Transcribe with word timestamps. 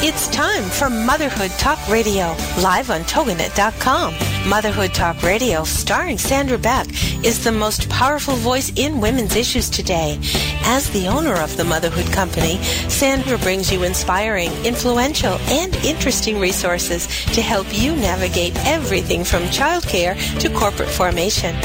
It's 0.00 0.28
time 0.28 0.62
for 0.62 0.88
Motherhood 0.88 1.50
Talk 1.58 1.76
Radio, 1.88 2.36
live 2.62 2.88
on 2.88 3.00
Toginet.com. 3.00 4.14
Motherhood 4.48 4.94
Talk 4.94 5.20
Radio, 5.24 5.64
starring 5.64 6.18
Sandra 6.18 6.56
Beck, 6.56 6.86
is 7.24 7.42
the 7.42 7.50
most 7.50 7.90
powerful 7.90 8.36
voice 8.36 8.72
in 8.76 9.00
women's 9.00 9.34
issues 9.34 9.68
today. 9.68 10.20
As 10.62 10.88
the 10.90 11.08
owner 11.08 11.34
of 11.34 11.56
the 11.56 11.64
Motherhood 11.64 12.12
Company, 12.12 12.62
Sandra 12.88 13.38
brings 13.38 13.72
you 13.72 13.82
inspiring, 13.82 14.52
influential, 14.64 15.32
and 15.48 15.74
interesting 15.84 16.38
resources 16.38 17.08
to 17.34 17.42
help 17.42 17.66
you 17.72 17.96
navigate 17.96 18.54
everything 18.66 19.24
from 19.24 19.42
childcare 19.44 20.14
to 20.38 20.48
corporate 20.50 20.90
formation. 20.90 21.56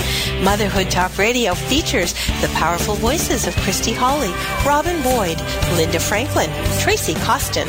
Motherhood 0.44 0.90
Talk 0.90 1.20
Radio 1.20 1.54
features 1.54 2.14
the 2.42 2.52
powerful 2.56 2.96
voices 2.96 3.46
of 3.46 3.56
Christy 3.58 3.94
Hawley, 3.94 4.34
Robin 4.66 5.02
Boyd, 5.04 5.40
Linda 5.78 6.00
Franklin, 6.00 6.50
Tracy 6.80 7.14
Costin, 7.16 7.68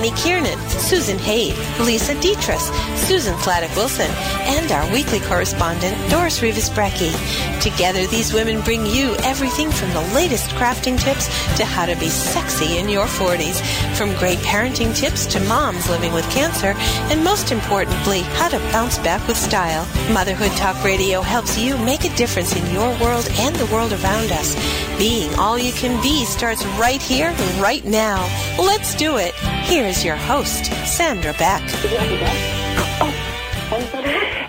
Danny 0.00 0.16
Kiernan, 0.16 0.58
Susan 0.70 1.18
Haid, 1.18 1.54
Lisa 1.78 2.18
Dietrich, 2.22 2.58
Susan 2.96 3.34
Fladdock 3.34 3.76
Wilson, 3.76 4.10
and 4.48 4.72
our 4.72 4.90
weekly 4.94 5.20
correspondent, 5.20 5.94
Doris 6.10 6.40
Rivas 6.40 6.70
Brecky. 6.70 7.12
Together, 7.60 8.06
these 8.06 8.32
women 8.32 8.62
bring 8.62 8.86
you 8.86 9.14
everything 9.24 9.70
from 9.70 9.90
the 9.90 10.00
latest 10.14 10.48
crafting 10.52 10.98
tips 10.98 11.26
to 11.58 11.66
how 11.66 11.84
to 11.84 11.94
be 11.96 12.08
sexy 12.08 12.78
in 12.78 12.88
your 12.88 13.04
40s, 13.04 13.60
from 13.94 14.16
great 14.16 14.38
parenting 14.38 14.96
tips 14.96 15.26
to 15.26 15.40
moms 15.40 15.90
living 15.90 16.14
with 16.14 16.24
cancer, 16.30 16.72
and 17.12 17.22
most 17.22 17.52
importantly, 17.52 18.20
how 18.40 18.48
to 18.48 18.58
bounce 18.72 18.96
back 19.00 19.28
with 19.28 19.36
style. 19.36 19.86
Motherhood 20.14 20.52
Talk 20.52 20.82
Radio 20.82 21.20
helps 21.20 21.58
you 21.58 21.76
make 21.76 22.06
a 22.06 22.16
difference 22.16 22.56
in 22.56 22.72
your 22.72 22.88
world 23.00 23.28
and 23.32 23.54
the 23.56 23.66
world 23.66 23.92
around 23.92 24.32
us. 24.32 24.56
Being 24.96 25.34
all 25.34 25.58
you 25.58 25.72
can 25.72 26.02
be 26.02 26.24
starts 26.24 26.64
right 26.80 27.02
here, 27.02 27.32
right 27.60 27.84
now. 27.84 28.26
Let's 28.58 28.94
do 28.94 29.18
it. 29.18 29.34
Here's 29.70 30.04
your 30.04 30.16
host, 30.16 30.66
Sandra 30.84 31.32
Beck. 31.38 31.62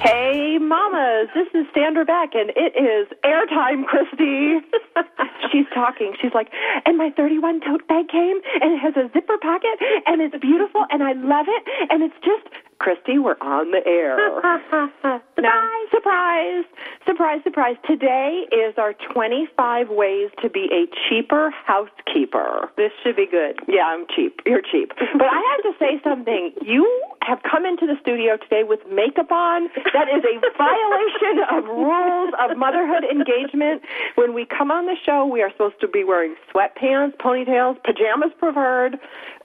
Hey, 0.02 0.58
mamas, 0.58 1.30
this 1.36 1.46
is 1.54 1.68
Sandra 1.76 2.06
Beck, 2.06 2.34
and 2.34 2.50
it 2.56 2.74
is 2.74 3.06
airtime, 3.24 3.86
Christy. 3.86 4.66
She's 5.52 5.68
talking. 5.76 6.16
She's 6.20 6.34
like, 6.34 6.50
and 6.88 6.98
my 6.98 7.12
31 7.16 7.62
tote 7.62 7.88
bag 7.88 8.08
came, 8.10 8.42
and 8.62 8.74
it 8.74 8.80
has 8.80 8.98
a 8.98 9.12
zipper 9.14 9.38
pocket, 9.38 9.78
and 10.08 10.24
it's 10.24 10.36
beautiful, 10.42 10.88
and 10.90 11.04
I 11.04 11.14
love 11.14 11.46
it, 11.48 11.64
and 11.92 12.02
it's 12.02 12.18
just, 12.26 12.50
Christy, 12.82 13.20
we're 13.20 13.38
on 13.42 13.70
the 13.70 13.86
air. 13.86 14.18
surprise! 14.66 15.22
Now, 15.38 15.70
surprise! 15.92 16.66
Surprise, 17.06 17.40
surprise. 17.44 17.76
Today 17.86 18.46
is 18.52 18.74
our 18.80 18.96
25 19.14 19.90
ways 19.90 20.32
to 20.42 20.50
be 20.50 20.68
a 20.74 20.90
cheaper 21.08 21.54
housekeeper. 21.64 22.72
This 22.78 22.92
should 23.04 23.16
be 23.16 23.28
good. 23.30 23.60
Yeah, 23.68 23.86
I'm 23.86 24.08
cheap. 24.16 24.40
You're 24.48 24.64
cheap. 24.64 24.94
But 24.98 25.28
I 25.30 25.42
have 25.54 25.74
to 25.74 25.80
say 25.80 26.02
something. 26.04 26.54
You 26.66 26.90
have 27.22 27.40
come 27.46 27.66
into 27.66 27.86
the 27.86 27.96
studio 28.02 28.38
today 28.38 28.64
with 28.64 28.80
makeup 28.90 29.32
on. 29.32 29.70
That 29.94 30.10
is 30.10 30.24
a 30.26 30.36
violation 30.58 31.46
of 31.54 31.66
rules 31.70 32.34
of 32.40 32.58
motherhood 32.58 33.04
engagement. 33.06 33.84
When 34.16 34.34
we 34.34 34.46
come 34.46 34.72
on 34.72 34.86
the 34.86 34.96
show, 35.06 35.26
we 35.26 35.42
are 35.42 35.52
supposed 35.52 35.80
to 35.82 35.88
be 35.88 36.04
wearing 36.04 36.36
sweatpants, 36.54 37.18
ponytails, 37.18 37.78
pajamas 37.84 38.32
preferred. 38.40 38.98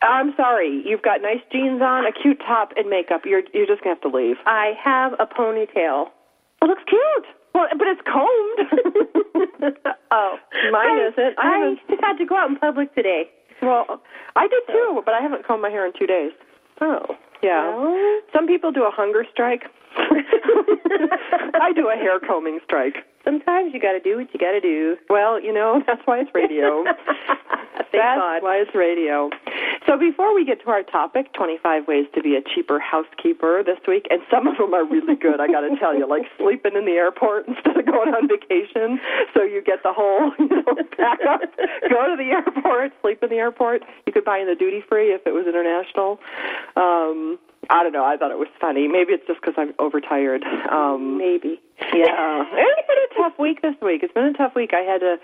I'm 0.03 0.33
sorry. 0.37 0.83
You've 0.87 1.03
got 1.03 1.21
nice 1.21 1.41
jeans 1.53 1.83
on, 1.83 2.07
a 2.07 2.13
cute 2.13 2.41
top, 2.41 2.73
and 2.77 2.89
makeup. 2.89 3.23
You're 3.25 3.43
you're 3.53 3.67
just 3.67 3.83
gonna 3.83 3.97
have 3.97 4.03
to 4.11 4.17
leave. 4.17 4.37
I 4.47 4.73
have 4.83 5.13
a 5.19 5.27
ponytail. 5.27 6.09
It 6.63 6.67
looks 6.67 6.83
cute. 6.89 7.27
Well, 7.55 7.67
but 7.77 7.89
it's 7.89 8.01
combed. 8.05 9.77
oh, 10.11 10.37
Mine 10.73 10.99
I, 10.99 11.09
isn't. 11.13 11.35
I 11.39 11.75
I 11.89 11.97
had 12.07 12.17
to 12.19 12.27
go 12.27 12.37
out 12.37 12.51
in 12.51 12.57
public 12.57 12.95
today. 12.95 13.31
well, 13.63 14.03
I 14.35 14.49
did 14.49 14.63
too, 14.69 15.03
but 15.05 15.15
I 15.15 15.21
haven't 15.21 15.47
combed 15.47 15.63
my 15.63 15.71
hair 15.71 15.87
in 15.87 15.93
two 15.99 16.07
days. 16.07 16.33
Oh. 16.81 17.17
Yeah. 17.43 17.77
Well, 17.77 18.21
Some 18.33 18.47
people 18.47 18.73
do 18.73 18.85
a 18.85 18.91
hunger 18.91 19.25
strike. 19.31 19.65
I 19.99 21.73
do 21.75 21.89
a 21.89 21.97
hair 21.97 22.19
combing 22.21 22.61
strike. 22.65 22.97
Sometimes 23.27 23.75
you 23.75 23.81
got 23.81 23.93
to 23.93 24.01
do 24.01 24.17
what 24.17 24.33
you 24.33 24.39
got 24.39 24.53
to 24.53 24.61
do. 24.61 24.97
Well, 25.11 25.43
you 25.43 25.53
know, 25.53 25.83
that's 25.87 26.01
why 26.07 26.21
it's 26.21 26.31
radio. 26.33 26.85
Thank 27.91 28.03
that's 28.03 28.21
God. 28.21 28.43
why 28.43 28.57
it's 28.57 28.75
radio. 28.75 29.31
So 29.87 29.99
before 29.99 30.35
we 30.35 30.45
get 30.45 30.63
to 30.63 30.71
our 30.71 30.83
topic, 30.83 31.33
25 31.35 31.87
ways 31.87 32.07
to 32.15 32.23
be 32.23 32.35
a 32.35 32.43
cheaper 32.43 32.81
housekeeper 32.81 33.63
this 33.63 33.79
week, 33.87 34.07
and 34.11 34.21
some 34.31 34.47
of 34.49 34.57
them 34.57 34.75
are 34.75 34.85
really 34.85 35.15
good, 35.15 35.41
I 35.41 35.47
got 35.47 35.61
to 35.61 35.77
tell 35.79 35.97
you, 35.97 36.07
like 36.09 36.23
sleeping 36.39 36.75
in 36.75 36.87
the 36.87 36.99
airport 36.99 37.47
instead 37.49 37.77
of 37.77 37.87
going 37.87 38.15
on 38.15 38.29
vacation. 38.29 38.99
So 39.35 39.43
you 39.43 39.63
get 39.63 39.83
the 39.83 39.93
whole, 39.93 40.33
you 40.39 40.49
know, 40.49 40.75
pack 40.97 41.21
up, 41.29 41.43
go 41.91 42.11
to 42.11 42.17
the 42.17 42.31
airport, 42.35 42.93
sleep 43.03 43.23
in 43.23 43.31
the 43.31 43.37
airport. 43.37 43.83
You 44.07 44.13
could 44.13 44.25
buy 44.25 44.39
in 44.39 44.47
the 44.47 44.57
duty 44.57 44.83
free 44.89 45.13
if 45.13 45.27
it 45.27 45.33
was 45.33 45.47
international. 45.47 46.19
Um, 46.77 47.39
I 47.71 47.83
don't 47.83 47.93
know. 47.93 48.05
I 48.05 48.17
thought 48.17 48.31
it 48.31 48.39
was 48.39 48.49
funny. 48.61 48.89
Maybe 48.89 49.13
it's 49.13 49.27
just 49.27 49.41
because 49.41 49.55
I'm 49.57 49.75
overtired. 49.79 50.43
Um, 50.71 51.19
Maybe. 51.19 51.61
yeah, 51.93 52.45
it's 52.49 52.87
been 52.89 53.03
a 53.05 53.23
tough 53.23 53.39
week 53.39 53.61
this 53.61 53.75
week. 53.83 54.03
It's 54.03 54.13
been 54.15 54.25
a 54.25 54.33
tough 54.33 54.55
week. 54.55 54.71
I 54.73 54.81
had 54.81 54.99
to 55.01 55.17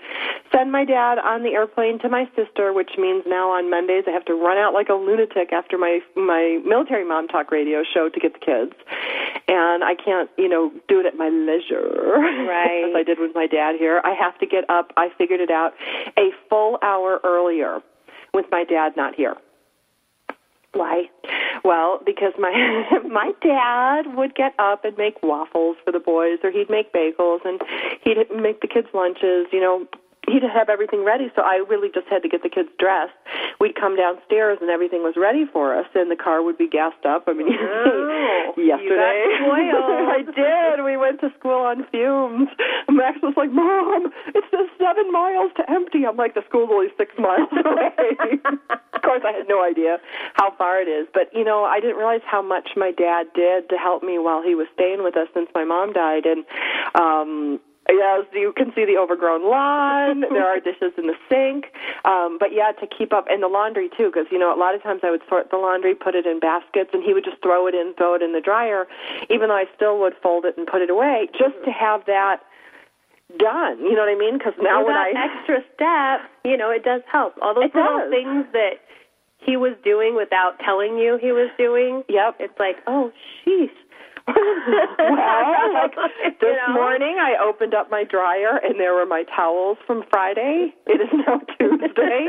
send 0.51 0.71
my 0.71 0.85
dad 0.85 1.17
on 1.17 1.41
the 1.41 1.49
airplane 1.49 1.97
to 1.99 2.09
my 2.09 2.29
sister, 2.35 2.71
which 2.73 2.91
means 2.97 3.23
now 3.25 3.49
on 3.49 3.69
Mondays 3.71 4.03
I 4.07 4.11
have 4.11 4.25
to 4.25 4.35
run 4.35 4.57
out 4.57 4.73
like 4.73 4.89
a 4.89 4.93
lunatic 4.93 5.51
after 5.51 5.77
my 5.79 5.99
my 6.15 6.59
military 6.65 7.05
mom 7.07 7.27
talk 7.27 7.49
radio 7.51 7.81
show 7.83 8.07
to 8.09 8.19
get 8.19 8.33
the 8.33 8.39
kids, 8.39 8.73
and 9.47 9.83
I 9.83 9.95
can't 9.95 10.29
you 10.37 10.47
know 10.47 10.71
do 10.87 10.99
it 10.99 11.05
at 11.07 11.15
my 11.17 11.29
leisure 11.29 11.89
Right. 12.45 12.85
as 12.89 12.95
I 12.95 13.03
did 13.03 13.17
with 13.19 13.33
my 13.33 13.47
dad 13.47 13.75
here. 13.79 13.99
I 14.03 14.13
have 14.13 14.37
to 14.39 14.45
get 14.45 14.69
up. 14.69 14.91
I 14.95 15.09
figured 15.17 15.39
it 15.39 15.49
out 15.49 15.73
a 16.17 16.29
full 16.49 16.77
hour 16.83 17.19
earlier 17.23 17.79
with 18.33 18.45
my 18.51 18.63
dad 18.63 18.93
not 18.95 19.15
here. 19.15 19.35
Why? 20.73 21.09
Well, 21.63 22.01
because 22.05 22.33
my 22.37 22.51
my 23.09 23.31
dad 23.41 24.15
would 24.15 24.35
get 24.35 24.53
up 24.59 24.85
and 24.85 24.97
make 24.97 25.21
waffles 25.23 25.77
for 25.83 25.91
the 25.91 25.99
boys, 25.99 26.39
or 26.43 26.51
he'd 26.51 26.69
make 26.69 26.91
bagels, 26.91 27.45
and 27.45 27.61
he'd 28.03 28.17
make 28.35 28.61
the 28.61 28.67
kids 28.67 28.87
lunches. 28.93 29.47
You 29.51 29.61
know, 29.61 29.87
he'd 30.27 30.43
have 30.43 30.69
everything 30.69 31.03
ready. 31.03 31.31
So 31.35 31.41
I 31.41 31.63
really 31.67 31.89
just 31.93 32.07
had 32.07 32.23
to 32.23 32.29
get 32.29 32.43
the 32.43 32.49
kids 32.49 32.69
dressed. 32.79 33.13
We'd 33.59 33.75
come 33.75 33.95
downstairs, 33.95 34.57
and 34.61 34.69
everything 34.69 35.03
was 35.03 35.15
ready 35.17 35.45
for 35.51 35.77
us, 35.77 35.87
and 35.95 36.09
the 36.09 36.15
car 36.15 36.41
would 36.43 36.57
be 36.57 36.67
gassed 36.67 37.05
up. 37.05 37.25
I 37.27 37.33
mean, 37.33 37.47
Oh, 37.51 38.53
you 38.57 38.63
yesterday. 38.63 39.23
I 39.43 40.23
did. 40.23 40.83
We 40.83 40.97
went 40.97 41.19
to 41.21 41.29
school 41.39 41.61
on 41.65 41.85
fumes. 41.91 42.49
Max 42.89 43.19
was 43.21 43.33
like, 43.35 43.51
"Mom, 43.51 44.11
it's 44.27 44.47
just 44.51 44.69
seven 44.77 45.11
miles 45.11 45.51
to 45.57 45.69
empty." 45.69 46.05
I'm 46.05 46.17
like, 46.17 46.33
"The 46.35 46.43
school's 46.47 46.69
only 46.71 46.89
six 46.97 47.11
miles 47.17 47.49
away." 47.65 48.39
of 48.93 49.01
course, 49.01 49.21
I 49.25 49.31
had 49.31 49.47
no 49.47 49.63
idea 49.63 49.97
how 50.33 50.51
far 50.57 50.81
it 50.81 50.87
is, 50.87 51.07
but 51.13 51.33
you 51.33 51.43
know, 51.43 51.63
I 51.63 51.79
didn't 51.79 51.97
realize 51.97 52.21
how 52.25 52.41
much 52.41 52.69
my 52.75 52.91
dad 52.91 53.27
did 53.35 53.69
to 53.69 53.77
help 53.77 54.03
me 54.03 54.19
while 54.19 54.41
he 54.43 54.55
was 54.55 54.67
staying 54.73 55.03
with 55.03 55.17
us 55.17 55.27
since 55.33 55.49
my 55.55 55.63
mom 55.63 55.93
died, 55.93 56.25
and 56.25 56.45
um 56.95 57.59
Yes, 57.89 58.25
you 58.33 58.53
can 58.55 58.71
see 58.73 58.85
the 58.85 58.97
overgrown 58.97 59.43
lawn. 59.49 60.21
there 60.31 60.47
are 60.47 60.59
dishes 60.59 60.93
in 60.97 61.07
the 61.07 61.15
sink. 61.29 61.65
Um, 62.05 62.37
but 62.39 62.53
yeah, 62.53 62.71
to 62.79 62.87
keep 62.87 63.11
up, 63.13 63.25
and 63.29 63.43
the 63.43 63.47
laundry 63.47 63.89
too, 63.97 64.07
because, 64.13 64.25
you 64.31 64.39
know, 64.39 64.55
a 64.55 64.59
lot 64.59 64.73
of 64.75 64.81
times 64.81 65.01
I 65.03 65.11
would 65.11 65.21
sort 65.27 65.51
the 65.51 65.57
laundry, 65.57 65.93
put 65.93 66.15
it 66.15 66.25
in 66.25 66.39
baskets, 66.39 66.91
and 66.93 67.03
he 67.03 67.13
would 67.13 67.25
just 67.25 67.41
throw 67.43 67.67
it 67.67 67.75
in, 67.75 67.93
throw 67.97 68.15
it 68.15 68.21
in 68.21 68.31
the 68.31 68.41
dryer, 68.41 68.87
even 69.29 69.49
though 69.49 69.55
I 69.57 69.65
still 69.75 69.99
would 69.99 70.13
fold 70.23 70.45
it 70.45 70.57
and 70.57 70.65
put 70.65 70.81
it 70.81 70.89
away, 70.89 71.27
just 71.37 71.55
to 71.65 71.71
have 71.71 72.05
that 72.07 72.39
done. 73.37 73.79
You 73.79 73.93
know 73.95 74.05
what 74.05 74.15
I 74.15 74.17
mean? 74.17 74.37
Because 74.37 74.53
now 74.61 74.77
Well, 74.83 74.87
when 74.87 74.95
that 74.95 75.15
I. 75.15 75.37
extra 75.39 75.59
step, 75.75 76.29
you 76.45 76.57
know, 76.57 76.69
it 76.71 76.83
does 76.83 77.01
help. 77.11 77.33
All 77.41 77.53
those 77.53 77.65
It 77.65 77.75
little 77.75 77.99
does. 77.99 78.09
things 78.11 78.45
that 78.53 78.79
he 79.39 79.57
was 79.57 79.73
doing 79.83 80.15
without 80.15 80.59
telling 80.63 80.97
you 80.97 81.17
he 81.21 81.31
was 81.33 81.49
doing. 81.57 82.03
Yep. 82.07 82.35
It's 82.39 82.59
like, 82.59 82.77
oh, 82.87 83.11
sheesh. 83.45 83.71
Well, 84.27 85.73
like 85.73 85.93
You 86.23 86.31
this 86.39 86.57
know? 86.67 86.73
morning 86.73 87.17
I 87.19 87.35
opened 87.43 87.73
up 87.73 87.91
my 87.91 88.03
dryer 88.03 88.57
and 88.63 88.79
there 88.79 88.93
were 88.93 89.05
my 89.05 89.23
towels 89.35 89.77
from 89.85 90.03
Friday. 90.09 90.73
It 90.87 91.01
is 91.01 91.09
now 91.27 91.39
Tuesday. 91.59 92.27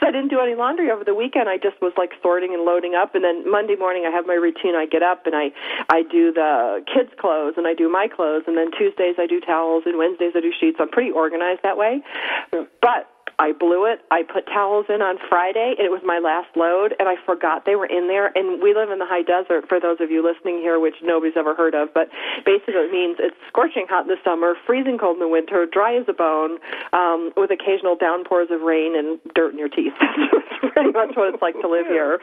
so 0.00 0.06
I 0.06 0.10
didn't 0.10 0.28
do 0.28 0.40
any 0.40 0.54
laundry 0.54 0.90
over 0.90 1.04
the 1.04 1.14
weekend. 1.14 1.48
I 1.48 1.58
just 1.58 1.80
was 1.82 1.92
like 1.96 2.12
sorting 2.22 2.54
and 2.54 2.64
loading 2.64 2.94
up 2.94 3.14
and 3.14 3.22
then 3.24 3.50
Monday 3.50 3.76
morning 3.76 4.04
I 4.06 4.10
have 4.10 4.26
my 4.26 4.34
routine. 4.34 4.74
I 4.74 4.86
get 4.86 5.02
up 5.02 5.26
and 5.26 5.34
I 5.34 5.52
I 5.90 6.02
do 6.02 6.32
the 6.32 6.84
kids' 6.92 7.12
clothes 7.20 7.54
and 7.56 7.66
I 7.66 7.74
do 7.74 7.90
my 7.90 8.08
clothes 8.08 8.44
and 8.46 8.56
then 8.56 8.70
Tuesdays 8.72 9.16
I 9.18 9.26
do 9.26 9.40
towels 9.40 9.82
and 9.86 9.98
Wednesdays 9.98 10.32
I 10.34 10.40
do 10.40 10.52
sheets. 10.58 10.78
I'm 10.80 10.88
pretty 10.90 11.10
organized 11.10 11.60
that 11.62 11.76
way. 11.76 12.02
But 12.50 13.10
I 13.38 13.52
blew 13.52 13.84
it. 13.84 14.00
I 14.10 14.22
put 14.22 14.46
towels 14.46 14.86
in 14.88 15.02
on 15.02 15.18
Friday, 15.28 15.76
and 15.76 15.84
it 15.84 15.92
was 15.92 16.00
my 16.04 16.18
last 16.18 16.48
load, 16.56 16.96
and 16.98 17.08
I 17.08 17.16
forgot 17.24 17.66
they 17.66 17.76
were 17.76 17.86
in 17.86 18.08
there. 18.08 18.32
And 18.32 18.62
we 18.62 18.72
live 18.72 18.90
in 18.90 18.98
the 18.98 19.04
high 19.04 19.22
desert, 19.22 19.68
for 19.68 19.78
those 19.78 20.00
of 20.00 20.10
you 20.10 20.24
listening 20.24 20.64
here, 20.64 20.80
which 20.80 20.96
nobody's 21.02 21.36
ever 21.36 21.54
heard 21.54 21.74
of. 21.74 21.92
But 21.92 22.08
basically, 22.48 22.88
it 22.88 22.92
means 22.92 23.20
it's 23.20 23.36
scorching 23.48 23.84
hot 23.88 24.08
in 24.08 24.08
the 24.08 24.20
summer, 24.24 24.54
freezing 24.64 24.96
cold 24.96 25.16
in 25.16 25.20
the 25.20 25.28
winter, 25.28 25.66
dry 25.68 26.00
as 26.00 26.08
a 26.08 26.16
bone, 26.16 26.56
um, 26.96 27.32
with 27.36 27.52
occasional 27.52 27.96
downpours 27.96 28.48
of 28.50 28.64
rain 28.64 28.96
and 28.96 29.20
dirt 29.34 29.52
in 29.52 29.58
your 29.58 29.68
teeth. 29.68 29.92
That's 30.00 30.72
pretty 30.72 30.92
much 30.96 31.12
what 31.16 31.32
it's 31.32 31.42
like 31.42 31.60
to 31.60 31.68
live 31.68 31.86
here. 31.86 32.18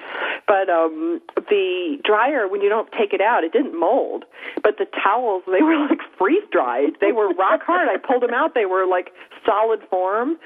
But 0.48 0.69
um, 0.69 1.21
the 1.50 2.01
dryer, 2.04 2.48
when 2.48 2.62
you 2.62 2.69
don't 2.69 2.89
take 2.92 3.13
it 3.13 3.21
out, 3.21 3.44
it 3.44 3.54
didn't 3.54 3.77
mold. 3.77 4.25
But 4.63 4.81
the 4.81 4.89
towels, 4.98 5.44
they 5.45 5.62
were 5.62 5.77
like 5.77 6.01
freeze 6.18 6.45
dried. 6.51 6.98
They 7.01 7.12
were 7.12 7.30
rock 7.33 7.62
hard. 7.62 7.88
I 7.88 7.98
pulled 7.98 8.24
them 8.24 8.33
out. 8.33 8.56
They 8.56 8.65
were 8.65 8.88
like 8.89 9.13
solid 9.45 9.81
form. 9.89 10.38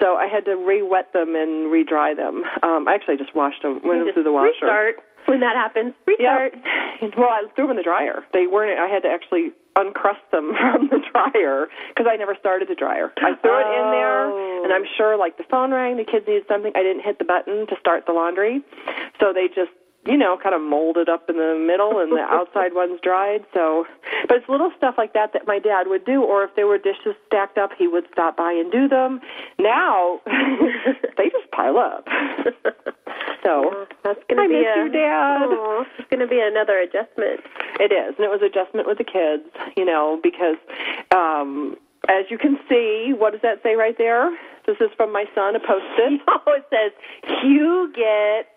So 0.00 0.09
I 0.16 0.26
had 0.26 0.44
to 0.46 0.56
re-wet 0.56 1.12
them 1.12 1.34
and 1.36 1.70
re-dry 1.70 2.14
them. 2.14 2.42
Um, 2.62 2.88
I 2.88 2.94
actually 2.94 3.16
just 3.16 3.34
washed 3.34 3.62
them, 3.62 3.80
went 3.84 4.04
them 4.04 4.14
through 4.14 4.24
the 4.24 4.32
washer. 4.32 4.48
Restart 4.62 4.96
when 5.26 5.40
that 5.40 5.54
happens. 5.56 5.94
Restart. 6.06 6.54
Yeah. 6.56 7.08
Well, 7.16 7.30
I 7.32 7.44
threw 7.56 7.64
them 7.64 7.72
in 7.72 7.76
the 7.78 7.82
dryer. 7.82 8.22
They 8.34 8.46
weren't. 8.46 8.78
I 8.78 8.86
had 8.86 9.02
to 9.04 9.08
actually 9.08 9.52
uncrust 9.76 10.20
them 10.32 10.52
from 10.60 10.88
the 10.92 11.00
dryer 11.12 11.66
because 11.88 12.06
I 12.10 12.16
never 12.16 12.36
started 12.38 12.68
the 12.68 12.74
dryer. 12.74 13.10
I 13.16 13.34
threw 13.40 13.56
it 13.56 13.68
in 13.72 13.86
there, 13.90 14.28
Oh. 14.28 14.60
and 14.64 14.72
I'm 14.72 14.84
sure 14.98 15.16
like 15.16 15.38
the 15.38 15.44
phone 15.50 15.72
rang, 15.72 15.96
the 15.96 16.04
kids 16.04 16.26
needed 16.28 16.44
something. 16.46 16.72
I 16.74 16.82
didn't 16.82 17.02
hit 17.02 17.18
the 17.18 17.24
button 17.24 17.66
to 17.68 17.76
start 17.80 18.04
the 18.06 18.12
laundry, 18.12 18.60
so 19.18 19.32
they 19.32 19.48
just 19.48 19.72
you 20.10 20.18
know 20.18 20.36
kind 20.42 20.54
of 20.54 20.60
molded 20.60 21.08
up 21.08 21.30
in 21.30 21.36
the 21.36 21.54
middle, 21.54 22.00
and 22.00 22.10
the 22.10 22.20
outside 22.20 22.74
ones 22.74 22.98
dried. 23.02 23.44
So, 23.54 23.86
but 24.26 24.38
it's 24.38 24.48
little 24.48 24.72
stuff 24.76 24.96
like 24.98 25.14
that 25.14 25.32
that 25.32 25.46
my 25.46 25.58
dad 25.58 25.86
would 25.86 26.04
do, 26.04 26.22
or 26.22 26.44
if 26.44 26.54
there 26.56 26.66
were 26.66 26.78
dishes 26.78 27.14
stacked 27.26 27.58
up, 27.58 27.70
he 27.78 27.86
would 27.86 28.04
stop 28.12 28.36
by 28.36 28.52
and 28.52 28.70
do 28.72 28.88
them. 28.88 29.20
Now 29.58 30.20
they 31.16 31.30
just 31.30 31.50
pile 31.52 31.78
up. 31.78 32.06
So 33.42 33.86
That's 34.04 34.20
going 34.28 34.36
to 34.36 34.42
I 34.42 34.48
be 34.48 34.54
miss 34.54 34.66
a, 34.76 34.84
you, 34.84 34.92
Dad. 34.92 35.48
It's 35.98 36.10
going 36.10 36.20
to 36.20 36.26
be 36.26 36.40
another 36.40 36.78
adjustment. 36.78 37.40
It 37.80 37.92
is, 37.92 38.14
and 38.16 38.24
it 38.24 38.30
was 38.30 38.42
adjustment 38.44 38.86
with 38.86 38.98
the 38.98 39.04
kids, 39.04 39.48
you 39.76 39.84
know, 39.84 40.20
because 40.22 40.56
um, 41.14 41.76
as 42.08 42.26
you 42.28 42.38
can 42.38 42.58
see, 42.68 43.12
what 43.16 43.32
does 43.32 43.42
that 43.42 43.62
say 43.62 43.74
right 43.76 43.96
there? 43.96 44.30
This 44.66 44.76
is 44.80 44.90
from 44.96 45.12
my 45.12 45.24
son, 45.34 45.56
a 45.56 45.60
post-it. 45.60 46.20
Oh, 46.28 46.52
it 46.52 46.64
says 46.70 46.92
you 47.44 47.92
get 47.94 48.48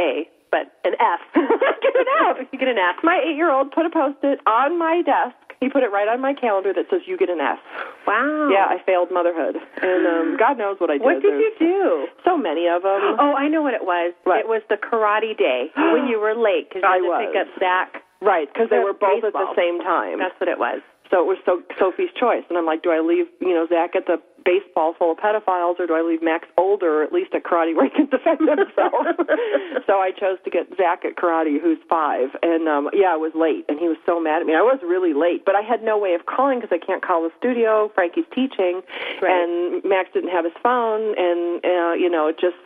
A, 0.00 0.28
but 0.54 0.70
an 0.86 0.94
F. 1.02 1.20
Get 1.82 1.94
an 1.98 2.06
F. 2.30 2.36
You 2.54 2.58
get 2.62 2.68
an 2.70 2.78
F. 2.78 3.02
My 3.02 3.18
eight-year-old 3.18 3.72
put 3.74 3.84
a 3.86 3.90
post-it 3.90 4.38
on 4.46 4.78
my 4.78 5.02
desk. 5.02 5.34
He 5.58 5.68
put 5.68 5.82
it 5.82 5.90
right 5.90 6.06
on 6.06 6.20
my 6.20 6.34
calendar 6.34 6.72
that 6.74 6.86
says 6.90 7.02
"You 7.06 7.16
get 7.18 7.30
an 7.30 7.40
F." 7.40 7.58
Wow. 8.06 8.50
Yeah, 8.52 8.66
I 8.70 8.78
failed 8.84 9.08
motherhood, 9.10 9.56
and 9.82 10.02
um, 10.06 10.36
God 10.42 10.58
knows 10.58 10.76
what 10.78 10.90
I 10.90 10.98
did. 10.98 11.02
What 11.02 11.22
did 11.22 11.34
you 11.40 11.50
do? 11.58 12.06
So 12.24 12.36
many 12.38 12.68
of 12.70 12.82
them. 12.86 13.18
Oh, 13.24 13.34
I 13.34 13.48
know 13.48 13.62
what 13.62 13.74
it 13.74 13.82
was. 13.82 14.14
What? 14.24 14.38
It 14.40 14.48
was 14.48 14.62
the 14.68 14.76
karate 14.76 15.36
day 15.36 15.70
when 15.76 16.06
you 16.06 16.20
were 16.20 16.34
late 16.36 16.68
because 16.68 16.82
you 16.82 16.88
I 16.88 16.96
had 16.98 17.02
to 17.02 17.08
was. 17.08 17.22
pick 17.26 17.36
up 17.40 17.48
Zach. 17.58 17.90
Right, 18.22 18.48
because 18.48 18.70
they 18.70 18.78
were 18.78 18.94
both 18.94 19.20
at 19.24 19.32
the 19.34 19.52
same 19.56 19.80
time. 19.80 20.18
That's 20.18 20.38
what 20.40 20.48
it 20.48 20.58
was. 20.58 20.80
So 21.14 21.22
it 21.22 21.26
was 21.30 21.38
so 21.46 21.62
Sophie's 21.78 22.10
choice, 22.18 22.42
and 22.50 22.58
I'm 22.58 22.66
like, 22.66 22.82
do 22.82 22.90
I 22.90 22.98
leave 22.98 23.26
you 23.38 23.54
know 23.54 23.68
Zach 23.70 23.94
at 23.94 24.06
the 24.10 24.18
baseball 24.44 24.94
full 24.98 25.12
of 25.12 25.18
pedophiles, 25.18 25.78
or 25.78 25.86
do 25.86 25.94
I 25.94 26.02
leave 26.02 26.20
Max 26.22 26.48
older, 26.58 27.02
at 27.04 27.12
least 27.12 27.32
at 27.38 27.44
karate, 27.44 27.70
where 27.78 27.86
he 27.86 27.94
can 27.94 28.10
defend 28.10 28.42
himself? 28.42 29.06
so 29.86 30.02
I 30.02 30.10
chose 30.10 30.42
to 30.42 30.50
get 30.50 30.66
Zach 30.76 31.04
at 31.06 31.14
karate, 31.14 31.62
who's 31.62 31.78
five, 31.88 32.34
and 32.42 32.66
um 32.66 32.90
yeah, 32.92 33.14
I 33.14 33.16
was 33.16 33.30
late, 33.38 33.64
and 33.70 33.78
he 33.78 33.86
was 33.86 33.96
so 34.04 34.18
mad 34.18 34.42
at 34.42 34.46
me. 34.50 34.58
I 34.58 34.66
was 34.66 34.80
really 34.82 35.14
late, 35.14 35.44
but 35.46 35.54
I 35.54 35.62
had 35.62 35.84
no 35.86 35.96
way 35.96 36.14
of 36.18 36.26
calling 36.26 36.58
because 36.58 36.74
I 36.74 36.84
can't 36.84 37.00
call 37.00 37.22
the 37.22 37.30
studio. 37.38 37.92
Frankie's 37.94 38.26
teaching, 38.34 38.82
Right. 39.22 39.30
and 39.30 39.84
Max 39.86 40.10
didn't 40.12 40.34
have 40.34 40.42
his 40.44 40.58
phone, 40.66 41.14
and 41.14 41.62
uh, 41.62 41.94
you 41.94 42.10
know, 42.10 42.26
it 42.26 42.42
just 42.42 42.58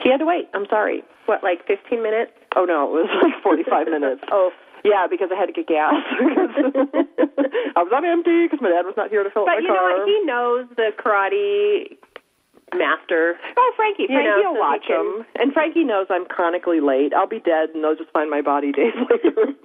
he 0.00 0.08
had 0.08 0.24
to 0.24 0.26
wait. 0.26 0.48
I'm 0.56 0.64
sorry. 0.72 1.04
What, 1.26 1.42
like 1.44 1.66
15 1.68 2.02
minutes? 2.02 2.32
Oh 2.56 2.64
no, 2.64 2.88
it 2.96 3.04
was 3.04 3.10
like 3.22 3.36
45 3.44 3.88
minutes. 3.92 4.22
Oh, 4.32 4.50
Yeah, 4.84 5.06
because 5.08 5.30
I 5.32 5.36
had 5.40 5.46
to 5.46 5.52
get 5.52 5.66
gas. 5.66 5.94
I 7.76 7.82
was 7.82 7.92
on 7.94 8.04
empty 8.04 8.44
because 8.46 8.60
my 8.60 8.68
dad 8.70 8.84
was 8.84 8.94
not 8.96 9.08
here 9.10 9.24
to 9.24 9.30
fill 9.30 9.42
up 9.42 9.48
my 9.48 9.54
car. 9.54 9.60
but 9.60 9.64
you 9.64 9.72
know 9.72 9.88
what? 9.96 10.08
He 10.08 10.18
knows 10.24 10.66
the 10.76 10.90
karate 11.00 11.96
master. 12.76 13.34
oh, 13.56 13.72
Frankie, 13.76 14.02
You 14.02 14.08
Frankie 14.08 14.42
know, 14.42 14.52
will 14.52 14.56
so 14.56 14.60
watch 14.60 14.84
can- 14.86 14.96
him, 15.00 15.26
and 15.36 15.52
Frankie 15.52 15.84
knows 15.84 16.06
I'm 16.10 16.26
chronically 16.26 16.80
late. 16.80 17.12
I'll 17.14 17.26
be 17.28 17.40
dead, 17.40 17.70
and 17.74 17.82
they'll 17.82 17.96
just 17.96 18.10
find 18.12 18.30
my 18.30 18.42
body 18.42 18.72
days 18.72 18.92
later. 19.10 19.56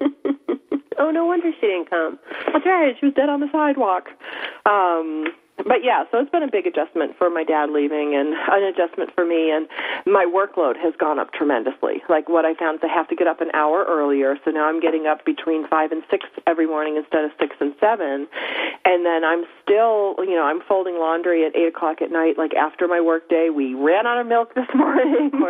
Oh, 1.00 1.12
no 1.12 1.25
wonder 1.25 1.51
she 1.60 1.68
didn't 1.68 1.89
come. 1.89 2.19
That's 2.51 2.66
right. 2.66 2.95
She 3.00 3.06
was 3.07 3.16
dead 3.16 3.30
on 3.30 3.39
the 3.39 3.48
sidewalk. 3.51 4.10
Um, 4.66 5.25
but 5.66 5.84
yeah, 5.84 6.04
so 6.12 6.20
it's 6.20 6.32
been 6.32 6.44
a 6.44 6.52
big 6.52 6.66
adjustment 6.66 7.18
for 7.18 7.30
my 7.30 7.44
dad 7.44 7.70
leaving 7.70 8.16
and 8.16 8.34
an 8.34 8.64
adjustment 8.64 9.12
for 9.16 9.26
me 9.26 9.52
and 9.52 9.68
my 10.06 10.26
workload 10.26 10.78
has 10.78 10.94
gone 11.00 11.20
up 11.20 11.34
tremendously. 11.34 12.02
Like 12.08 12.30
what 12.30 12.46
I 12.46 12.54
found 12.56 12.80
is 12.80 12.82
I 12.84 12.94
have 12.94 13.08
to 13.10 13.16
get 13.16 13.28
up 13.28 13.42
an 13.42 13.52
hour 13.54 13.86
earlier, 13.88 14.38
so 14.46 14.52
now 14.52 14.70
I'm 14.70 14.80
getting 14.80 15.08
up 15.08 15.26
between 15.26 15.68
five 15.68 15.92
and 15.92 16.04
six 16.10 16.26
every 16.48 16.68
morning 16.68 16.96
instead 16.96 17.26
of 17.26 17.32
six 17.40 17.56
and 17.60 17.74
seven. 17.80 18.28
And 18.86 19.06
then 19.06 19.24
I'm 19.24 19.44
still 19.64 20.16
you 20.24 20.36
know, 20.36 20.44
I'm 20.44 20.62
folding 20.68 20.96
laundry 20.96 21.46
at 21.46 21.56
eight 21.56 21.68
o'clock 21.68 22.02
at 22.02 22.12
night, 22.12 22.38
like 22.38 22.54
after 22.54 22.88
my 22.88 23.02
work 23.02 23.30
day. 23.30 23.50
We 23.50 23.74
ran 23.74 24.08
out 24.08 24.20
of 24.20 24.28
milk 24.28 24.54
this 24.56 24.70
morning. 24.74 25.32
Of. 25.34 25.42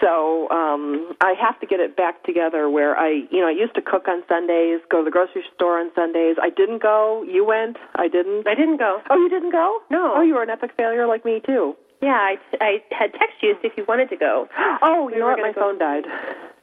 So 0.00 0.48
um 0.50 1.14
I 1.20 1.34
have 1.40 1.58
to 1.60 1.66
get 1.66 1.80
it 1.80 1.96
back 1.96 2.22
together 2.24 2.68
where 2.68 2.96
I 2.96 3.24
you 3.30 3.40
know, 3.40 3.48
I 3.48 3.56
used 3.56 3.74
to 3.74 3.82
cook 3.82 4.08
on 4.08 4.22
Sundays, 4.28 4.80
go 4.90 4.98
to 4.98 5.04
the 5.04 5.10
grocery 5.10 5.44
store 5.54 5.78
on 5.78 5.90
Sundays. 5.94 6.36
I 6.40 6.50
didn't 6.50 6.82
go. 6.82 7.24
You 7.26 7.44
went. 7.44 7.76
I 7.94 8.08
didn't. 8.08 8.46
I 8.46 8.54
didn't 8.54 8.78
go. 8.78 9.00
Oh, 9.10 9.16
you 9.16 9.29
didn't 9.30 9.52
go? 9.52 9.78
No. 9.90 10.12
Oh, 10.16 10.20
you 10.22 10.34
were 10.34 10.42
an 10.42 10.50
epic 10.50 10.72
failure 10.76 11.06
like 11.06 11.24
me 11.24 11.40
too. 11.44 11.74
Yeah, 12.02 12.16
I, 12.16 12.36
I 12.60 12.82
had 12.90 13.12
texted 13.12 13.42
you 13.42 13.56
if 13.62 13.72
you 13.76 13.84
wanted 13.86 14.08
to 14.10 14.16
go. 14.16 14.48
Oh, 14.82 15.08
you 15.08 15.14
We 15.14 15.20
know 15.20 15.26
were 15.26 15.32
what? 15.32 15.40
My 15.40 15.52
go- 15.52 15.60
phone 15.60 15.78
died. 15.78 16.04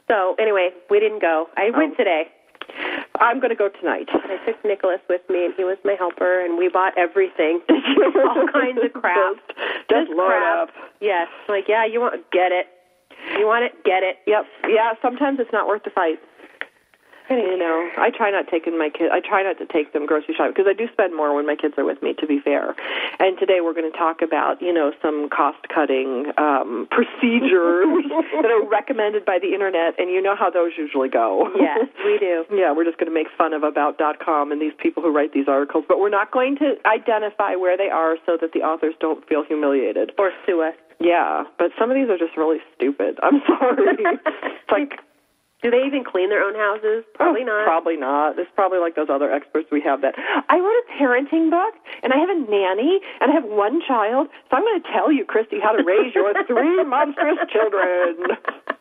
So 0.08 0.34
anyway, 0.38 0.70
we 0.90 1.00
didn't 1.00 1.20
go. 1.20 1.46
I 1.56 1.70
oh. 1.74 1.78
went 1.78 1.94
Oh. 1.94 1.96
today. 1.96 2.28
I'm 3.20 3.40
going 3.40 3.50
to 3.50 3.56
go 3.56 3.68
tonight. 3.80 4.08
I 4.12 4.36
took 4.44 4.62
Nicholas 4.64 5.00
with 5.08 5.22
me, 5.30 5.46
and 5.46 5.54
he 5.56 5.64
was 5.64 5.78
my 5.84 5.94
helper, 5.98 6.44
and 6.44 6.58
we 6.58 6.68
bought 6.68 6.92
everything, 6.98 7.60
all 7.68 8.46
kinds 8.52 8.78
of 8.84 8.92
crap. 8.92 9.36
Just, 9.88 10.08
just 10.08 10.10
crap. 10.12 10.68
up. 10.68 10.74
Yes, 11.00 11.28
like 11.48 11.64
yeah, 11.66 11.86
you 11.86 11.98
want 12.00 12.14
get 12.30 12.52
it. 12.52 12.66
You 13.38 13.46
want 13.46 13.64
it, 13.64 13.72
get 13.84 14.02
it. 14.02 14.16
Yep. 14.26 14.44
Yeah. 14.68 14.92
Sometimes 15.02 15.40
it's 15.40 15.52
not 15.52 15.66
worth 15.66 15.82
the 15.84 15.90
fight. 15.90 16.18
You 17.48 17.58
know, 17.58 17.90
I 17.98 18.10
try 18.10 18.30
not 18.30 18.48
taking 18.48 18.78
my 18.78 18.88
kids. 18.88 19.10
I 19.12 19.20
try 19.20 19.42
not 19.42 19.58
to 19.58 19.66
take 19.66 19.92
them 19.92 20.06
grocery 20.06 20.34
shopping 20.34 20.52
because 20.54 20.66
I 20.68 20.72
do 20.72 20.88
spend 20.92 21.14
more 21.14 21.34
when 21.34 21.46
my 21.46 21.56
kids 21.56 21.74
are 21.76 21.84
with 21.84 22.02
me. 22.02 22.14
To 22.14 22.26
be 22.26 22.40
fair, 22.40 22.74
and 23.18 23.38
today 23.38 23.60
we're 23.60 23.74
going 23.74 23.90
to 23.90 23.96
talk 23.96 24.22
about 24.22 24.62
you 24.62 24.72
know 24.72 24.92
some 25.02 25.28
cost 25.28 25.58
cutting 25.68 26.32
um, 26.38 26.88
procedures 26.92 28.04
that 28.42 28.50
are 28.50 28.64
recommended 28.68 29.24
by 29.24 29.38
the 29.38 29.52
internet, 29.52 29.98
and 29.98 30.10
you 30.10 30.22
know 30.22 30.36
how 30.36 30.50
those 30.50 30.72
usually 30.78 31.08
go. 31.08 31.50
Yes, 31.58 31.88
we 32.04 32.18
do. 32.18 32.44
Yeah, 32.50 32.72
we're 32.72 32.84
just 32.84 32.98
going 32.98 33.10
to 33.10 33.14
make 33.14 33.28
fun 33.36 33.52
of 33.52 33.62
about.com 33.62 34.52
and 34.52 34.60
these 34.60 34.74
people 34.78 35.02
who 35.02 35.10
write 35.12 35.32
these 35.32 35.48
articles, 35.48 35.84
but 35.88 35.98
we're 35.98 36.08
not 36.08 36.30
going 36.30 36.56
to 36.58 36.76
identify 36.86 37.56
where 37.56 37.76
they 37.76 37.88
are 37.88 38.16
so 38.24 38.38
that 38.40 38.52
the 38.52 38.60
authors 38.60 38.94
don't 39.00 39.26
feel 39.28 39.44
humiliated. 39.44 40.12
Or 40.18 40.32
sue 40.46 40.62
us. 40.62 40.74
Yeah, 41.00 41.44
but 41.58 41.70
some 41.78 41.90
of 41.90 41.96
these 41.96 42.08
are 42.08 42.18
just 42.18 42.36
really 42.36 42.58
stupid. 42.74 43.18
I'm 43.22 43.40
sorry. 43.46 43.96
it's 43.98 44.70
like 44.70 45.00
Do 45.62 45.70
they 45.70 45.82
even 45.86 46.04
clean 46.04 46.30
their 46.30 46.42
own 46.42 46.54
houses? 46.54 47.04
Probably 47.14 47.42
oh, 47.42 47.50
not. 47.50 47.64
Probably 47.66 47.96
not. 47.96 48.38
It's 48.38 48.50
probably 48.54 48.78
like 48.78 48.94
those 48.94 49.10
other 49.10 49.32
experts 49.32 49.68
we 49.72 49.80
have 49.82 50.02
that 50.02 50.14
I 50.16 50.58
wrote 50.58 50.78
a 50.78 51.02
parenting 51.02 51.50
book 51.50 51.74
and 52.02 52.12
I 52.12 52.18
have 52.18 52.30
a 52.30 52.38
nanny 52.38 53.00
and 53.20 53.32
I 53.32 53.34
have 53.34 53.44
one 53.44 53.82
child, 53.82 54.28
so 54.50 54.56
I'm 54.56 54.62
going 54.62 54.80
to 54.80 54.88
tell 54.92 55.10
you, 55.10 55.24
Christy, 55.24 55.58
how 55.60 55.72
to 55.72 55.82
raise 55.82 56.14
your 56.14 56.32
three 56.46 56.84
monstrous 56.84 57.38
children. 57.50 58.38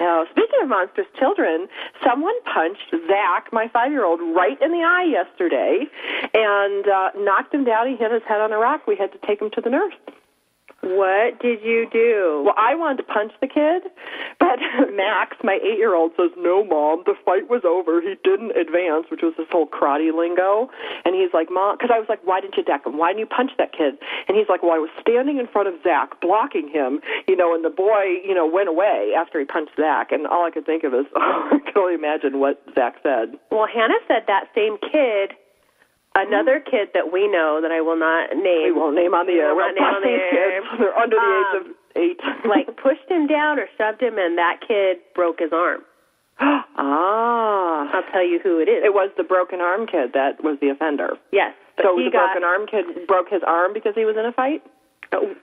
Now, 0.00 0.24
speaking 0.32 0.58
of 0.60 0.68
monstrous 0.68 1.06
children, 1.16 1.68
someone 2.04 2.34
punched 2.42 2.90
Zach, 3.06 3.52
my 3.52 3.68
five-year-old, 3.72 4.18
right 4.34 4.60
in 4.60 4.72
the 4.72 4.82
eye 4.82 5.06
yesterday, 5.08 5.84
and 6.34 6.88
uh, 6.88 7.10
knocked 7.18 7.54
him 7.54 7.62
down. 7.64 7.86
He 7.86 7.94
hit 7.94 8.10
his 8.10 8.22
head 8.26 8.40
on 8.40 8.50
a 8.50 8.58
rock. 8.58 8.88
We 8.88 8.96
had 8.96 9.12
to 9.12 9.18
take 9.24 9.40
him 9.40 9.50
to 9.54 9.60
the 9.60 9.70
nurse. 9.70 9.94
What 10.82 11.38
did 11.38 11.62
you 11.62 11.86
do? 11.92 12.42
Well, 12.44 12.58
I 12.58 12.74
wanted 12.74 13.06
to 13.06 13.08
punch 13.08 13.30
the 13.40 13.46
kid, 13.46 13.86
but 14.40 14.58
Max, 14.92 15.36
my 15.44 15.62
eight-year-old, 15.62 16.10
says, 16.18 16.34
"No, 16.36 16.64
mom, 16.64 17.04
the 17.06 17.14
fight 17.24 17.48
was 17.48 17.62
over. 17.64 18.02
He 18.02 18.18
didn't 18.24 18.58
advance," 18.58 19.06
which 19.08 19.22
was 19.22 19.32
this 19.38 19.46
whole 19.50 19.66
karate 19.66 20.10
lingo. 20.10 20.70
And 21.06 21.14
he's 21.14 21.30
like, 21.32 21.50
"Mom," 21.54 21.78
because 21.78 21.94
I 21.94 22.02
was 22.02 22.08
like, 22.08 22.18
"Why 22.26 22.40
didn't 22.40 22.56
you 22.56 22.64
deck 22.64 22.84
him? 22.84 22.98
Why 22.98 23.14
didn't 23.14 23.20
you 23.20 23.30
punch 23.30 23.52
that 23.58 23.70
kid?" 23.70 23.94
And 24.26 24.36
he's 24.36 24.50
like, 24.50 24.66
"Well, 24.66 24.74
I 24.74 24.82
was 24.82 24.90
standing 25.00 25.38
in 25.38 25.46
front 25.46 25.68
of 25.70 25.74
Zach, 25.86 26.20
blocking 26.20 26.66
him, 26.66 26.98
you 27.28 27.36
know, 27.36 27.54
and 27.54 27.64
the 27.64 27.70
boy, 27.70 28.18
you 28.26 28.34
know, 28.34 28.46
went 28.46 28.68
away 28.68 29.14
after 29.14 29.38
he 29.38 29.44
punched 29.46 29.78
Zach." 29.78 30.10
And 30.10 30.26
all 30.26 30.44
I 30.44 30.50
could 30.50 30.66
think 30.66 30.82
of 30.82 30.94
is, 30.94 31.06
I 31.14 31.62
can 31.62 31.78
only 31.78 31.94
imagine 31.94 32.40
what 32.40 32.58
Zach 32.74 32.98
said. 33.06 33.38
Well, 33.54 33.70
Hannah 33.70 34.02
said 34.08 34.26
that 34.26 34.50
same 34.52 34.78
kid, 34.82 35.38
another 36.14 36.60
kid 36.60 36.88
that 36.94 37.12
we 37.12 37.28
know 37.28 37.60
that 37.62 37.70
I 37.70 37.80
will 37.80 37.98
not 37.98 38.30
name, 38.36 38.64
We 38.64 38.72
won't 38.72 38.96
name 38.96 39.14
on 39.14 39.26
the 39.26 39.32
air. 39.34 39.54
We're 39.54 39.72
not 39.72 39.74
name 39.74 39.84
on 39.84 40.02
the 40.02 40.08
air. 40.10 40.60
kids. 40.60 40.66
They're 40.78 40.96
under 40.98 41.16
the 41.16 41.32
age 41.40 41.54
of 41.60 41.66
Um, 41.66 41.74
eight. 41.96 42.20
like 42.48 42.66
pushed 42.76 43.08
him 43.08 43.26
down 43.26 43.58
or 43.58 43.66
shoved 43.78 44.02
him, 44.02 44.18
and 44.18 44.38
that 44.38 44.60
kid 44.66 44.98
broke 45.14 45.40
his 45.40 45.52
arm. 45.52 45.82
ah. 46.40 47.88
I'll 47.92 48.10
tell 48.12 48.24
you 48.26 48.40
who 48.42 48.58
it 48.60 48.68
is. 48.68 48.84
It 48.84 48.94
was 48.94 49.10
the 49.16 49.24
broken 49.24 49.60
arm 49.60 49.86
kid 49.86 50.12
that 50.14 50.42
was 50.42 50.58
the 50.60 50.68
offender. 50.70 51.16
yes, 51.32 51.54
so 51.82 51.96
he 51.96 52.04
the 52.06 52.10
got 52.10 52.32
broken 52.32 52.44
arm 52.44 52.66
kid 52.66 53.06
broke 53.06 53.28
his 53.28 53.42
arm 53.46 53.72
because 53.72 53.94
he 53.94 54.04
was 54.04 54.16
in 54.16 54.24
a 54.26 54.32
fight? 54.32 54.62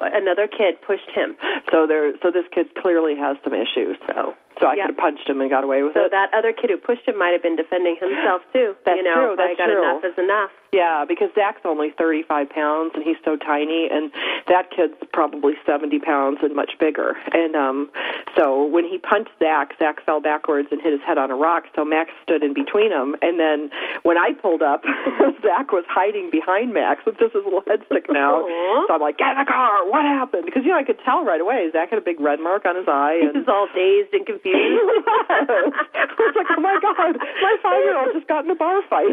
another 0.02 0.48
kid 0.48 0.82
pushed 0.82 1.10
him. 1.14 1.38
So 1.72 1.86
there, 1.86 2.14
so 2.24 2.32
this 2.32 2.46
kid 2.52 2.74
clearly 2.82 3.14
has 3.16 3.38
some 3.44 3.54
issues. 3.54 3.98
So 4.08 4.34
So 4.60 4.68
I 4.68 4.74
Yeah. 4.76 4.88
could 4.88 4.96
have 4.96 5.02
punched 5.02 5.30
him 5.30 5.42
and 5.42 5.50
got 5.50 5.64
away 5.64 5.84
with 5.84 5.94
so 5.94 6.02
it. 6.02 6.04
So 6.06 6.10
that 6.12 6.34
other 6.34 6.52
kid 6.54 6.70
who 6.70 6.78
pushed 6.78 7.08
him 7.08 7.18
might 7.18 7.32
have 7.32 7.42
been 7.42 7.56
defending 7.56 7.96
himself 8.00 8.42
too. 8.54 8.76
That's 8.86 8.98
you 8.98 9.04
know, 9.04 9.14
true, 9.14 9.36
that's 9.38 9.52
I 9.54 9.56
got 9.56 9.66
true. 9.68 9.82
enough 9.84 10.04
is 10.04 10.18
enough. 10.18 10.52
Yeah, 10.72 11.04
because 11.08 11.32
Zach's 11.34 11.62
only 11.66 11.90
35 11.98 12.48
pounds 12.50 12.92
and 12.94 13.04
he's 13.04 13.18
so 13.26 13.36
tiny, 13.36 13.90
and 13.90 14.12
that 14.48 14.70
kid's 14.70 14.94
probably 15.12 15.54
70 15.66 15.98
pounds 16.00 16.38
and 16.44 16.54
much 16.56 16.78
bigger. 16.80 17.18
And 17.34 17.56
um, 17.56 17.90
so 18.38 18.66
when 18.66 18.86
he 18.86 19.00
punched 19.00 19.32
Zach, 19.40 19.74
Zach 19.80 20.04
fell 20.06 20.22
backwards 20.22 20.68
and 20.72 20.80
hit 20.80 20.92
his 20.94 21.02
head 21.02 21.18
on 21.18 21.32
a 21.32 21.36
rock. 21.36 21.64
So 21.76 21.84
Max 21.84 22.12
stood 22.22 22.44
in 22.44 22.54
between 22.54 22.90
them. 22.92 23.16
And 23.24 23.40
then 23.40 23.72
when 24.04 24.20
I 24.20 24.34
pulled 24.40 24.62
up, 24.62 24.84
Zach 25.42 25.72
was 25.72 25.86
hiding 25.90 26.30
behind 26.30 26.72
Max 26.72 27.02
with 27.04 27.18
just 27.18 27.34
his 27.34 27.44
little 27.46 27.64
head 27.66 27.82
sticking 27.90 28.16
out. 28.18 28.44
Aw. 28.46 28.86
So 28.88 28.94
I'm 28.94 29.02
like, 29.02 29.18
get 29.18 29.32
in 29.34 29.40
the 29.40 29.50
car! 29.50 29.90
What 29.90 30.04
happened? 30.06 30.46
Because 30.46 30.64
you 30.66 30.70
know 30.70 30.78
I 30.78 30.84
could 30.84 31.00
tell 31.04 31.26
right 31.26 31.42
away. 31.42 31.68
Zach 31.74 31.90
had 31.90 31.98
a 31.98 32.06
big 32.06 32.20
red 32.20 32.40
mark 32.40 32.66
on 32.68 32.76
his 32.76 32.86
eye. 32.88 33.18
He 33.22 33.28
And 33.28 33.38
was 33.38 33.48
all 33.48 33.68
dazed 33.74 34.14
and 34.14 34.26
confused. 34.26 34.49
I 34.54 36.16
was 36.18 36.36
like, 36.36 36.50
oh 36.58 36.62
my 36.62 36.78
god, 36.82 37.16
my 37.18 37.58
five-year-old 37.64 38.14
just 38.14 38.28
got 38.28 38.46
in 38.46 38.52
a 38.52 38.56
bar 38.56 38.82
fight. 38.90 39.08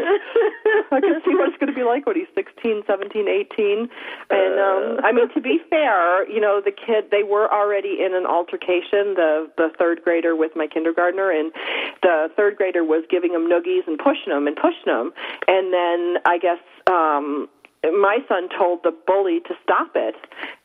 I 0.91 0.99
can 1.01 1.21
see 1.25 1.35
what 1.35 1.49
it's 1.49 1.57
going 1.57 1.71
to 1.71 1.77
be 1.77 1.83
like 1.83 2.05
when 2.05 2.15
he's 2.15 2.31
16, 2.35 2.83
17, 2.87 3.27
18. 3.27 3.89
And 4.29 4.59
um 4.59 5.05
I 5.05 5.11
mean 5.11 5.29
to 5.33 5.41
be 5.41 5.59
fair, 5.69 6.27
you 6.29 6.39
know, 6.39 6.61
the 6.63 6.71
kid 6.71 7.11
they 7.11 7.23
were 7.23 7.51
already 7.51 7.99
in 8.03 8.13
an 8.13 8.25
altercation, 8.25 9.15
the 9.15 9.49
the 9.57 9.69
third 9.77 10.03
grader 10.03 10.35
with 10.35 10.55
my 10.55 10.67
kindergartner 10.67 11.31
and 11.31 11.51
the 12.01 12.29
third 12.35 12.55
grader 12.57 12.83
was 12.83 13.03
giving 13.09 13.33
him 13.33 13.49
noogies 13.49 13.87
and 13.87 13.97
pushing 13.97 14.33
him 14.33 14.47
and 14.47 14.55
pushing 14.55 14.91
him. 14.91 15.11
And 15.47 15.73
then 15.73 16.17
I 16.25 16.37
guess 16.37 16.59
um 16.87 17.49
my 17.93 18.19
son 18.27 18.49
told 18.57 18.83
the 18.83 18.91
bully 19.05 19.39
to 19.47 19.53
stop 19.63 19.91
it, 19.95 20.15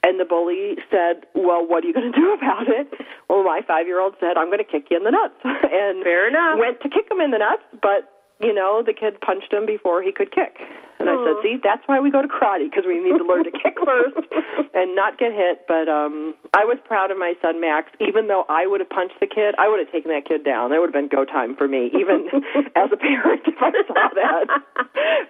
and 0.02 0.18
the 0.18 0.24
bully 0.24 0.78
said, 0.90 1.26
"Well, 1.34 1.66
what 1.66 1.84
are 1.84 1.86
you 1.86 1.94
going 1.94 2.10
to 2.12 2.18
do 2.18 2.32
about 2.32 2.68
it?" 2.68 2.88
Well, 3.28 3.44
my 3.44 3.60
five-year-old 3.66 4.16
said, 4.20 4.36
"I'm 4.36 4.46
going 4.46 4.58
to 4.58 4.64
kick 4.64 4.86
you 4.90 4.96
in 4.96 5.04
the 5.04 5.10
nuts," 5.12 5.34
and 5.44 6.02
Fair 6.02 6.28
enough. 6.28 6.58
went 6.58 6.80
to 6.82 6.88
kick 6.88 7.10
him 7.10 7.20
in 7.20 7.30
the 7.30 7.38
nuts, 7.38 7.62
but 7.82 8.08
you 8.40 8.52
know 8.52 8.82
the 8.84 8.92
kid 8.92 9.20
punched 9.20 9.52
him 9.52 9.66
before 9.66 10.02
he 10.02 10.10
could 10.12 10.32
kick. 10.32 10.58
And 10.98 11.10
I 11.10 11.16
said, 11.26 11.42
"See, 11.42 11.56
that's 11.62 11.82
why 11.86 11.98
we 11.98 12.10
go 12.10 12.22
to 12.22 12.28
karate 12.28 12.70
because 12.70 12.84
we 12.86 13.00
need 13.02 13.18
to 13.18 13.24
learn 13.24 13.42
to 13.44 13.50
kick 13.62 13.74
first 13.84 14.18
and 14.72 14.94
not 14.94 15.18
get 15.18 15.32
hit." 15.32 15.66
But 15.66 15.88
um 15.88 16.34
I 16.54 16.64
was 16.64 16.78
proud 16.84 17.10
of 17.10 17.18
my 17.18 17.34
son 17.42 17.60
Max. 17.60 17.90
Even 18.00 18.28
though 18.28 18.44
I 18.48 18.66
would 18.66 18.78
have 18.80 18.90
punched 18.90 19.18
the 19.18 19.26
kid, 19.26 19.54
I 19.58 19.68
would 19.68 19.80
have 19.80 19.90
taken 19.90 20.10
that 20.12 20.26
kid 20.26 20.44
down. 20.44 20.70
That 20.70 20.78
would 20.78 20.94
have 20.94 20.98
been 20.98 21.08
go 21.08 21.24
time 21.24 21.56
for 21.56 21.66
me, 21.66 21.90
even 21.92 22.28
as 22.76 22.90
a 22.92 22.96
parent 22.96 23.42
if 23.46 23.58
I 23.58 23.70
saw 23.86 24.08
that. 24.14 24.46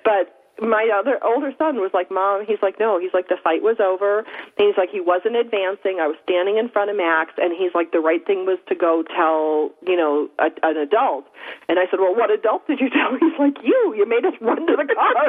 But 0.04 0.41
my 0.62 0.90
other 0.94 1.18
older 1.24 1.52
son 1.58 1.76
was 1.80 1.90
like, 1.92 2.10
"Mom," 2.10 2.44
he's 2.46 2.62
like, 2.62 2.78
"No," 2.78 2.98
he's 2.98 3.12
like, 3.12 3.28
"The 3.28 3.36
fight 3.42 3.62
was 3.62 3.80
over." 3.80 4.20
And 4.20 4.66
he's 4.66 4.76
like, 4.76 4.90
"He 4.90 5.00
wasn't 5.00 5.36
advancing. 5.36 6.00
I 6.00 6.06
was 6.06 6.16
standing 6.22 6.56
in 6.58 6.68
front 6.68 6.90
of 6.90 6.96
Max, 6.96 7.32
and 7.38 7.52
he's 7.52 7.74
like, 7.74 7.92
the 7.92 8.00
right 8.00 8.24
thing 8.26 8.46
was 8.46 8.58
to 8.68 8.74
go 8.74 9.02
tell, 9.02 9.70
you 9.86 9.96
know, 9.96 10.28
a, 10.38 10.50
an 10.62 10.76
adult." 10.76 11.26
And 11.68 11.78
I 11.78 11.86
said, 11.90 12.00
"Well, 12.00 12.14
what 12.14 12.30
adult 12.30 12.66
did 12.66 12.80
you 12.80 12.90
tell?" 12.90 13.12
He's 13.20 13.38
like, 13.38 13.56
"You. 13.62 13.94
You 13.96 14.06
made 14.06 14.24
us 14.24 14.34
run 14.40 14.66
to 14.66 14.76
the 14.76 14.86
car." 14.94 15.26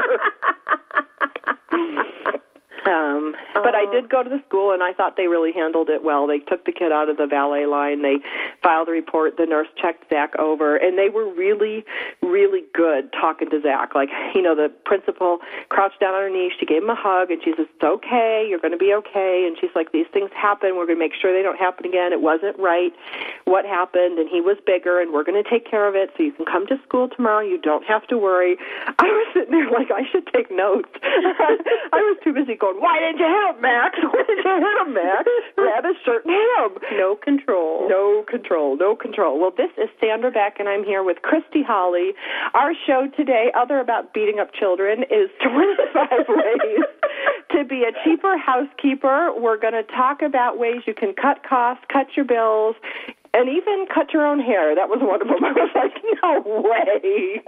Um, 2.86 3.36
but 3.54 3.76
I 3.76 3.84
Oh. 3.84 3.92
did 3.92 4.10
go 4.10 4.24
to 4.24 4.30
the 4.30 4.42
school, 4.48 4.72
and 4.72 4.84
I 4.84 4.94
thought 4.94 5.16
they 5.16 5.28
really 5.28 5.52
handled 5.54 5.90
it 5.90 6.04
well. 6.04 6.28
They 6.28 6.40
took 6.40 6.66
the 6.66 6.72
kid 6.72 6.92
out 6.92 7.08
of 7.10 7.18
the 7.18 7.26
valet 7.28 7.66
line. 7.66 8.02
They 8.02 8.20
filed 8.62 8.90
a 8.90 8.92
report. 8.92 9.38
The 9.38 9.46
nurse 9.46 9.68
checked 9.78 10.10
Zach 10.10 10.38
over, 10.38 10.76
and 10.76 10.98
they 10.98 11.10
were 11.10 11.26
really, 11.34 11.86
really 12.22 12.64
good 12.74 13.12
talking 13.14 13.50
to 13.52 13.62
Zach. 13.62 13.96
Like, 13.96 14.10
you 14.36 14.42
know, 14.42 14.56
the 14.56 14.70
principal 14.86 15.40
crouched 15.70 16.00
down 16.00 16.14
on 16.14 16.22
her 16.24 16.30
knees. 16.30 16.52
She 16.60 16.66
gave 16.66 16.84
him 16.84 16.90
a 16.90 16.96
hug, 16.96 17.32
and 17.32 17.42
she 17.44 17.52
says, 17.56 17.68
"It's 17.74 17.84
okay. 17.84 18.46
You're 18.50 18.60
going 18.60 18.72
to 18.74 18.78
be 18.78 18.94
okay." 18.94 19.46
And 19.48 19.58
she's 19.60 19.74
like, 19.76 19.92
"These 19.92 20.08
things 20.08 20.32
happen. 20.34 20.76
We're 20.76 20.86
going 20.86 20.98
to 21.00 21.04
make 21.06 21.14
sure 21.16 21.32
they 21.34 21.42
don't 21.44 21.60
happen 21.60 21.86
again. 21.86 22.12
It 22.14 22.22
wasn't 22.22 22.58
right 22.60 22.94
what 23.46 23.66
happened, 23.66 24.20
and 24.20 24.28
he 24.30 24.42
was 24.42 24.58
bigger, 24.66 25.00
and 25.00 25.14
we're 25.14 25.24
going 25.24 25.42
to 25.42 25.50
take 25.50 25.66
care 25.70 25.88
of 25.88 25.96
it. 25.96 26.12
So 26.18 26.24
you 26.24 26.32
can 26.32 26.46
come 26.46 26.68
to 26.68 26.78
school 26.84 27.08
tomorrow. 27.10 27.40
You 27.42 27.58
don't 27.58 27.86
have 27.86 28.06
to 28.08 28.18
worry." 28.18 28.58
I 29.00 29.04
was 29.06 29.28
sitting 29.34 29.52
there 29.52 29.70
like 29.72 29.92
I 29.92 30.04
should 30.12 30.28
take 30.34 30.52
notes. 30.52 30.90
I 31.04 32.02
was 32.02 32.18
too 32.24 32.34
busy 32.34 32.56
going, 32.56 32.73
"Why 32.80 33.00
didn't 33.00 33.20
you 33.20 33.28
hit 33.28 33.56
him, 33.56 33.62
Max? 33.62 34.00
Why 34.02 34.24
didn't 34.24 34.46
you 34.46 34.58
hit 34.62 34.78
him, 34.88 34.94
Max? 34.94 35.30
Grab 35.56 35.84
his 35.86 35.98
shirt 36.06 36.26
and 36.26 36.34
hit 36.34 36.50
him." 36.60 36.74
no 36.98 37.16
control. 37.16 37.90
No 37.90 38.24
control, 38.28 38.78
no 38.78 38.96
control. 38.96 39.40
Well, 39.40 39.54
this 39.56 39.72
is 39.78 39.90
Sandra 40.00 40.32
Beck, 40.32 40.60
and 40.60 40.70
I'm 40.70 40.84
here 40.84 41.04
with 41.04 41.22
Christy 41.22 41.64
Holly. 41.64 42.14
Our 42.54 42.74
show 42.86 43.08
today, 43.16 43.52
other 43.56 43.80
about 43.80 44.14
beating 44.14 44.40
up 44.40 44.54
children, 44.54 45.04
is 45.04 45.30
25 45.44 46.10
ways 46.30 46.84
to 47.52 47.64
be 47.66 47.84
a 47.84 47.92
cheaper 48.04 48.38
housekeeper. 48.38 49.32
We're 49.38 49.58
going 49.58 49.74
to 49.74 49.84
talk 49.84 50.22
about 50.22 50.58
ways 50.58 50.82
you 50.86 50.94
can 50.94 51.14
cut 51.14 51.44
costs, 51.48 51.84
cut 51.92 52.08
your 52.16 52.26
bills, 52.26 52.76
and 53.34 53.50
even 53.50 53.86
cut 53.94 54.14
your 54.14 54.26
own 54.26 54.40
hair. 54.40 54.76
That 54.76 54.90
was 54.90 55.00
one 55.02 55.22
of 55.22 55.28
them. 55.28 55.44
I 55.44 55.52
was 55.52 55.72
like, 55.76 55.94
no 56.22 56.42
way. 56.46 57.42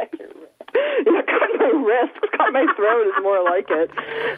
You 1.06 1.12
know, 1.12 1.22
cut 1.24 1.50
my 1.60 1.66
wrist, 1.86 2.14
cut 2.32 2.54
my 2.54 2.66
throat 2.76 3.08
is 3.08 3.14
more 3.22 3.44
like 3.44 3.68
it. 3.70 3.92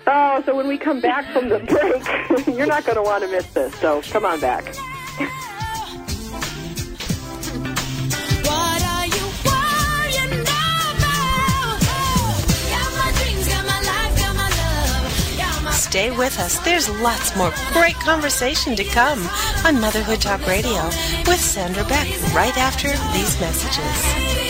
Oh, 0.08 0.42
so 0.46 0.56
when 0.56 0.68
we 0.68 0.78
come 0.78 1.00
back 1.00 1.32
from 1.32 1.50
the 1.50 1.60
break, 1.60 2.48
you're 2.58 2.66
not 2.66 2.84
going 2.84 2.96
to 2.96 3.02
want 3.04 3.24
to 3.24 3.30
miss 3.30 3.46
this. 3.54 3.74
So 3.76 4.02
come 4.10 4.26
on 4.26 4.40
back. 4.40 4.66
What 8.44 8.82
are 8.84 9.06
you 9.06 9.26
worrying 9.46 10.42
about? 10.42 10.98
Got 12.74 12.92
my 12.98 13.12
dreams, 13.22 13.48
got 13.48 13.66
my 13.66 13.80
life, 13.86 14.18
got 14.18 14.36
my 14.36 14.50
love, 14.50 15.38
got 15.38 15.64
my 15.64 15.72
Stay 15.72 16.12
with 16.12 16.40
us. 16.40 16.58
There's 16.60 16.90
lots 17.02 17.36
more 17.38 17.54
great 17.72 17.96
conversation 17.96 18.76
to 18.76 18.84
come 18.84 19.20
on 19.64 19.80
Motherhood 19.80 20.22
Talk 20.22 20.46
Radio 20.48 20.84
with 21.28 21.40
Sandra 21.40 21.84
Beck 21.86 22.08
right 22.34 22.58
after 22.58 22.90
these 23.14 23.40
messages. 23.40 24.47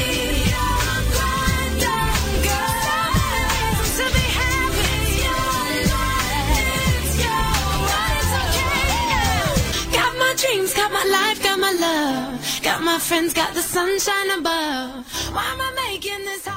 Life, 11.12 11.42
got 11.44 11.60
my 11.60 11.72
love, 11.72 12.60
got 12.64 12.82
my 12.84 13.00
friends, 13.00 13.34
got 13.34 13.54
the 13.54 13.62
sunshine 13.62 14.32
above. 14.40 15.06
Why 15.34 15.46
am 15.54 15.62
I 15.62 15.72
making 15.90 16.26
this 16.26 16.46
hard 16.46 16.57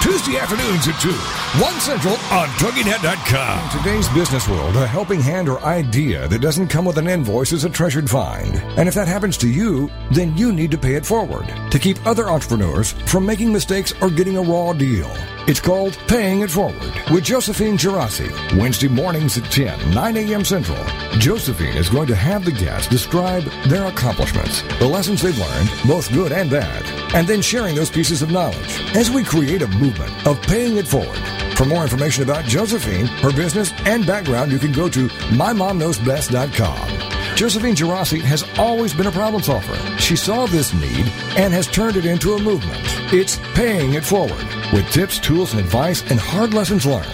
Tuesday 0.00 0.38
afternoons 0.38 0.86
at 0.86 1.00
2, 1.00 1.10
1 1.10 1.80
Central 1.80 2.14
on 2.30 2.46
TogiNet.com. 2.50 3.64
In 3.64 3.82
today's 3.82 4.08
business 4.10 4.48
world, 4.48 4.76
a 4.76 4.86
helping 4.86 5.20
hand 5.20 5.48
or 5.48 5.60
idea 5.64 6.28
that 6.28 6.40
doesn't 6.40 6.68
come 6.68 6.84
with 6.84 6.98
an 6.98 7.08
invoice 7.08 7.50
is 7.50 7.64
a 7.64 7.70
treasured 7.70 8.08
find. 8.08 8.54
And 8.78 8.88
if 8.88 8.94
that 8.94 9.08
happens 9.08 9.36
to 9.38 9.48
you, 9.48 9.90
then 10.12 10.36
you 10.36 10.52
need 10.52 10.70
to 10.70 10.78
pay 10.78 10.94
it 10.94 11.04
forward 11.04 11.52
to 11.72 11.78
keep 11.80 12.06
other 12.06 12.30
entrepreneurs 12.30 12.92
from 13.10 13.26
making 13.26 13.52
mistakes 13.52 13.92
or 14.00 14.08
getting 14.08 14.36
a 14.36 14.42
raw 14.42 14.72
deal. 14.72 15.10
It's 15.48 15.60
called 15.60 15.96
Paying 16.08 16.42
It 16.42 16.50
Forward 16.50 16.92
with 17.10 17.24
Josephine 17.24 17.78
Gerasi. 17.78 18.28
Wednesday 18.58 18.86
mornings 18.86 19.38
at 19.38 19.50
10, 19.50 19.94
9 19.94 20.16
a.m. 20.18 20.44
Central. 20.44 20.76
Josephine 21.12 21.78
is 21.78 21.88
going 21.88 22.06
to 22.08 22.14
have 22.14 22.44
the 22.44 22.52
guests 22.52 22.86
describe 22.86 23.44
their 23.66 23.86
accomplishments, 23.86 24.60
the 24.78 24.86
lessons 24.86 25.22
they've 25.22 25.38
learned, 25.38 25.70
both 25.86 26.12
good 26.12 26.32
and 26.32 26.50
bad, 26.50 26.84
and 27.14 27.26
then 27.26 27.40
sharing 27.40 27.74
those 27.74 27.88
pieces 27.88 28.20
of 28.20 28.30
knowledge 28.30 28.78
as 28.94 29.10
we 29.10 29.24
create 29.24 29.62
a 29.62 29.68
movement 29.68 30.12
of 30.26 30.38
paying 30.42 30.76
it 30.76 30.86
forward. 30.86 31.18
For 31.56 31.64
more 31.64 31.82
information 31.82 32.24
about 32.24 32.44
Josephine, 32.44 33.06
her 33.06 33.32
business, 33.32 33.72
and 33.86 34.06
background, 34.06 34.52
you 34.52 34.58
can 34.58 34.72
go 34.72 34.90
to 34.90 35.08
mymomknowsbest.com. 35.08 37.07
Josephine 37.38 37.76
Girassi 37.76 38.20
has 38.20 38.44
always 38.58 38.92
been 38.92 39.06
a 39.06 39.12
problem 39.12 39.40
solver. 39.40 39.76
She 39.96 40.16
saw 40.16 40.46
this 40.46 40.74
need 40.74 41.06
and 41.36 41.52
has 41.52 41.68
turned 41.68 41.96
it 41.96 42.04
into 42.04 42.34
a 42.34 42.42
movement. 42.42 42.82
It's 43.12 43.36
paying 43.54 43.94
it 43.94 44.04
forward 44.04 44.44
with 44.72 44.90
tips, 44.90 45.20
tools, 45.20 45.52
and 45.52 45.60
advice 45.60 46.02
and 46.10 46.18
hard 46.18 46.52
lessons 46.52 46.84
learned. 46.84 47.06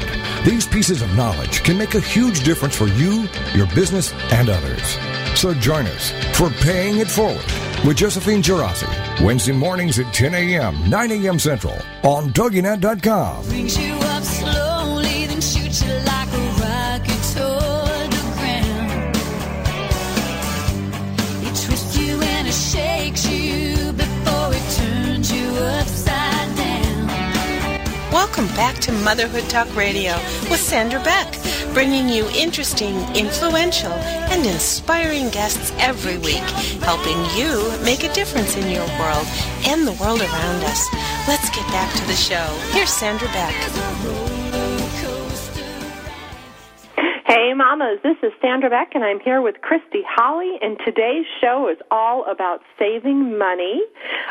These 0.46 0.66
pieces 0.66 1.02
of 1.02 1.14
knowledge 1.14 1.62
can 1.62 1.76
make 1.76 1.94
a 1.94 2.00
huge 2.00 2.42
difference 2.42 2.74
for 2.74 2.86
you, 2.86 3.28
your 3.54 3.66
business, 3.74 4.14
and 4.32 4.48
others. 4.48 4.96
So 5.38 5.52
join 5.52 5.86
us 5.88 6.10
for 6.34 6.48
Paying 6.48 7.00
It 7.00 7.10
Forward 7.10 7.44
with 7.84 7.98
Josephine 7.98 8.42
Girassi, 8.42 8.88
Wednesday 9.22 9.52
mornings 9.52 9.98
at 9.98 10.10
10 10.14 10.34
a.m., 10.34 10.88
9 10.88 11.12
a.m. 11.12 11.38
Central 11.38 11.76
on 12.02 12.30
TogiNet.com. 12.30 13.44
Welcome 28.36 28.56
back 28.56 28.80
to 28.80 28.90
Motherhood 28.90 29.48
Talk 29.48 29.76
Radio 29.76 30.14
with 30.50 30.58
Sandra 30.58 30.98
Beck, 31.04 31.38
bringing 31.72 32.08
you 32.08 32.28
interesting, 32.30 32.96
influential, 33.14 33.92
and 33.92 34.44
inspiring 34.44 35.30
guests 35.30 35.72
every 35.78 36.18
week, 36.18 36.42
helping 36.82 37.16
you 37.38 37.72
make 37.84 38.02
a 38.02 38.12
difference 38.12 38.56
in 38.56 38.68
your 38.72 38.88
world 38.98 39.28
and 39.66 39.86
the 39.86 39.96
world 40.02 40.20
around 40.20 40.64
us. 40.64 40.84
Let's 41.28 41.48
get 41.50 41.64
back 41.68 41.94
to 41.94 42.04
the 42.08 42.16
show. 42.16 42.44
Here's 42.72 42.90
Sandra 42.90 43.28
Beck. 43.28 44.33
Hey, 47.26 47.54
mamas, 47.56 48.00
this 48.02 48.18
is 48.22 48.32
Sandra 48.42 48.68
Beck, 48.68 48.92
and 48.94 49.02
I'm 49.02 49.18
here 49.18 49.40
with 49.40 49.62
Christy 49.62 50.04
Holly, 50.04 50.58
and 50.60 50.76
today's 50.84 51.24
show 51.40 51.72
is 51.72 51.78
all 51.90 52.30
about 52.30 52.60
saving 52.78 53.38
money. 53.38 53.80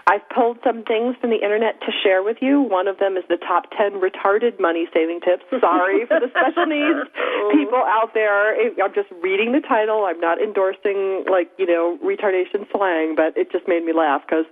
I've 0.05 0.21
pulled 0.29 0.59
some 0.63 0.83
things 0.83 1.15
from 1.19 1.31
the 1.31 1.41
internet 1.41 1.81
to 1.81 1.91
share 2.03 2.21
with 2.21 2.37
you. 2.39 2.61
One 2.61 2.87
of 2.87 2.99
them 2.99 3.17
is 3.17 3.23
the 3.29 3.37
top 3.37 3.65
10 3.75 3.97
retarded 3.97 4.59
money 4.59 4.85
saving 4.93 5.21
tips. 5.25 5.41
Sorry 5.59 6.05
for 6.05 6.19
the 6.21 6.29
special 6.37 6.65
needs 6.69 7.09
people 7.49 7.81
out 7.81 8.13
there. 8.13 8.53
I'm 8.77 8.93
just 8.93 9.09
reading 9.23 9.53
the 9.53 9.61
title. 9.65 10.05
I'm 10.05 10.19
not 10.19 10.37
endorsing, 10.37 11.25
like, 11.25 11.49
you 11.57 11.65
know, 11.65 11.97
retardation 11.97 12.69
slang, 12.69 13.15
but 13.17 13.33
it 13.35 13.51
just 13.51 13.67
made 13.67 13.83
me 13.83 13.93
laugh 13.93 14.21
because 14.21 14.45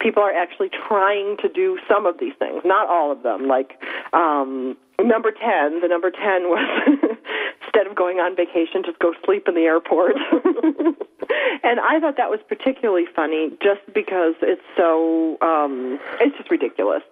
people 0.00 0.22
are 0.22 0.36
actually 0.36 0.68
trying 0.68 1.38
to 1.40 1.48
do 1.48 1.78
some 1.88 2.04
of 2.04 2.20
these 2.20 2.36
things, 2.38 2.60
not 2.62 2.92
all 2.92 3.10
of 3.10 3.22
them. 3.22 3.48
Like, 3.48 3.80
um, 4.12 4.76
number 5.00 5.32
10, 5.32 5.80
the 5.80 5.88
number 5.88 6.10
10 6.10 6.20
was 6.52 7.16
instead 7.76 7.90
of 7.90 7.96
going 7.96 8.18
on 8.18 8.34
vacation, 8.36 8.82
just 8.84 8.98
go 8.98 9.12
sleep 9.24 9.46
in 9.48 9.54
the 9.54 9.62
airport. 9.62 10.12
and 11.62 11.80
I 11.80 12.00
thought 12.00 12.16
that 12.16 12.30
was 12.30 12.40
particularly 12.48 13.04
funny 13.14 13.50
just 13.62 13.80
because 13.92 14.34
it's 14.40 14.62
so, 14.76 15.36
um, 15.42 15.98
it's 16.20 16.36
just 16.36 16.50
ridiculous. 16.50 17.02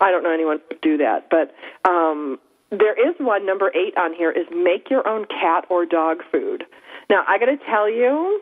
I 0.00 0.10
don't 0.10 0.22
know 0.22 0.32
anyone 0.32 0.58
who 0.58 0.64
would 0.70 0.80
do 0.80 0.96
that. 0.98 1.28
But 1.30 1.54
um, 1.88 2.38
there 2.70 2.94
is 2.94 3.14
one, 3.18 3.44
number 3.44 3.70
8 3.74 3.96
on 3.98 4.14
here, 4.14 4.30
is 4.30 4.46
make 4.50 4.88
your 4.90 5.06
own 5.06 5.26
cat 5.26 5.66
or 5.68 5.84
dog 5.84 6.22
food. 6.32 6.64
Now, 7.10 7.22
I 7.28 7.38
got 7.38 7.46
to 7.46 7.58
tell 7.68 7.90
you, 7.90 8.40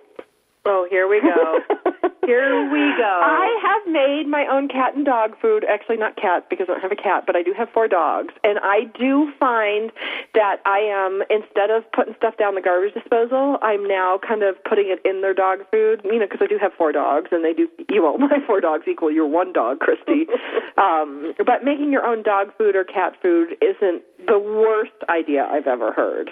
Oh, 0.67 0.87
here 0.91 1.07
we 1.09 1.21
go. 1.21 1.59
Here 2.27 2.71
we 2.71 2.81
go. 2.97 3.21
I 3.23 3.59
have 3.63 3.93
made 3.93 4.27
my 4.27 4.47
own 4.51 4.69
cat 4.69 4.95
and 4.95 5.05
dog 5.05 5.37
food. 5.41 5.65
Actually, 5.69 5.99
not 5.99 6.17
cat 6.17 6.49
because 6.49 6.67
I 6.69 6.73
don't 6.73 6.81
have 6.81 6.93
a 6.93 6.97
cat, 6.97 7.25
but 7.27 7.37
I 7.37 7.43
do 7.43 7.53
have 7.57 7.69
four 7.71 7.89
dogs. 7.89 8.33
And 8.43 8.59
I 8.63 8.85
do 8.99 9.33
find 9.39 9.93
that 10.35 10.61
I 10.65 10.79
am, 10.79 11.23
instead 11.29 11.71
of 11.71 11.85
putting 11.93 12.15
stuff 12.17 12.37
down 12.39 12.55
the 12.55 12.63
garbage 12.63 12.95
disposal, 12.95 13.59
I'm 13.63 13.87
now 13.87 14.19
kind 14.27 14.43
of 14.43 14.57
putting 14.65 14.89
it 14.89 15.05
in 15.05 15.21
their 15.21 15.35
dog 15.35 15.61
food, 15.71 16.01
you 16.05 16.19
know, 16.19 16.27
because 16.27 16.41
I 16.41 16.47
do 16.47 16.59
have 16.59 16.73
four 16.77 16.93
dogs 16.93 17.29
and 17.31 17.45
they 17.45 17.53
do, 17.53 17.69
you 17.91 18.01
know, 18.01 18.17
my 18.17 18.39
four 18.47 18.61
dogs 18.61 18.85
equal 18.89 19.13
your 19.13 19.27
one 19.27 19.53
dog, 19.53 19.81
Christy. 19.81 20.27
um, 20.79 21.35
but 21.45 21.65
making 21.65 21.93
your 21.93 22.07
own 22.07 22.23
dog 22.23 22.57
food 22.57 22.75
or 22.75 22.85
cat 22.85 23.15
food 23.21 23.57
isn't 23.61 24.03
the 24.27 24.39
worst 24.39 24.97
idea 25.09 25.45
I've 25.45 25.67
ever 25.67 25.93
heard. 25.93 26.31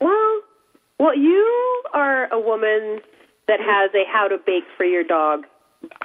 Well, 0.00 0.40
well, 0.98 1.16
you 1.16 1.82
are 1.92 2.32
a 2.32 2.38
woman 2.38 3.00
that 3.48 3.60
has 3.60 3.90
a 3.94 4.04
how 4.10 4.28
to 4.28 4.38
bake 4.38 4.64
for 4.76 4.84
your 4.84 5.04
dog 5.04 5.44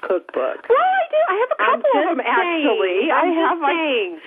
cookbook. 0.01 0.67
Well, 0.67 0.77
I 0.77 1.03
do. 1.09 1.21
I 1.29 1.35
have 1.39 1.51
a 1.51 1.57
couple 1.57 2.01
of 2.01 2.17
them 2.17 2.25
actually. 2.25 3.07
saying. 3.07 3.11
I 3.11 3.19
I'm 3.19 3.33
have 3.33 3.51
just 3.57 3.61
like 3.61 3.75
saying. 3.75 4.19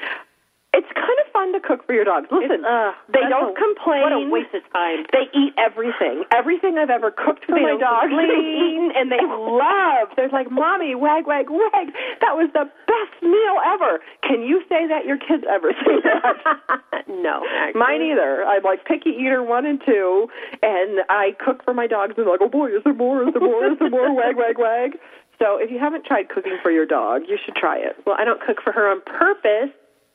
It's 0.75 0.89
kind 0.97 1.19
of 1.21 1.27
fun 1.33 1.53
to 1.53 1.61
cook 1.61 1.85
for 1.87 1.93
your 1.93 2.05
dogs. 2.05 2.29
Listen, 2.33 2.65
Ugh, 2.65 2.95
they 3.13 3.25
don't 3.29 3.53
a- 3.53 3.61
complain. 3.61 4.03
What 4.03 4.13
a 4.17 4.25
waste 4.33 4.55
of 4.57 4.65
time. 4.73 5.05
They 5.13 5.29
eat 5.37 5.53
everything. 5.61 6.25
Everything 6.33 6.79
I've 6.79 6.89
ever 6.91 7.11
cooked 7.13 7.45
for 7.45 7.55
They 7.57 7.63
my 7.63 7.77
dogs, 7.77 8.09
they've 8.09 8.25
complain. 8.33 8.57
eaten, 8.57 8.87
and 8.97 9.07
they 9.13 9.21
love. 9.21 10.09
They're 10.17 10.33
like, 10.33 10.51
"Mommy, 10.51 10.95
wag, 10.95 11.27
wag, 11.29 11.51
wag! 11.51 11.93
That 12.25 12.35
was 12.41 12.49
the 12.57 12.65
best 12.89 13.15
meal 13.21 13.57
ever." 13.69 14.01
Can 14.25 14.43
you 14.43 14.63
say 14.69 14.89
that 14.89 15.05
your 15.05 15.19
kids 15.21 15.45
ever 15.49 15.73
say 15.77 15.97
that? 16.09 17.05
no, 17.09 17.45
actually. 17.61 17.79
Mine 17.81 18.03
either. 18.03 18.45
I'm 18.45 18.63
like 18.63 18.85
picky 18.85 19.11
eater 19.11 19.43
one 19.43 19.67
and 19.67 19.81
two, 19.85 20.29
and 20.63 21.01
I 21.09 21.37
cook 21.43 21.65
for 21.65 21.75
my 21.75 21.87
dogs, 21.87 22.15
and 22.17 22.25
they're 22.25 22.33
like, 22.33 22.41
"Oh 22.43 22.49
boy, 22.49 22.73
is 22.73 22.83
there 22.85 22.95
more? 22.95 23.27
Is 23.29 23.35
there 23.35 23.43
more? 23.45 23.67
Is 23.67 23.79
there 23.79 23.91
more? 23.91 24.15
Wag, 24.15 24.37
wag, 24.37 24.57
wag!" 24.59 24.97
So 25.39 25.59
if 25.59 25.71
you 25.71 25.79
haven't 25.79 26.05
tried 26.07 26.29
cooking 26.29 26.57
for 26.63 26.71
your 26.71 26.87
dog, 26.87 27.23
you 27.29 27.37
should 27.45 27.57
try 27.57 27.77
it. 27.77 27.97
Well, 28.07 28.15
I 28.19 28.25
don't 28.25 28.41
cook 28.41 28.59
for 28.63 28.73
her 28.73 28.89
on 28.89 29.01
purpose, 29.03 29.75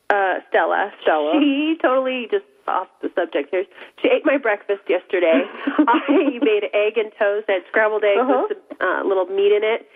uh, 0.10 0.36
Stella. 0.50 0.92
Stella. 1.02 1.34
She 1.40 1.78
totally 1.82 2.28
just 2.32 2.46
off 2.68 2.88
the 3.02 3.10
subject 3.16 3.50
here. 3.52 3.64
She 4.02 4.10
ate 4.10 4.26
my 4.26 4.38
breakfast 4.38 4.82
yesterday. 4.90 5.44
I 5.88 6.40
made 6.42 6.68
egg 6.74 6.98
and 6.98 7.12
toast. 7.18 7.46
I 7.50 7.54
had 7.54 7.64
scrambled 7.70 8.04
eggs 8.04 8.20
Uh-huh. 8.22 8.48
with 8.50 8.58
some 8.68 8.78
uh, 8.88 9.04
little 9.08 9.26
meat 9.26 9.54
in 9.56 9.64
it, 9.64 9.88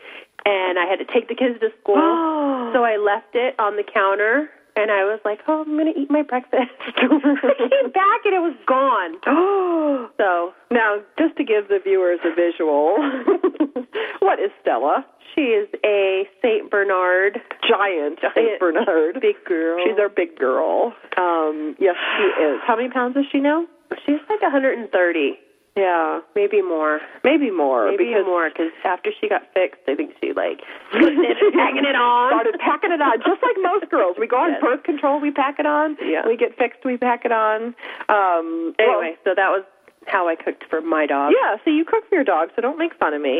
and 0.45 0.79
I 0.79 0.85
had 0.85 0.99
to 0.99 1.05
take 1.05 1.27
the 1.27 1.35
kids 1.35 1.59
to 1.59 1.69
school. 1.81 1.95
so 2.73 2.83
I 2.83 2.95
left 2.97 3.35
it 3.35 3.59
on 3.59 3.75
the 3.75 3.83
counter, 3.83 4.49
and 4.75 4.91
I 4.91 5.03
was 5.05 5.19
like, 5.25 5.39
"Oh, 5.47 5.61
I'm 5.61 5.77
gonna 5.77 5.91
eat 5.95 6.09
my 6.09 6.21
breakfast." 6.23 6.71
I 6.87 7.53
came 7.57 7.91
back 7.91 8.25
and 8.25 8.33
it 8.35 8.41
was 8.41 8.55
gone. 8.65 9.17
So 10.17 10.53
now, 10.69 10.97
just 11.17 11.35
to 11.37 11.43
give 11.43 11.67
the 11.67 11.79
viewers 11.83 12.19
a 12.23 12.33
visual, 12.35 12.97
what 14.19 14.39
is 14.39 14.51
Stella? 14.61 15.05
she 15.35 15.41
is 15.41 15.67
a 15.85 16.27
Saint 16.41 16.69
Bernard 16.69 17.39
Giant 17.67 18.19
Saint 18.35 18.59
Bernard. 18.59 19.19
big 19.21 19.43
girl. 19.45 19.83
She's 19.83 19.97
our 19.99 20.09
big 20.09 20.37
girl. 20.37 20.93
Um, 21.17 21.75
yes, 21.79 21.95
she 22.17 22.43
is. 22.43 22.59
How 22.65 22.75
many 22.75 22.89
pounds 22.89 23.15
is 23.17 23.25
she 23.31 23.39
now? 23.39 23.65
She's 24.05 24.19
like 24.29 24.41
130, 24.41 25.37
Yeah, 25.77 26.19
maybe 26.35 26.61
more. 26.61 26.99
maybe 27.23 27.49
more. 27.49 27.89
Maybe 27.91 28.11
because 28.11 28.25
more 28.25 28.49
because 28.49 28.71
after 28.83 29.09
she 29.19 29.29
got 29.29 29.43
fixed, 29.53 29.79
I 29.87 29.95
think 29.95 30.11
she 30.19 30.33
like 30.33 30.59
it 30.93 31.53
packing 31.55 31.85
it 31.87 31.95
on. 31.95 32.31
Started 32.31 32.59
packing 32.59 32.91
it 32.91 33.01
on, 33.01 33.19
just 33.23 33.39
like 33.41 33.55
most 33.63 33.89
girls. 33.89 34.17
We 34.19 34.27
go 34.27 34.35
on 34.37 34.51
Yes. 34.51 34.61
birth 34.61 34.83
control, 34.83 35.21
we 35.21 35.31
pack 35.31 35.59
it 35.59 35.65
on. 35.65 35.95
Yeah. 36.03 36.27
We 36.27 36.35
get 36.35 36.57
fixed, 36.57 36.83
we 36.83 36.97
pack 36.97 37.23
it 37.23 37.31
on. 37.31 37.73
Um, 38.09 38.75
Anyway, 38.79 39.15
so 39.23 39.31
that 39.35 39.47
was 39.49 39.63
how 40.07 40.27
I 40.27 40.35
cooked 40.35 40.65
for 40.69 40.81
my 40.81 41.05
dog. 41.05 41.31
Yeah, 41.39 41.55
so 41.63 41.71
you 41.71 41.85
cook 41.85 42.03
for 42.09 42.15
your 42.15 42.25
dog, 42.25 42.49
so 42.55 42.61
don't 42.61 42.77
make 42.77 42.93
fun 42.99 43.13
of 43.13 43.21
me. 43.21 43.39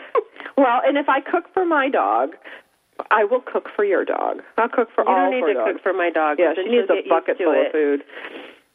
well, 0.56 0.80
and 0.84 0.96
if 0.96 1.08
I 1.10 1.20
cook 1.20 1.44
for 1.52 1.66
my 1.66 1.90
dog, 1.90 2.30
I 3.10 3.24
will 3.24 3.40
cook 3.44 3.68
for 3.76 3.84
your 3.84 4.04
dog. 4.06 4.40
I'll 4.56 4.70
cook 4.70 4.88
for 4.94 5.04
You 5.04 5.10
all 5.10 5.30
don't 5.30 5.40
need 5.40 5.46
to 5.52 5.54
dogs. 5.54 5.72
cook 5.74 5.82
for 5.82 5.92
my 5.92 6.08
dog. 6.08 6.38
Yeah, 6.38 6.54
she 6.56 6.64
needs 6.70 6.88
a 6.88 7.06
bucket 7.08 7.36
full 7.36 7.52
it. 7.52 7.66
of 7.66 7.72
food. 7.72 8.00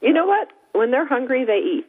You 0.02 0.14
know 0.14 0.28
what? 0.28 0.50
When 0.74 0.92
they're 0.92 1.08
hungry, 1.08 1.44
they 1.46 1.58
eat. 1.60 1.86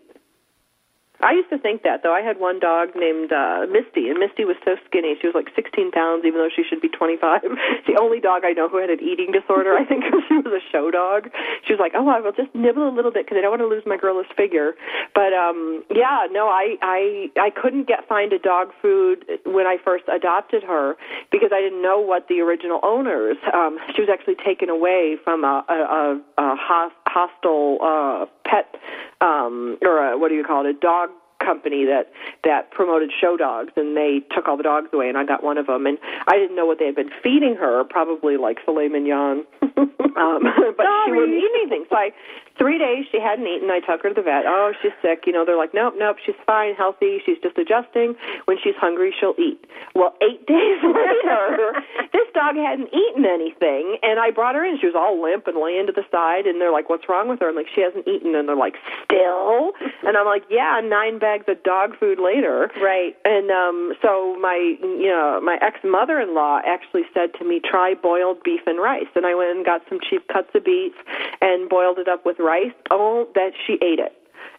I 1.22 1.32
used 1.32 1.50
to 1.50 1.58
think 1.58 1.82
that 1.84 2.02
though. 2.02 2.12
I 2.12 2.20
had 2.20 2.38
one 2.40 2.58
dog 2.58 2.90
named 2.96 3.32
uh, 3.32 3.66
Misty, 3.70 4.08
and 4.10 4.18
Misty 4.18 4.44
was 4.44 4.56
so 4.64 4.76
skinny. 4.86 5.14
She 5.20 5.26
was 5.26 5.34
like 5.34 5.48
16 5.54 5.90
pounds, 5.92 6.24
even 6.26 6.40
though 6.40 6.50
she 6.54 6.62
should 6.68 6.80
be 6.80 6.88
25. 6.88 7.42
The 7.86 7.98
only 8.00 8.20
dog 8.20 8.42
I 8.44 8.52
know 8.52 8.68
who 8.68 8.78
had 8.78 8.90
an 8.90 9.00
eating 9.00 9.32
disorder. 9.32 9.76
I 9.76 9.84
think 9.84 10.04
'cause 10.10 10.22
she 10.28 10.34
was 10.36 10.46
a 10.52 10.60
show 10.70 10.90
dog. 10.90 11.28
She 11.66 11.72
was 11.72 11.80
like, 11.80 11.92
"Oh, 11.94 12.08
I 12.08 12.20
will 12.20 12.32
just 12.32 12.54
nibble 12.54 12.88
a 12.88 12.94
little 12.94 13.10
bit 13.10 13.26
because 13.26 13.36
I 13.38 13.40
don't 13.42 13.50
want 13.50 13.62
to 13.62 13.66
lose 13.68 13.84
my 13.86 13.96
girlish 13.96 14.28
figure." 14.36 14.74
But 15.14 15.32
um, 15.32 15.84
yeah, 15.90 16.26
no, 16.30 16.48
I 16.48 16.76
I 16.82 17.30
I 17.40 17.50
couldn't 17.50 17.86
get 17.88 18.06
find 18.08 18.32
a 18.32 18.38
dog 18.38 18.70
food 18.80 19.24
when 19.44 19.66
I 19.66 19.76
first 19.84 20.04
adopted 20.08 20.62
her 20.62 20.96
because 21.30 21.50
I 21.52 21.60
didn't 21.60 21.82
know 21.82 21.98
what 22.00 22.28
the 22.28 22.40
original 22.40 22.80
owners. 22.82 23.36
Um, 23.52 23.78
she 23.94 24.00
was 24.02 24.08
actually 24.10 24.36
taken 24.36 24.68
away 24.70 25.16
from 25.22 25.44
a 25.44 25.64
a, 25.68 25.74
a, 25.74 26.20
a 26.38 26.56
hos- 26.56 26.92
hostile 27.06 27.78
uh, 27.82 28.26
pet 28.44 28.74
um, 29.20 29.78
or 29.82 30.12
a, 30.12 30.18
what 30.18 30.28
do 30.28 30.34
you 30.34 30.44
call 30.44 30.66
it, 30.66 30.70
a 30.70 30.78
dog 30.78 31.10
company 31.44 31.84
that 31.84 32.12
that 32.44 32.70
promoted 32.70 33.10
show 33.20 33.36
dogs 33.36 33.72
and 33.76 33.96
they 33.96 34.20
took 34.34 34.46
all 34.46 34.56
the 34.56 34.62
dogs 34.62 34.88
away 34.92 35.08
and 35.08 35.18
I 35.18 35.24
got 35.24 35.42
one 35.42 35.58
of 35.58 35.66
them 35.66 35.86
and 35.86 35.98
I 36.28 36.38
didn't 36.38 36.54
know 36.54 36.66
what 36.66 36.78
they 36.78 36.86
had 36.86 36.94
been 36.94 37.10
feeding 37.22 37.56
her 37.58 37.82
probably 37.84 38.36
like 38.36 38.58
filet 38.64 38.88
mignon. 38.88 39.44
Um 40.12 40.42
but 40.76 40.86
she 41.06 41.12
wouldn't 41.12 41.38
eat 41.38 41.50
anything. 41.62 41.86
So 41.88 41.96
I 41.96 42.10
three 42.62 42.78
days 42.78 43.10
she 43.10 43.18
hadn't 43.18 43.50
eaten. 43.50 43.66
I 43.74 43.82
took 43.82 44.06
her 44.06 44.10
to 44.10 44.14
the 44.14 44.22
vet. 44.22 44.46
Oh, 44.46 44.70
she's 44.78 44.94
sick. 45.02 45.26
You 45.26 45.34
know, 45.34 45.42
they're 45.42 45.58
like, 45.58 45.74
nope, 45.74 45.98
nope, 45.98 46.22
she's 46.22 46.38
fine, 46.46 46.78
healthy. 46.78 47.18
She's 47.26 47.42
just 47.42 47.58
adjusting. 47.58 48.14
When 48.46 48.56
she's 48.62 48.78
hungry, 48.78 49.10
she'll 49.18 49.34
eat. 49.34 49.58
Well, 49.98 50.14
eight 50.22 50.46
days 50.54 50.78
later, 50.86 51.74
this 52.14 52.30
dog 52.38 52.54
hadn't 52.54 52.94
eaten 52.94 53.26
anything, 53.26 53.98
and 54.06 54.22
I 54.22 54.30
brought 54.30 54.54
her 54.54 54.62
in. 54.62 54.78
She 54.78 54.86
was 54.86 54.94
all 54.94 55.18
limp 55.18 55.50
and 55.50 55.58
laying 55.58 55.90
to 55.90 55.92
the 55.92 56.06
side, 56.14 56.46
and 56.46 56.60
they're 56.62 56.70
like, 56.70 56.86
what's 56.86 57.08
wrong 57.10 57.26
with 57.26 57.40
her? 57.40 57.50
I'm 57.50 57.56
like, 57.58 57.66
she 57.74 57.82
hasn't 57.82 58.06
eaten, 58.06 58.38
and 58.38 58.46
they're 58.46 58.54
like, 58.54 58.78
still? 59.02 59.72
And 60.06 60.16
I'm 60.16 60.26
like, 60.26 60.44
yeah, 60.50 60.80
nine 60.84 61.18
bags 61.18 61.44
of 61.48 61.62
dog 61.62 61.98
food 61.98 62.18
later. 62.22 62.70
Right. 62.78 63.16
And 63.24 63.50
um 63.50 63.94
so 64.02 64.36
my 64.40 64.76
you 64.82 65.08
know 65.08 65.40
my 65.42 65.58
ex 65.62 65.78
mother 65.84 66.20
in 66.20 66.34
law 66.34 66.60
actually 66.66 67.02
said 67.14 67.34
to 67.38 67.44
me, 67.44 67.60
try 67.60 67.94
boiled 67.94 68.42
beef 68.42 68.62
and 68.66 68.78
rice. 68.80 69.10
And 69.14 69.26
I 69.26 69.34
went 69.34 69.56
and 69.56 69.64
got 69.64 69.82
some 69.88 69.98
cheap 69.98 70.28
cuts 70.28 70.50
of 70.54 70.64
beef 70.64 70.92
and 71.40 71.68
boiled 71.68 71.98
it 71.98 72.08
up 72.08 72.26
with 72.26 72.38
rice. 72.38 72.51
Oh, 72.90 73.28
that 73.34 73.52
she 73.66 73.74
ate 73.74 73.98
it. 73.98 74.12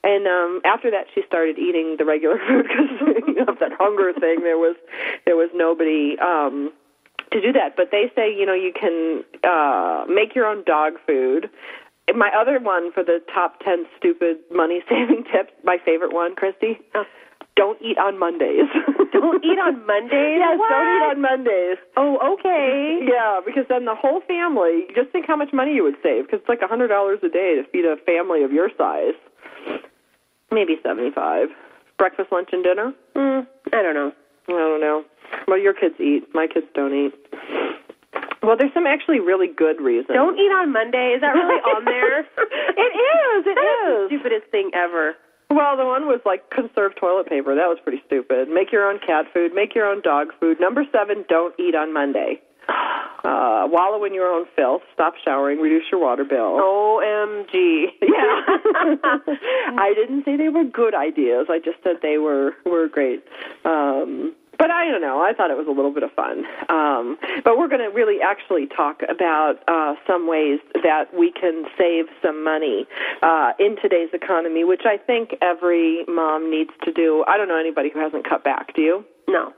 And 0.03 0.27
um 0.27 0.61
after 0.65 0.91
that, 0.91 1.05
she 1.13 1.21
started 1.27 1.57
eating 1.57 1.95
the 1.97 2.05
regular 2.05 2.37
food 2.47 2.63
because 2.63 3.23
you 3.27 3.35
know, 3.35 3.55
that 3.59 3.71
hunger 3.79 4.13
thing. 4.13 4.41
There 4.43 4.57
was 4.57 4.75
there 5.25 5.35
was 5.35 5.49
nobody. 5.53 6.17
um 6.19 6.71
to 7.31 7.41
do 7.41 7.51
that. 7.53 7.75
But 7.75 7.89
they 7.91 8.11
say, 8.15 8.33
you 8.33 8.45
know, 8.45 8.53
you 8.53 8.71
can 8.71 9.23
uh 9.43 10.05
make 10.07 10.35
your 10.35 10.45
own 10.45 10.63
dog 10.65 10.93
food. 11.05 11.49
My 12.15 12.29
other 12.37 12.59
one 12.59 12.91
for 12.91 13.03
the 13.03 13.19
top 13.33 13.59
10 13.63 13.85
stupid 13.97 14.37
money 14.51 14.83
saving 14.89 15.23
tips, 15.31 15.51
my 15.63 15.77
favorite 15.83 16.13
one, 16.13 16.35
Christy. 16.35 16.79
Don't 17.55 17.79
eat 17.81 17.97
on 17.97 18.17
Mondays. 18.17 18.65
Don't 19.13 19.43
eat 19.45 19.59
on 19.59 19.85
Mondays? 19.85 20.41
Yes, 20.41 20.57
What? 20.57 20.69
don't 20.69 20.89
eat 20.97 21.05
on 21.15 21.21
Mondays. 21.21 21.77
Oh, 21.95 22.17
okay. 22.33 23.05
Yeah, 23.07 23.41
because 23.45 23.65
then 23.69 23.85
the 23.85 23.93
whole 23.95 24.21
family, 24.27 24.85
just 24.95 25.11
think 25.11 25.27
how 25.27 25.35
much 25.35 25.53
money 25.53 25.73
you 25.75 25.83
would 25.83 25.95
save 26.01 26.25
because 26.25 26.39
it's 26.41 26.49
like 26.49 26.61
a 26.63 26.67
$100 26.67 26.89
a 26.89 27.29
day 27.29 27.55
to 27.55 27.63
feed 27.71 27.85
a 27.85 27.95
family 28.05 28.43
of 28.43 28.51
your 28.51 28.69
size. 28.77 29.13
Maybe 30.51 30.77
75 30.83 31.49
Breakfast, 31.97 32.31
lunch, 32.31 32.49
and 32.51 32.63
dinner? 32.63 32.91
Mm, 33.15 33.47
I 33.71 33.81
don't 33.83 33.93
know. 33.93 34.11
I 34.49 34.51
don't 34.51 34.81
know. 34.81 35.05
Well, 35.47 35.59
your 35.59 35.73
kids 35.73 35.95
eat. 35.99 36.23
My 36.33 36.47
kids 36.47 36.65
don't 36.73 36.93
eat. 36.93 37.13
Well, 38.41 38.57
there's 38.57 38.73
some 38.73 38.87
actually 38.87 39.19
really 39.21 39.47
good 39.47 39.79
reasons. 39.79 40.09
Don't 40.11 40.37
eat 40.37 40.51
on 40.51 40.73
Monday. 40.73 41.13
Is 41.15 41.21
that 41.21 41.31
really 41.31 41.61
on 41.61 41.85
there? 41.85 42.19
it 42.37 42.91
is. 42.97 43.45
It 43.47 43.55
That 43.55 43.87
is. 43.87 44.09
the 44.09 44.17
stupidest 44.17 44.51
thing 44.51 44.71
ever. 44.73 45.13
Well, 45.53 45.77
the 45.77 45.85
one 45.85 46.07
was 46.07 46.19
like 46.25 46.49
conserve 46.49 46.95
toilet 46.99 47.27
paper. 47.27 47.53
That 47.53 47.69
was 47.69 47.77
pretty 47.83 48.01
stupid. 48.07 48.49
Make 48.49 48.71
your 48.71 48.89
own 48.89 48.97
cat 48.97 49.25
food. 49.31 49.53
Make 49.53 49.75
your 49.75 49.85
own 49.85 50.01
dog 50.01 50.29
food. 50.39 50.59
Number 50.59 50.83
seven, 50.91 51.25
don't 51.29 51.53
eat 51.59 51.75
on 51.75 51.93
Monday. 51.93 52.41
Uh, 53.23 53.65
wallow 53.71 54.03
in 54.03 54.13
your 54.13 54.27
own 54.27 54.45
filth. 54.53 54.81
Stop 54.93 55.13
showering. 55.23 55.57
Reduce 55.57 55.85
your 55.89 56.01
water 56.01 56.25
bill. 56.25 56.59
OMG. 56.59 57.85
Yeah. 58.01 58.09
I 59.77 59.93
didn't 59.95 60.25
say 60.25 60.35
they 60.35 60.49
were 60.49 60.65
good 60.65 60.93
ideas. 60.93 61.47
I 61.49 61.59
just 61.59 61.77
said 61.85 62.01
they 62.01 62.17
were 62.17 62.51
were 62.65 62.89
great. 62.89 63.23
Um, 63.63 64.35
but 64.63 64.71
I 64.71 64.89
don't 64.89 65.01
know. 65.01 65.19
I 65.19 65.33
thought 65.33 65.51
it 65.51 65.57
was 65.59 65.67
a 65.67 65.75
little 65.75 65.91
bit 65.91 66.03
of 66.03 66.11
fun. 66.15 66.47
Um, 66.69 67.19
but 67.43 67.57
we're 67.57 67.67
going 67.67 67.83
to 67.83 67.91
really 67.93 68.23
actually 68.23 68.65
talk 68.65 69.01
about 69.03 69.59
uh, 69.67 69.95
some 70.07 70.25
ways 70.25 70.61
that 70.87 71.11
we 71.11 71.33
can 71.35 71.65
save 71.77 72.05
some 72.23 72.45
money 72.45 72.87
uh, 73.21 73.51
in 73.59 73.75
today's 73.75 74.07
economy, 74.13 74.63
which 74.63 74.83
I 74.85 74.95
think 74.95 75.35
every 75.41 76.05
mom 76.07 76.49
needs 76.49 76.71
to 76.85 76.93
do. 76.93 77.25
I 77.27 77.35
don't 77.35 77.49
know 77.49 77.59
anybody 77.59 77.89
who 77.93 77.99
hasn't 77.99 78.23
cut 78.23 78.45
back. 78.45 78.73
Do 78.73 78.81
you? 78.81 79.05
No. 79.27 79.51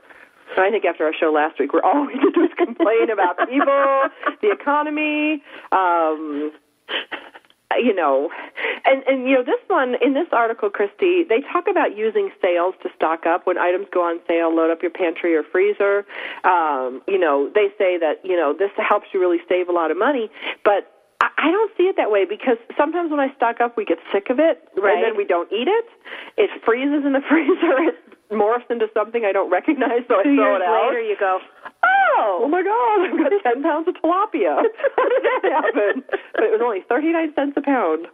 I 0.58 0.70
think 0.70 0.84
after 0.84 1.04
our 1.04 1.14
show 1.14 1.30
last 1.30 1.60
week, 1.60 1.72
we're 1.72 1.86
all 1.86 2.04
we 2.04 2.14
did 2.14 2.34
was 2.34 2.50
complain 2.58 3.06
about 3.08 3.38
people, 3.48 4.10
the 4.42 4.50
economy, 4.50 5.40
um, 5.70 6.50
you 7.78 7.94
know, 7.94 8.30
and 8.84 9.02
and 9.06 9.28
you 9.28 9.34
know 9.34 9.42
this 9.44 9.60
one 9.68 9.94
in 10.00 10.14
this 10.14 10.28
article, 10.32 10.70
Christy, 10.70 11.24
they 11.28 11.40
talk 11.52 11.66
about 11.68 11.96
using 11.96 12.30
sales 12.40 12.74
to 12.82 12.88
stock 12.94 13.26
up 13.26 13.46
when 13.46 13.58
items 13.58 13.86
go 13.92 14.02
on 14.02 14.20
sale. 14.28 14.54
Load 14.54 14.70
up 14.70 14.82
your 14.82 14.90
pantry 14.92 15.34
or 15.34 15.42
freezer. 15.42 16.06
Um, 16.44 17.02
you 17.08 17.18
know, 17.18 17.50
they 17.54 17.68
say 17.78 17.98
that 17.98 18.20
you 18.24 18.36
know 18.36 18.54
this 18.56 18.70
helps 18.76 19.06
you 19.12 19.20
really 19.20 19.40
save 19.48 19.68
a 19.68 19.72
lot 19.72 19.90
of 19.90 19.96
money, 19.98 20.30
but. 20.64 20.92
I 21.18 21.28
I 21.38 21.50
don't 21.50 21.72
see 21.78 21.84
it 21.84 21.96
that 21.96 22.10
way 22.10 22.26
because 22.28 22.58
sometimes 22.76 23.10
when 23.10 23.20
I 23.20 23.32
stock 23.36 23.60
up, 23.62 23.74
we 23.76 23.86
get 23.86 23.96
sick 24.12 24.28
of 24.28 24.38
it, 24.38 24.60
Right. 24.76 24.96
and 24.96 25.02
then 25.04 25.16
we 25.16 25.24
don't 25.24 25.50
eat 25.50 25.66
it. 25.66 25.86
It 26.36 26.50
freezes 26.62 27.06
in 27.06 27.12
the 27.14 27.22
freezer. 27.30 27.88
It 27.88 27.96
morphs 28.30 28.68
into 28.70 28.88
something 28.92 29.24
I 29.24 29.32
don't 29.32 29.48
recognize, 29.50 30.04
so 30.08 30.20
I 30.20 30.24
Two 30.24 30.36
throw 30.36 30.44
years 30.58 30.60
it 30.60 30.68
out. 30.68 30.86
later, 30.92 31.00
you 31.00 31.16
go, 31.18 31.38
Oh, 32.16 32.42
oh 32.44 32.48
my 32.48 32.64
God! 32.64 32.96
I've 33.04 33.18
got 33.20 33.32
ten 33.44 33.62
pounds 33.62 33.88
of 33.88 33.94
tilapia. 34.00 34.56
How 34.96 35.06
did 35.08 35.22
that 35.28 35.44
happen? 35.52 35.94
But 36.32 36.44
it 36.48 36.52
was 36.56 36.62
only 36.64 36.80
thirty 36.88 37.12
nine 37.12 37.32
cents 37.36 37.54
a 37.56 37.62
pound. 37.62 38.06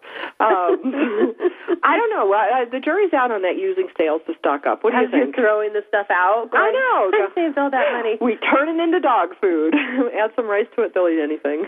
Um, 0.42 0.74
I 1.86 1.94
don't 1.96 2.10
know. 2.10 2.34
I, 2.34 2.62
I, 2.62 2.64
the 2.66 2.80
jury's 2.80 3.14
out 3.14 3.30
on 3.30 3.42
that 3.42 3.56
using 3.58 3.88
sales 3.96 4.22
to 4.26 4.34
stock 4.38 4.66
up. 4.66 4.82
What 4.82 4.92
do 4.92 4.98
as 4.98 5.10
you 5.12 5.30
think? 5.30 5.36
throwing 5.36 5.72
the 5.72 5.86
stuff 5.88 6.10
out. 6.10 6.50
I 6.52 6.58
going, 6.58 6.74
know. 6.74 6.98
I 7.14 7.28
saved 7.34 7.58
all 7.58 7.70
that 7.70 7.92
money. 7.92 8.18
We 8.20 8.36
turn 8.50 8.68
it 8.68 8.82
into 8.82 9.00
dog 9.00 9.38
food. 9.40 9.74
Add 10.18 10.34
some 10.34 10.46
rice 10.46 10.66
to 10.76 10.82
it; 10.82 10.94
they'll 10.94 11.08
eat 11.08 11.22
anything. 11.22 11.66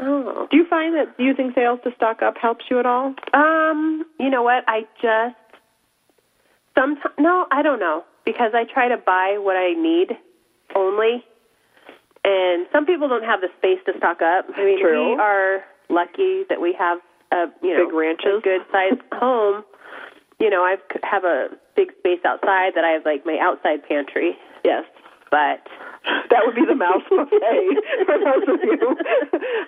Oh. 0.00 0.48
Do 0.50 0.56
you 0.56 0.66
find 0.68 0.96
that 0.96 1.14
using 1.18 1.52
sales 1.54 1.78
to 1.84 1.90
stock 1.94 2.22
up 2.22 2.34
helps 2.40 2.64
you 2.70 2.80
at 2.80 2.86
all? 2.86 3.14
Um, 3.34 4.04
you 4.18 4.30
know 4.30 4.42
what? 4.42 4.64
I 4.66 4.82
just 5.00 5.36
sometimes 6.74 7.14
no, 7.18 7.46
I 7.52 7.62
don't 7.62 7.78
know 7.78 8.04
because 8.24 8.52
I 8.54 8.64
try 8.64 8.88
to 8.88 8.96
buy 8.96 9.36
what 9.38 9.56
I 9.56 9.74
need 9.74 10.16
only, 10.74 11.24
and 12.24 12.66
some 12.72 12.86
people 12.86 13.08
don't 13.08 13.24
have 13.24 13.40
the 13.40 13.48
space 13.58 13.78
to 13.86 13.96
stock 13.98 14.22
up. 14.22 14.46
I 14.56 14.64
mean, 14.64 14.80
True. 14.80 15.14
we 15.14 15.20
are 15.20 15.64
lucky 15.88 16.44
that 16.48 16.60
we 16.60 16.72
have 16.78 16.98
a 17.32 17.46
you 17.62 17.76
know 17.76 17.86
Big 17.86 17.94
ranches. 17.94 18.38
a 18.38 18.40
good 18.42 18.60
sized 18.70 19.00
home. 19.12 19.64
You 20.40 20.50
know, 20.50 20.62
I 20.62 20.76
have 21.04 21.24
a 21.24 21.48
big 21.76 21.92
space 21.98 22.20
outside 22.24 22.72
that 22.74 22.84
I 22.84 22.90
have 22.90 23.04
like 23.04 23.24
my 23.24 23.38
outside 23.40 23.82
pantry, 23.88 24.36
Yes. 24.64 24.84
but 25.30 25.62
That 26.04 26.42
would 26.46 26.54
be 26.56 26.64
the 26.66 26.74
mouse 26.74 27.02
buffet 27.10 27.66
for 28.06 28.16
those 28.18 28.44
of 28.48 28.58
you. 28.64 28.78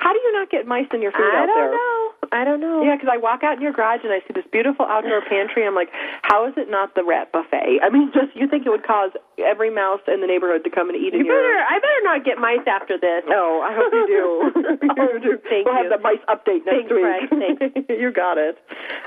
How 0.01 0.13
do 0.13 0.19
you 0.19 0.33
not 0.33 0.51
get 0.51 0.67
mice 0.67 0.89
in 0.93 1.01
your 1.03 1.13
food 1.13 1.29
I 1.31 1.43
out 1.43 1.47
don't 1.47 1.57
there? 1.57 1.71
know. 1.73 2.11
I 2.33 2.43
don't 2.45 2.61
know. 2.61 2.83
Yeah, 2.83 2.97
because 2.97 3.11
I 3.13 3.19
walk 3.19 3.45
out 3.45 3.57
in 3.57 3.63
your 3.63 3.71
garage 3.73 4.01
and 4.03 4.11
I 4.13 4.19
see 4.27 4.33
this 4.35 4.45
beautiful 4.51 4.87
outdoor 4.87 5.21
pantry. 5.29 5.65
I'm 5.67 5.75
like, 5.77 5.91
how 6.23 6.47
is 6.49 6.55
it 6.57 6.69
not 6.71 6.95
the 6.97 7.05
rat 7.05 7.31
buffet? 7.31 7.79
I 7.85 7.89
mean, 7.91 8.11
just 8.13 8.35
you 8.35 8.49
think 8.49 8.67
it 8.67 8.71
would 8.71 8.83
cause 8.83 9.13
every 9.39 9.71
mouse 9.71 10.01
in 10.09 10.21
the 10.21 10.27
neighborhood 10.27 10.65
to 10.65 10.71
come 10.71 10.89
and 10.89 10.97
eat 10.99 11.13
You 11.15 11.21
in 11.21 11.27
your. 11.27 11.37
I 11.63 11.79
better 11.79 12.03
not 12.03 12.25
get 12.25 12.39
mice 12.39 12.65
after 12.67 12.99
this. 12.99 13.23
Oh, 13.29 13.63
I 13.63 13.71
hope 13.77 13.93
you 13.93 14.07
do. 14.09 14.27
you 14.83 15.21
do. 15.21 15.39
Thank 15.49 15.67
we'll 15.67 15.77
you. 15.79 15.91
have 15.91 15.93
the 15.95 16.03
mice 16.03 16.23
update 16.27 16.65
next 16.67 16.91
Thanks, 16.91 17.61
week. 17.77 17.87
you 18.01 18.11
got 18.11 18.39
it. 18.39 18.59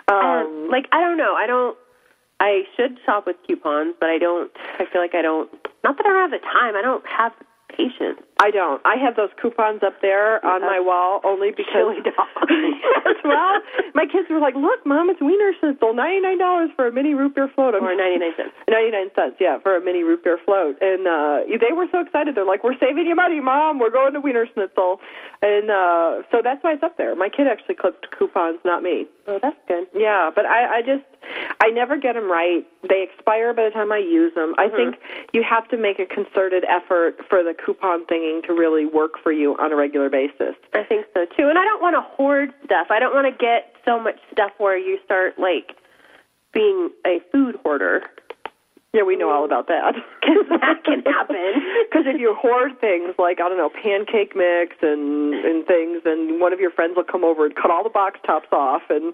Um, 0.07 0.15
Um, 0.15 0.67
like 0.71 0.85
I 0.93 1.01
don't 1.01 1.17
know. 1.17 1.33
I 1.35 1.47
don't. 1.47 1.75
I 2.39 2.63
should 2.75 2.99
shop 3.05 3.25
with 3.25 3.37
coupons, 3.47 3.95
but 3.99 4.09
I 4.09 4.17
don't. 4.17 4.51
I 4.79 4.85
feel 4.91 5.01
like 5.01 5.15
I 5.15 5.21
don't. 5.21 5.49
Not 5.83 5.97
that 5.97 6.05
I 6.05 6.09
don't 6.09 6.31
have 6.31 6.41
the 6.41 6.45
time. 6.45 6.75
I 6.75 6.81
don't 6.81 7.03
have 7.07 7.31
patience. 7.69 8.21
I 8.39 8.51
don't. 8.51 8.81
I 8.85 8.95
have 8.97 9.15
those 9.15 9.29
coupons 9.41 9.81
up 9.83 10.01
there 10.01 10.43
on 10.45 10.61
my 10.61 10.79
wall 10.79 11.21
only 11.23 11.51
because. 11.51 11.95
Yes, 12.49 13.17
well, 13.23 13.59
my 13.93 14.05
kids 14.05 14.27
were 14.29 14.39
like, 14.39 14.55
"Look, 14.55 14.85
mom, 14.85 15.09
it's 15.09 15.19
Wienerschnitzel, 15.19 15.95
ninety 15.95 16.21
nine 16.21 16.37
dollars 16.37 16.69
for 16.75 16.87
a 16.87 16.91
mini 16.91 17.13
root 17.13 17.35
beer 17.35 17.49
float." 17.53 17.73
Or 17.75 17.81
ninety 17.81 18.17
nine 18.19 18.33
cents. 18.37 18.53
99 18.67 19.09
cents, 19.15 19.35
yeah, 19.39 19.59
for 19.59 19.75
a 19.75 19.81
mini 19.83 20.03
root 20.03 20.23
beer 20.23 20.39
float. 20.45 20.77
And 20.81 21.07
uh 21.07 21.39
they 21.47 21.73
were 21.73 21.87
so 21.91 21.99
excited. 22.01 22.35
They're 22.35 22.45
like, 22.45 22.63
"We're 22.63 22.77
saving 22.79 23.05
you 23.07 23.15
money, 23.15 23.39
mom. 23.39 23.79
We're 23.79 23.91
going 23.91 24.13
to 24.13 24.21
Wienerschnitzel." 24.21 24.97
And 25.41 25.71
uh 25.71 26.23
so 26.31 26.41
that's 26.43 26.63
why 26.63 26.73
it's 26.73 26.83
up 26.83 26.97
there. 26.97 27.15
My 27.15 27.29
kid 27.29 27.47
actually 27.47 27.75
clipped 27.75 28.07
coupons, 28.17 28.59
not 28.65 28.83
me. 28.83 29.07
Oh, 29.27 29.39
that's 29.41 29.57
good. 29.67 29.87
Yeah, 29.95 30.29
but 30.33 30.45
I 30.45 30.79
I 30.79 30.81
just 30.81 31.03
I 31.59 31.69
never 31.69 31.97
get 31.97 32.13
them 32.13 32.29
right. 32.31 32.65
They 32.87 33.03
expire 33.03 33.53
by 33.53 33.65
the 33.65 33.71
time 33.71 33.91
I 33.91 33.97
use 33.97 34.33
them. 34.35 34.53
I 34.57 34.69
think 34.69 34.95
you 35.33 35.43
have 35.43 35.67
to 35.69 35.77
make 35.77 35.99
a 35.99 36.05
concerted 36.05 36.63
effort 36.69 37.17
for 37.29 37.43
the 37.43 37.53
coupon 37.53 38.05
thinking 38.27 38.41
to 38.47 38.53
really 38.53 38.85
work 38.85 39.13
for 39.21 39.31
you 39.31 39.55
on 39.57 39.71
a 39.71 39.75
regular 39.75 40.09
basis. 40.09 40.55
I 40.73 40.83
think 40.83 41.05
so 41.13 41.25
too. 41.37 41.49
And 41.49 41.57
I 41.57 41.63
don't 41.63 41.81
want 41.81 41.95
to 41.95 42.01
hoard 42.01 42.53
stuff. 42.65 42.87
I 42.89 42.99
don't 42.99 43.13
want 43.13 43.27
to 43.27 43.37
get 43.37 43.73
so 43.85 43.99
much 43.99 44.15
stuff 44.31 44.51
where 44.57 44.77
you 44.77 44.99
start 45.05 45.39
like 45.39 45.75
being 46.53 46.89
a 47.05 47.19
food 47.31 47.55
hoarder. 47.63 48.03
Yeah, 48.93 49.03
we 49.03 49.15
know 49.15 49.29
all 49.29 49.45
about 49.45 49.67
that. 49.67 49.95
Because 50.27 50.59
that 50.59 50.83
can 50.83 51.03
happen. 51.03 51.35
Because 51.89 52.03
if 52.05 52.19
you 52.19 52.35
hoard 52.35 52.79
things 52.81 53.15
like 53.17 53.39
I 53.39 53.47
don't 53.47 53.57
know 53.57 53.69
pancake 53.69 54.35
mix 54.35 54.75
and 54.81 55.33
and 55.33 55.65
things, 55.65 56.03
then 56.03 56.39
one 56.39 56.51
of 56.51 56.59
your 56.59 56.71
friends 56.71 56.95
will 56.97 57.05
come 57.05 57.23
over 57.23 57.45
and 57.45 57.55
cut 57.55 57.71
all 57.71 57.83
the 57.83 57.89
box 57.89 58.19
tops 58.25 58.49
off, 58.51 58.81
and 58.89 59.13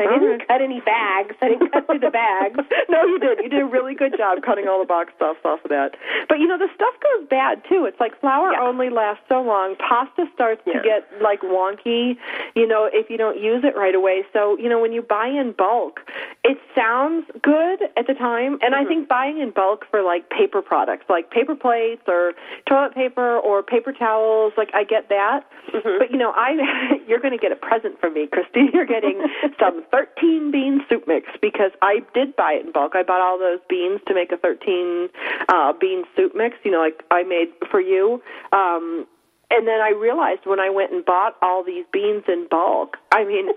I 0.00 0.06
didn't 0.06 0.38
mm-hmm. 0.38 0.46
cut 0.46 0.62
any 0.62 0.80
bags. 0.80 1.34
I 1.42 1.48
didn't 1.48 1.72
cut 1.72 1.86
through 1.86 1.98
the 1.98 2.10
bags. 2.10 2.60
no, 2.88 3.02
you 3.04 3.18
did. 3.18 3.38
You 3.42 3.48
did 3.48 3.62
a 3.62 3.66
really 3.66 3.94
good 3.94 4.14
job 4.16 4.38
cutting 4.46 4.68
all 4.68 4.78
the 4.78 4.86
box 4.86 5.12
tops 5.18 5.40
off 5.44 5.58
of 5.64 5.70
that. 5.70 5.96
But 6.28 6.38
you 6.38 6.46
know, 6.46 6.56
the 6.56 6.68
stuff 6.74 6.94
goes 7.02 7.26
bad 7.28 7.62
too. 7.68 7.84
It's 7.84 7.98
like 7.98 8.18
flour 8.20 8.52
Yeah. 8.52 8.62
only 8.62 8.90
lasts 8.90 9.24
so 9.28 9.42
long. 9.42 9.74
Pasta 9.76 10.26
starts 10.34 10.62
Yeah. 10.64 10.74
to 10.74 10.80
get 10.86 11.20
like 11.20 11.40
wonky, 11.40 12.16
you 12.54 12.66
know, 12.66 12.88
if 12.92 13.10
you 13.10 13.16
don't 13.16 13.38
use 13.38 13.64
it 13.64 13.74
right 13.76 13.94
away. 13.94 14.24
So, 14.32 14.56
you 14.58 14.68
know, 14.68 14.78
when 14.78 14.92
you 14.92 15.02
buy 15.02 15.26
in 15.26 15.52
bulk, 15.52 16.00
it 16.44 16.58
sounds 16.76 17.26
good 17.42 17.82
at 17.96 18.06
the 18.06 18.14
time, 18.14 18.58
and 18.62 18.74
I 18.74 18.80
mm-hmm. 18.80 18.88
think 18.88 19.08
buying 19.08 19.38
in 19.38 19.50
bulk 19.50 19.84
for 19.90 20.02
like 20.02 20.30
paper 20.30 20.62
products, 20.62 21.06
like 21.08 21.30
paper 21.30 21.56
plates 21.56 22.02
or 22.06 22.34
toilet 22.66 22.94
paper 22.94 23.38
or 23.38 23.62
paper 23.62 23.92
towels, 23.92 24.52
like 24.56 24.70
I 24.74 24.84
get 24.84 25.08
that. 25.08 25.44
Mm-hmm. 25.74 25.98
But 25.98 26.10
you 26.12 26.18
know, 26.18 26.32
I 26.34 26.54
you're 27.08 27.20
going 27.20 27.36
to 27.36 27.38
get 27.38 27.52
a 27.52 27.56
present 27.56 28.00
from 28.00 28.14
me, 28.14 28.26
Christy. 28.26 28.70
You're 28.72 28.86
getting 28.86 29.24
some 29.58 29.82
13 29.90 30.50
bean 30.50 30.84
soup 30.88 31.04
mix 31.06 31.28
because 31.40 31.72
I 31.82 32.00
did 32.14 32.36
buy 32.36 32.52
it 32.52 32.66
in 32.66 32.72
bulk. 32.72 32.92
I 32.94 33.02
bought 33.02 33.20
all 33.20 33.38
those 33.38 33.60
beans 33.68 34.00
to 34.06 34.14
make 34.14 34.32
a 34.32 34.36
13 34.36 35.08
uh, 35.48 35.72
bean 35.80 36.04
soup 36.16 36.34
mix. 36.34 36.56
You 36.64 36.70
know, 36.70 36.80
like 36.80 37.02
I 37.10 37.22
made 37.22 37.48
for 37.70 37.80
you. 37.80 38.22
Um, 38.52 39.06
and 39.50 39.66
then 39.66 39.80
I 39.80 39.90
realized 39.90 40.44
when 40.44 40.60
I 40.60 40.68
went 40.68 40.92
and 40.92 41.02
bought 41.04 41.36
all 41.40 41.64
these 41.64 41.86
beans 41.90 42.24
in 42.28 42.46
bulk, 42.50 42.98
I 43.12 43.24
mean, 43.24 43.48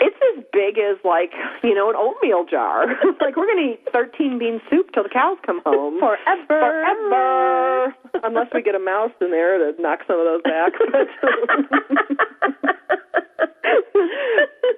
it's 0.00 0.16
as 0.36 0.44
big 0.52 0.78
as 0.78 0.96
like, 1.04 1.32
you 1.62 1.74
know, 1.74 1.88
an 1.88 1.94
oatmeal 1.96 2.44
jar. 2.44 2.86
like 3.20 3.36
we're 3.36 3.46
going 3.46 3.64
to 3.64 3.72
eat 3.74 3.88
13 3.92 4.38
bean 4.38 4.60
soup 4.68 4.90
till 4.92 5.04
the 5.04 5.08
cows 5.08 5.38
come 5.46 5.60
home. 5.64 6.00
Forever. 6.00 6.46
Forever. 6.48 7.94
Unless 8.24 8.48
we 8.54 8.62
get 8.62 8.74
a 8.74 8.80
mouse 8.80 9.12
in 9.20 9.30
there 9.30 9.58
to 9.58 9.80
knock 9.80 10.00
some 10.06 10.18
of 10.18 10.26
those 10.26 10.42
back. 10.42 10.72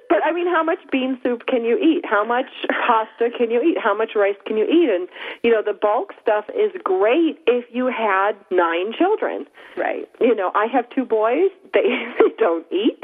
but 0.09 0.25
I 0.25 0.31
mean, 0.31 0.47
how 0.47 0.63
much 0.63 0.79
bean 0.91 1.19
soup 1.23 1.45
can 1.47 1.63
you 1.63 1.77
eat? 1.77 2.03
How 2.05 2.25
much 2.25 2.47
pasta 2.87 3.29
can 3.35 3.51
you 3.51 3.61
eat? 3.61 3.77
How 3.81 3.95
much 3.95 4.11
rice 4.15 4.35
can 4.45 4.57
you 4.57 4.65
eat? 4.65 4.89
And 4.89 5.07
you 5.43 5.51
know, 5.51 5.61
the 5.65 5.73
bulk 5.73 6.13
stuff 6.21 6.45
is 6.49 6.71
great 6.83 7.39
if 7.47 7.65
you 7.71 7.87
had 7.87 8.33
nine 8.51 8.93
children. 8.97 9.45
Right. 9.77 10.09
You 10.19 10.35
know, 10.35 10.51
I 10.59 10.67
have 10.67 10.89
two 10.91 11.05
boys. 11.05 11.49
They, 11.71 11.85
they 12.17 12.33
don't 12.39 12.65
eat, 12.73 13.03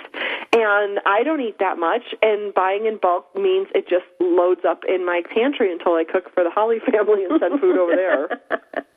and 0.52 1.00
I 1.06 1.22
don't 1.24 1.39
eat 1.39 1.60
that 1.60 1.78
much. 1.78 2.02
And 2.24 2.52
buying 2.52 2.88
in 2.88 2.98
bulk 2.98 3.28
means 3.36 3.68
it 3.76 3.86
just 3.88 4.10
loads 4.20 4.62
up 4.68 4.82
in 4.89 5.06
my 5.06 5.22
pantry 5.34 5.72
until 5.72 5.94
I 5.94 6.04
cook 6.04 6.34
for 6.34 6.44
the 6.44 6.50
Holly 6.50 6.80
family 6.91 7.26
and 7.30 7.39
send 7.39 7.62
food 7.62 7.78
over 7.78 7.94
there. 7.96 8.41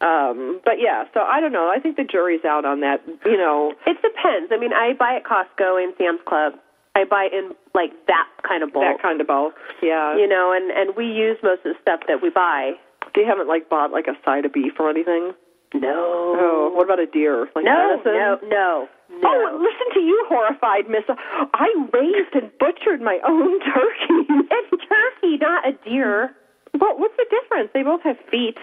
Um, 0.00 0.60
but 0.64 0.80
yeah, 0.80 1.04
so 1.12 1.20
I 1.20 1.40
don't 1.40 1.52
know. 1.52 1.68
I 1.68 1.78
think 1.78 1.96
the 1.96 2.04
jury's 2.04 2.44
out 2.44 2.64
on 2.64 2.80
that. 2.80 3.02
You 3.26 3.36
know, 3.36 3.74
It 3.86 4.00
depends. 4.00 4.50
I 4.50 4.56
mean, 4.58 4.72
I 4.72 4.94
buy 4.98 5.16
at 5.16 5.24
Costco 5.24 5.82
and 5.82 5.92
Sam's 5.98 6.20
Club. 6.26 6.54
I 6.94 7.04
buy 7.04 7.28
in 7.30 7.52
like 7.74 7.92
that 8.06 8.26
kind 8.46 8.62
of 8.62 8.72
bulk. 8.72 8.84
that 8.84 9.02
kind 9.02 9.20
of 9.20 9.26
bulk. 9.26 9.54
Yeah. 9.82 10.16
You 10.16 10.26
know, 10.26 10.52
and 10.56 10.70
and 10.70 10.96
we 10.96 11.04
use 11.04 11.36
most 11.42 11.66
of 11.66 11.74
the 11.74 11.78
stuff 11.82 12.00
that 12.08 12.22
we 12.22 12.30
buy. 12.30 12.72
You 13.14 13.26
haven't 13.26 13.48
like 13.48 13.68
bought 13.68 13.92
like 13.92 14.06
a 14.06 14.16
side 14.24 14.44
of 14.46 14.52
beef 14.52 14.72
or 14.78 14.88
anything? 14.88 15.32
No. 15.74 16.34
Oh, 16.38 16.72
what 16.74 16.84
about 16.84 16.98
a 16.98 17.06
deer? 17.06 17.48
Like 17.54 17.64
No, 17.64 18.00
no, 18.04 18.12
no, 18.12 18.38
no. 18.48 18.88
Oh, 19.22 19.58
listen 19.60 19.94
to 19.94 20.00
you, 20.00 20.24
horrified 20.28 20.88
Miss. 20.88 21.04
I 21.08 21.68
raised 21.92 22.34
and 22.34 22.50
butchered 22.58 23.00
my 23.00 23.18
own 23.26 23.60
turkey. 23.64 24.26
It's 24.50 24.70
turkey, 24.88 25.36
not 25.40 25.68
a 25.68 25.72
deer. 25.88 26.34
Well, 26.78 26.98
what's 26.98 27.14
the 27.16 27.26
difference? 27.30 27.70
They 27.74 27.82
both 27.82 28.02
have 28.02 28.16
feet. 28.30 28.56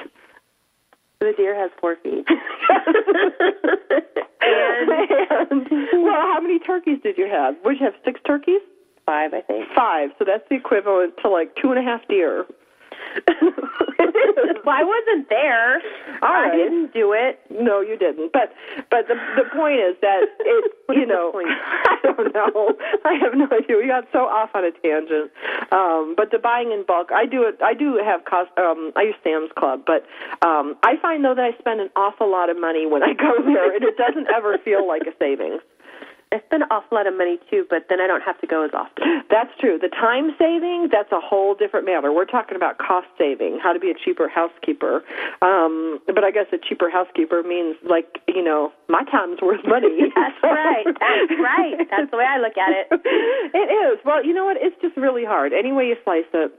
The 1.20 1.34
deer 1.36 1.56
has 1.56 1.72
four 1.82 1.96
feet. 2.04 2.26
and, 4.42 5.68
well, 6.04 6.22
how 6.22 6.40
many 6.42 6.60
turkeys 6.60 7.00
did 7.04 7.18
you 7.18 7.28
have? 7.28 7.56
Would 7.66 7.80
you 7.80 7.86
have 7.86 7.96
six 8.06 8.20
turkeys? 8.26 8.62
Five, 9.06 9.34
I 9.34 9.42
think. 9.42 9.66
Five. 9.76 10.12
So 10.20 10.26
that's 10.26 10.44
the 10.50 10.56
equivalent 10.56 11.16
to 11.24 11.30
like 11.30 11.56
two 11.62 11.72
and 11.72 11.80
a 11.80 11.82
half 11.82 12.08
deer. 12.08 12.46
well, 14.66 14.76
I 14.76 14.84
wasn't 14.84 15.30
there. 15.30 15.82
All 16.22 16.30
I 16.30 16.52
didn't 16.56 16.94
do 16.94 17.14
it. 17.14 17.40
No, 17.50 17.82
you 17.82 17.98
didn't. 17.98 18.32
But 18.34 18.54
but 18.90 19.08
the 19.08 19.16
the 19.36 19.50
point 19.56 19.80
is 19.80 19.96
that 20.02 20.24
it 20.40 20.72
you 20.96 21.06
know? 21.06 21.32
I 21.36 21.98
don't 22.04 22.34
know. 22.34 22.74
I 23.04 23.14
have 23.22 23.34
no 23.36 23.46
idea. 23.52 23.78
We 23.78 23.88
got 23.88 24.06
so 24.12 24.20
off 24.20 24.52
on 24.54 24.64
a 24.64 24.72
tangent. 24.72 25.32
Um, 25.72 26.16
but 26.16 26.32
the 26.32 26.40
buying 26.40 26.72
in 26.72 26.86
bulk, 26.88 27.12
I 27.12 27.26
do 27.26 27.44
it. 27.44 27.60
I 27.62 27.74
do 27.74 28.00
have 28.04 28.24
cost. 28.26 28.52
Um, 28.58 28.92
I 28.96 29.04
use 29.04 29.16
Sam's 29.24 29.52
Club, 29.58 29.84
but 29.86 30.06
um, 30.46 30.76
I 30.84 30.96
find 31.02 31.24
though 31.26 31.36
that 31.36 31.44
I 31.44 31.58
spend 31.60 31.82
an 31.82 31.90
awful 31.96 32.32
lot 32.32 32.50
of 32.50 32.60
money 32.60 32.86
when 32.86 33.04
I 33.04 33.14
go 33.14 33.34
there, 33.44 33.76
and 33.76 33.84
it 33.84 33.98
doesn't 33.98 34.28
ever 34.34 34.58
feel 34.64 34.88
like 34.88 35.04
a 35.04 35.14
savings. 35.20 35.62
I 36.32 36.44
spend 36.46 36.64
an 36.64 36.70
awful 36.72 36.98
lot 36.98 37.08
of 37.08 37.16
money 37.16 37.40
too, 37.50 37.66
but 37.70 37.88
then 37.88 38.02
I 38.02 38.08
don't 38.08 38.22
have 38.22 38.40
to 38.42 38.48
go 38.48 38.66
as 38.66 38.72
often. 38.74 39.24
That's 39.30 39.52
true. 39.60 39.80
The 39.80 39.88
time 39.88 40.36
saving, 40.40 40.90
that's 40.92 41.12
a 41.12 41.20
whole 41.20 41.56
different 41.56 41.86
matter. 41.86 42.12
We're 42.12 42.26
talking 42.26 42.56
about 42.56 42.78
cost 42.80 43.08
saving, 43.18 43.60
how 43.62 43.72
to 43.74 43.80
be 43.80 43.92
a 43.92 43.94
cheaper 43.94 44.28
housekeeper. 44.28 45.04
Um, 45.42 46.00
but 46.06 46.24
I 46.24 46.32
guess 46.32 46.48
a 46.52 46.58
cheaper 46.58 46.90
housekeeper 46.90 47.44
means 47.44 47.76
like, 47.84 48.20
you 48.28 48.44
know, 48.44 48.72
my 48.88 49.04
time's 49.12 49.42
worth 49.42 49.64
money. 49.68 50.12
That's 50.16 50.40
right. 50.44 50.86
That's 50.86 51.40
right. 51.40 51.76
That's 51.92 52.12
the 52.12 52.18
way 52.18 52.26
I 52.28 52.40
look 52.40 52.58
at 52.58 52.72
it. 52.72 52.88
it 53.54 53.70
is. 53.72 54.00
Well, 54.06 54.26
you 54.26 54.34
know 54.34 54.46
what? 54.46 54.58
It's 54.60 54.76
just 54.82 54.96
really 54.98 55.26
hard. 55.26 55.54
Any 55.54 55.72
way 55.72 55.88
you 55.88 55.96
slice 56.04 56.28
it. 56.34 56.52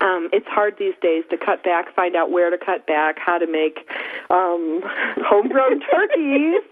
Um, 0.00 0.28
it's 0.32 0.46
hard 0.46 0.76
these 0.78 0.94
days 1.02 1.24
to 1.30 1.36
cut 1.36 1.62
back, 1.62 1.94
find 1.94 2.16
out 2.16 2.30
where 2.30 2.50
to 2.50 2.58
cut 2.58 2.86
back, 2.86 3.18
how 3.18 3.38
to 3.38 3.46
make 3.46 3.86
um, 4.30 4.80
homegrown 5.18 5.80
turkeys 5.92 6.62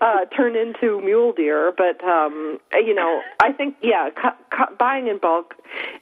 uh, 0.00 0.24
turn 0.36 0.56
into 0.56 1.00
mule 1.00 1.32
deer. 1.32 1.72
But 1.76 2.02
um, 2.04 2.58
you 2.72 2.94
know, 2.94 3.20
I 3.40 3.52
think 3.52 3.76
yeah, 3.82 4.10
cut, 4.10 4.38
cut, 4.56 4.78
buying 4.78 5.08
in 5.08 5.18
bulk, 5.18 5.54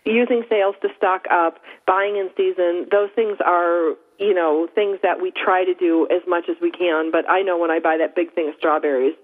using 0.05 0.45
sales 0.49 0.75
to 0.83 0.89
stock 0.97 1.25
up, 1.31 1.59
buying 1.87 2.17
in 2.17 2.31
season, 2.37 2.87
those 2.91 3.11
things 3.15 3.39
are 3.45 3.95
you 4.19 4.35
know 4.35 4.69
things 4.75 4.99
that 5.03 5.21
we 5.21 5.33
try 5.33 5.65
to 5.65 5.75
do 5.75 6.07
as 6.11 6.23
much 6.27 6.45
as 6.49 6.57
we 6.61 6.71
can. 6.71 7.11
But 7.11 7.29
I 7.29 7.43
know 7.43 7.59
when 7.59 7.71
I 7.71 7.79
buy 7.79 7.97
that 7.99 8.15
big 8.15 8.35
thing 8.35 8.49
of 8.49 8.55
strawberries, 8.57 9.15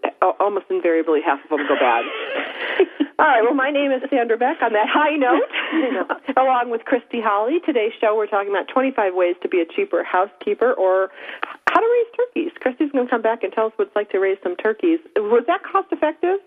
almost 0.40 0.66
invariably 0.70 1.20
half 1.24 1.42
of 1.44 1.50
them 1.50 1.66
go 1.68 1.74
bad. 1.74 2.05
All 3.20 3.26
right. 3.26 3.42
Well, 3.42 3.55
my 3.55 3.70
name 3.70 3.92
is 3.92 4.00
Sandra 4.09 4.38
Beck. 4.38 4.62
On 4.62 4.72
that 4.72 4.88
high 4.88 5.16
note, 5.16 5.44
along 6.38 6.70
with 6.70 6.87
Christy 6.87 7.20
Holly, 7.20 7.61
today's 7.66 7.92
show 8.00 8.16
we're 8.16 8.26
talking 8.26 8.48
about 8.48 8.68
25 8.68 9.14
ways 9.14 9.37
to 9.42 9.48
be 9.48 9.61
a 9.61 9.66
cheaper 9.66 10.03
housekeeper 10.03 10.72
or 10.72 11.11
how 11.68 11.81
to 11.81 11.87
raise 11.87 12.16
turkeys. 12.16 12.53
Christy's 12.61 12.90
going 12.92 13.07
to 13.07 13.11
come 13.11 13.20
back 13.20 13.42
and 13.42 13.53
tell 13.53 13.66
us 13.66 13.72
what 13.76 13.88
it's 13.88 13.96
like 13.96 14.11
to 14.11 14.18
raise 14.18 14.38
some 14.42 14.57
turkeys. 14.57 15.00
Was 15.16 15.44
that 15.48 15.62
cost 15.62 15.88
effective? 15.92 16.38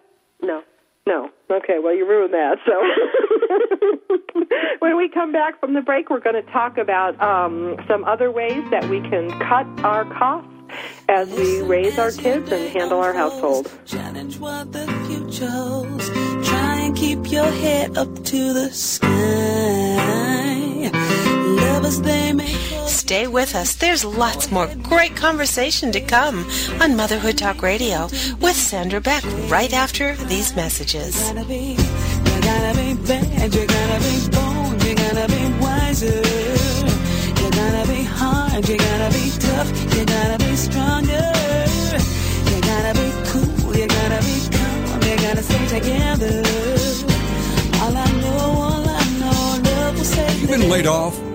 No. 0.41 0.63
No. 1.05 1.29
Okay, 1.51 1.79
well, 1.83 1.93
you 1.93 2.07
ruined 2.07 2.33
that. 2.33 2.57
So, 2.65 4.39
when 4.79 4.97
we 4.97 5.09
come 5.09 5.31
back 5.31 5.59
from 5.59 5.73
the 5.73 5.81
break, 5.81 6.09
we're 6.09 6.19
going 6.21 6.41
to 6.41 6.51
talk 6.51 6.77
about 6.77 7.19
um, 7.21 7.75
some 7.87 8.05
other 8.05 8.31
ways 8.31 8.63
that 8.71 8.87
we 8.89 9.01
can 9.01 9.29
cut 9.39 9.67
our 9.83 10.05
costs 10.05 10.49
as 11.09 11.29
we 11.31 11.61
raise 11.61 11.99
our 11.99 12.11
kids 12.11 12.51
and 12.51 12.69
handle 12.69 12.99
our 12.99 13.13
household. 13.13 13.71
Challenge 13.85 14.39
what 14.39 14.71
the 14.71 14.87
future 15.07 15.49
holds. 15.49 16.09
Try 16.47 16.79
and 16.81 16.95
keep 16.95 17.29
your 17.29 17.51
head 17.51 17.97
up 17.97 18.23
to 18.23 18.53
the 18.53 18.69
sky. 18.71 19.09
Lovers, 21.45 22.01
they 22.01 22.33
may 22.33 22.53
Stay 23.03 23.27
with 23.27 23.53
us. 23.53 23.75
There's 23.75 24.05
lots 24.05 24.49
more 24.49 24.69
great 24.81 25.13
conversation 25.13 25.91
to 25.91 25.99
come 25.99 26.49
on 26.79 26.95
Motherhood 26.95 27.37
Talk 27.37 27.61
Radio 27.61 28.05
with 28.39 28.55
Sandra 28.55 29.01
Beck 29.01 29.25
right 29.51 29.73
after 29.73 30.15
these 30.31 30.55
messages. 30.55 31.13
gotta 31.19 31.43
be, 31.43 31.75
you 31.75 32.41
gotta 32.41 32.73
be 32.79 32.93
bad, 33.05 33.53
you 33.53 33.67
gotta 33.67 33.99
be 34.07 34.15
bold, 34.31 34.83
you 34.85 34.95
gotta 34.95 35.27
be 35.27 35.43
wiser. 35.59 36.15
You 37.43 37.51
gotta 37.51 37.85
be 37.91 38.03
hard, 38.05 38.69
you 38.69 38.77
gotta 38.77 39.09
be 39.11 39.31
tough, 39.37 39.69
you 39.97 40.05
gotta 40.05 40.37
be 40.39 40.55
stronger. 40.55 41.27
You 42.51 42.61
gotta 42.71 42.93
be 43.01 43.09
cool, 43.27 43.75
you 43.75 43.85
gotta 43.85 44.19
be 44.23 44.37
calm, 44.55 45.01
you 45.03 45.15
gotta 45.17 45.43
stay 45.43 45.65
together. 45.67 46.41
All 47.81 47.97
I 47.97 48.09
know, 48.23 48.47
all 48.63 48.87
I 48.87 49.03
know, 49.19 49.61
love 49.69 49.97
will 49.97 50.05
save 50.05 50.39
You've 50.39 50.51
been 50.51 50.69
laid 50.69 50.87
off, 50.87 51.19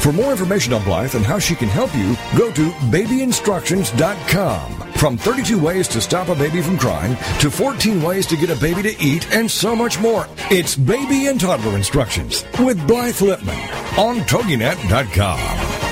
For 0.00 0.12
more 0.12 0.32
information 0.32 0.72
on 0.72 0.84
Blythe 0.84 1.14
and 1.14 1.24
how 1.24 1.38
she 1.38 1.54
can 1.54 1.68
help 1.68 1.94
you, 1.94 2.16
go 2.36 2.52
to 2.52 2.70
babyinstructions.com. 2.90 4.92
From 4.92 5.16
32 5.16 5.58
ways 5.58 5.88
to 5.88 6.00
stop 6.00 6.28
a 6.28 6.34
baby 6.34 6.62
from 6.62 6.78
crying 6.78 7.16
to 7.40 7.50
14 7.50 8.02
ways 8.02 8.26
to 8.26 8.36
get 8.36 8.50
a 8.50 8.56
baby 8.56 8.82
to 8.82 9.02
eat 9.02 9.34
and 9.34 9.50
so 9.50 9.74
much 9.74 10.00
more. 10.00 10.26
It's 10.50 10.76
Baby 10.76 11.26
and 11.26 11.40
Toddler 11.40 11.76
Instructions 11.76 12.44
with 12.60 12.86
Blythe 12.86 13.16
Lipman 13.16 13.98
on 13.98 14.18
TogiNet.com. 14.20 15.84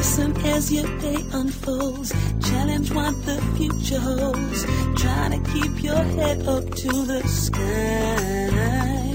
Listen 0.00 0.34
as 0.46 0.72
your 0.72 0.86
day 0.98 1.18
unfolds. 1.32 2.10
Challenge 2.42 2.90
what 2.92 3.14
the 3.26 3.36
future 3.56 4.00
holds. 4.00 4.64
To 5.30 5.38
keep 5.52 5.84
your 5.84 6.02
head 6.02 6.48
up 6.48 6.68
to 6.74 7.04
the 7.04 7.22
sky. 7.28 9.10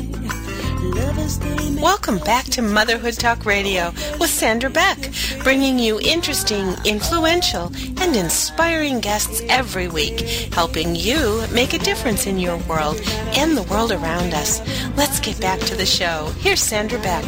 Welcome 1.82 2.20
back 2.20 2.46
to 2.46 2.62
Motherhood 2.62 3.16
Talk 3.16 3.46
Radio 3.46 3.92
with 4.20 4.30
Sandra 4.30 4.70
Beck, 4.70 5.12
bringing 5.44 5.80
you 5.80 6.00
interesting, 6.00 6.76
influential, 6.86 7.72
and 8.02 8.16
inspiring 8.16 9.00
guests 9.00 9.42
every 9.50 9.88
week, 9.88 10.20
helping 10.54 10.96
you 10.96 11.44
make 11.52 11.74
a 11.74 11.80
difference 11.80 12.28
in 12.28 12.38
your 12.38 12.58
world 12.70 13.02
and 13.36 13.58
the 13.58 13.64
world 13.64 13.92
around 13.92 14.34
us. 14.34 14.62
Let's 14.96 15.20
get 15.20 15.40
back 15.42 15.60
to 15.62 15.76
the 15.76 15.86
show. 15.86 16.32
Here's 16.40 16.62
Sandra 16.62 17.00
Beck. 17.00 17.26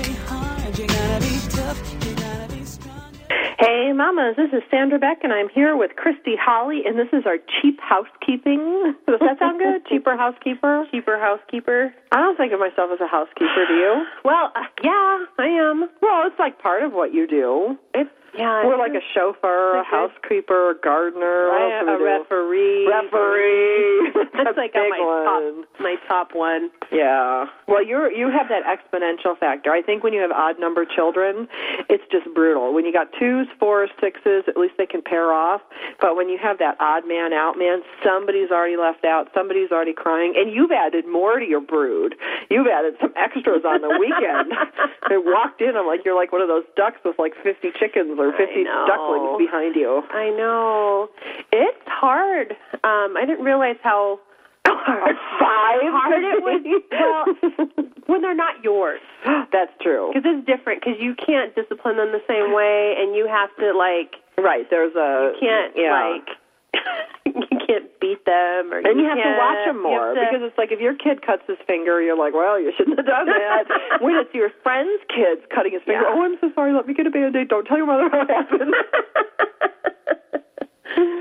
Hey, 3.87 3.93
mamas, 3.93 4.35
this 4.35 4.51
is 4.51 4.67
Sandra 4.69 4.99
Beck, 4.99 5.23
and 5.23 5.31
I'm 5.31 5.47
here 5.47 5.77
with 5.77 5.95
Christy 5.95 6.35
Holly, 6.35 6.81
and 6.85 6.99
this 6.99 7.07
is 7.13 7.23
our 7.25 7.37
cheap 7.39 7.79
housekeeping. 7.79 8.93
Does 9.07 9.21
that 9.21 9.39
sound 9.39 9.59
good? 9.63 9.85
Cheaper 9.89 10.17
housekeeper? 10.17 10.83
Cheaper 10.91 11.17
housekeeper. 11.17 11.95
I 12.11 12.17
don't 12.17 12.35
think 12.35 12.51
of 12.51 12.59
myself 12.59 12.91
as 12.91 12.99
a 12.99 13.07
housekeeper, 13.07 13.63
do 13.65 13.73
you? 13.73 14.03
Well, 14.25 14.51
uh, 14.53 14.67
yeah, 14.83 15.23
I 15.39 15.47
am. 15.47 15.87
Well, 16.01 16.27
it's 16.27 16.37
like 16.37 16.59
part 16.59 16.83
of 16.83 16.91
what 16.91 17.13
you 17.13 17.27
do. 17.27 17.77
It's 17.93 18.11
yeah. 18.37 18.65
We're 18.65 18.77
like 18.77 18.93
a 18.93 19.03
chauffeur, 19.13 19.77
a 19.77 19.83
mm-hmm. 19.83 19.91
housekeeper, 19.91 20.71
a 20.71 20.75
gardener. 20.79 21.51
I, 21.51 21.83
a 21.83 21.97
referee. 21.99 22.87
Referee. 22.87 24.13
That's 24.37 24.57
A 24.57 24.61
like 24.61 24.75
on 24.75 24.89
my 24.89 25.01
one. 25.01 25.25
top, 25.25 25.79
my 25.79 25.95
top 26.07 26.29
one. 26.33 26.69
Yeah. 26.91 27.45
Well, 27.67 27.83
you're 27.85 28.11
you 28.11 28.29
have 28.31 28.47
that 28.49 28.63
exponential 28.63 29.37
factor. 29.37 29.71
I 29.71 29.81
think 29.81 30.03
when 30.03 30.13
you 30.13 30.21
have 30.21 30.31
odd 30.31 30.59
number 30.59 30.85
children, 30.85 31.47
it's 31.89 32.03
just 32.11 32.31
brutal. 32.33 32.73
When 32.73 32.85
you 32.85 32.93
got 32.93 33.07
twos, 33.19 33.47
fours, 33.59 33.89
sixes, 33.99 34.43
at 34.47 34.57
least 34.57 34.75
they 34.77 34.85
can 34.85 35.01
pair 35.01 35.33
off. 35.33 35.61
But 35.99 36.15
when 36.15 36.29
you 36.29 36.37
have 36.41 36.59
that 36.59 36.77
odd 36.79 37.07
man 37.07 37.33
out 37.33 37.57
man, 37.57 37.81
somebody's 38.05 38.51
already 38.51 38.77
left 38.77 39.03
out, 39.03 39.29
somebody's 39.33 39.71
already 39.71 39.93
crying, 39.93 40.33
and 40.37 40.53
you've 40.53 40.71
added 40.71 41.07
more 41.07 41.39
to 41.39 41.45
your 41.45 41.61
brood. 41.61 42.15
You've 42.49 42.67
added 42.67 42.95
some 43.01 43.13
extras 43.17 43.65
on 43.65 43.81
the 43.81 43.97
weekend. 43.97 44.53
they 45.09 45.17
walked 45.17 45.61
in, 45.61 45.75
I'm 45.75 45.87
like, 45.87 46.05
you're 46.05 46.15
like 46.15 46.31
one 46.31 46.41
of 46.41 46.47
those 46.47 46.63
ducks 46.75 47.01
with 47.03 47.17
like 47.19 47.33
50 47.43 47.71
chickens 47.79 48.19
or 48.19 48.26
50 48.31 48.63
ducklings 48.63 49.37
behind 49.37 49.75
you. 49.75 50.01
I 50.11 50.29
know. 50.31 51.09
It's 51.51 51.87
hard. 51.87 52.51
Um, 52.83 53.15
I 53.17 53.23
didn't 53.25 53.45
realize 53.45 53.77
how 53.83 54.19
hard. 54.67 55.15
Five. 55.39 55.79
hard 55.93 56.23
it 56.23 56.43
was. 56.43 56.61
Well, 56.91 57.85
when 58.07 58.21
they're 58.21 58.35
not 58.35 58.63
yours. 58.63 59.01
That's 59.25 59.71
true. 59.81 60.11
Because 60.13 60.29
it's 60.29 60.45
different. 60.45 60.81
Because 60.83 60.99
you 60.99 61.15
can't 61.15 61.53
discipline 61.55 61.97
them 61.97 62.11
the 62.11 62.23
same 62.27 62.53
way, 62.53 62.95
and 62.97 63.15
you 63.15 63.27
have 63.27 63.49
to 63.59 63.77
like 63.77 64.15
Right. 64.37 64.69
There's 64.69 64.95
a 64.95 65.33
you 65.33 65.47
can't 65.47 65.73
yeah. 65.75 66.13
like 66.13 66.37
you 67.25 67.57
can't 67.67 67.87
beat 67.99 68.23
them 68.25 68.71
or 68.73 68.79
And 68.79 68.99
you, 68.99 69.05
have 69.05 69.17
to 69.17 69.35
watch 69.37 69.65
them 69.65 69.81
more 69.83 70.13
to- 70.13 70.19
because 70.19 70.41
it's 70.45 70.57
like 70.57 70.71
if 70.71 70.79
your 70.79 70.95
kid 70.95 71.21
cuts 71.25 71.43
his 71.47 71.57
finger, 71.67 72.01
you're 72.01 72.17
like, 72.17 72.33
well, 72.33 72.59
you 72.59 72.71
shouldn't 72.77 72.97
have 72.97 73.05
done 73.05 73.27
that. 73.27 73.65
when 74.01 74.15
it's 74.15 74.33
your 74.33 74.49
friend's 74.63 75.01
kids 75.09 75.41
cutting 75.53 75.73
his 75.73 75.81
finger, 75.83 76.01
Yeah. 76.01 76.13
oh, 76.15 76.23
I'm 76.23 76.37
so 76.41 76.51
sorry. 76.55 76.73
Let 76.73 76.87
me 76.87 76.93
get 76.93 77.07
a 77.07 77.11
band-aid. 77.11 77.47
Don't 77.49 77.65
tell 77.65 77.77
your 77.77 77.87
mother 77.87 78.09
what 78.09 78.29
happened. 78.29 78.73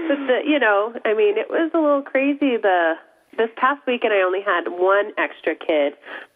but 0.09 0.19
the, 0.27 0.39
you 0.47 0.59
know, 0.59 0.95
I 1.05 1.15
mean, 1.15 1.37
it 1.39 1.51
was 1.51 1.71
a 1.75 1.79
little 1.79 2.03
crazy. 2.03 2.57
The 2.57 2.95
this 3.37 3.51
past 3.57 3.81
weekend, 3.87 4.15
I 4.15 4.23
only 4.23 4.41
had 4.41 4.69
one 4.69 5.13
extra 5.19 5.55
kid, 5.55 5.93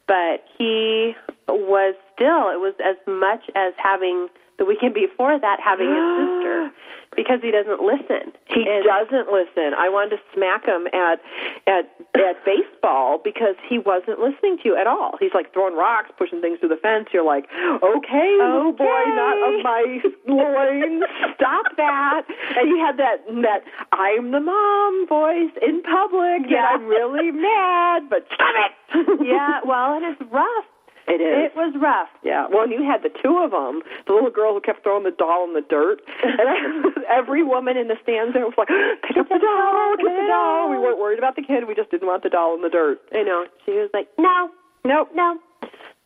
but 0.06 0.44
he 0.58 1.14
was 1.48 1.94
still. 2.14 2.50
It 2.52 2.60
was 2.60 2.74
as 2.84 2.96
much 3.06 3.40
as 3.54 3.72
having 3.82 4.28
the 4.60 4.64
weekend 4.68 4.92
before 4.94 5.40
that 5.40 5.58
having 5.64 5.88
his 5.88 6.06
sister 6.20 6.70
because 7.16 7.40
he 7.42 7.50
doesn't 7.50 7.80
listen. 7.82 8.30
he 8.46 8.62
And- 8.68 8.84
doesn't 8.84 9.32
listen. 9.32 9.72
I 9.74 9.88
wanted 9.88 10.16
to 10.16 10.20
smack 10.36 10.66
him 10.68 10.86
at 10.92 11.18
at 11.66 11.88
at 12.14 12.36
baseball 12.44 13.18
because 13.24 13.56
he 13.68 13.78
wasn't 13.78 14.20
listening 14.20 14.58
to 14.62 14.64
you 14.68 14.76
at 14.76 14.86
all. 14.86 15.16
He's 15.18 15.32
like 15.34 15.52
throwing 15.52 15.74
rocks, 15.76 16.10
pushing 16.18 16.40
things 16.40 16.60
through 16.60 16.68
the 16.70 16.82
fence. 16.82 17.08
You're 17.12 17.24
like, 17.24 17.46
okay, 17.82 18.30
little 18.38 18.72
boy, 18.76 19.02
not 19.18 19.36
of 19.48 19.62
my 19.64 19.82
loins. 20.28 21.02
Stop 21.34 21.66
that. 21.76 22.22
And 22.56 22.68
he 22.68 22.78
had 22.78 22.96
that 22.98 23.24
that 23.42 23.60
I'm 23.92 24.30
the 24.30 24.40
mom 24.40 25.06
voice 25.08 25.54
in 25.62 25.82
public. 25.82 26.42
and 26.46 26.50
Yeah. 26.50 26.68
I'm 26.72 26.86
really 26.86 27.30
mad, 27.32 28.10
but 28.10 28.26
stop 28.34 28.54
it. 28.58 28.72
yeah, 29.26 29.60
well, 29.64 29.94
and 29.96 30.04
it's 30.04 30.20
rough. 30.32 30.64
It 31.08 31.20
is. 31.20 31.50
It 31.50 31.56
was 31.56 31.72
rough. 31.80 32.08
Yeah, 32.22 32.46
well, 32.50 32.62
and 32.64 32.72
you 32.72 32.82
had 32.84 33.02
the 33.02 33.10
two 33.22 33.38
of 33.38 33.50
them, 33.52 33.82
the 34.06 34.12
little 34.12 34.30
girl 34.30 34.52
who 34.54 34.60
kept 34.60 34.82
throwing 34.82 35.04
the 35.04 35.10
doll 35.16 35.44
in 35.48 35.54
the 35.54 35.62
dirt, 35.64 36.00
and 36.22 36.92
every 37.08 37.42
woman 37.42 37.76
in 37.76 37.88
the 37.88 37.96
stands 38.02 38.34
there 38.34 38.44
was 38.44 38.54
like, 38.58 38.68
"Pick 39.06 39.16
up 39.16 39.28
the 39.28 39.38
doll, 39.40 39.96
pick 39.96 40.06
up 40.06 40.16
the 40.16 40.28
doll." 40.28 40.70
We 40.70 40.78
weren't 40.78 40.98
worried 40.98 41.18
about 41.18 41.36
the 41.36 41.42
kid; 41.42 41.66
we 41.66 41.74
just 41.74 41.90
didn't 41.90 42.06
want 42.08 42.22
the 42.22 42.30
doll 42.30 42.54
in 42.54 42.62
the 42.62 42.68
dirt. 42.70 43.00
I 43.12 43.22
know. 43.22 43.46
She 43.64 43.72
was 43.72 43.90
like, 43.94 44.08
no, 44.18 44.50
Nope. 44.84 45.10
no. 45.14 45.38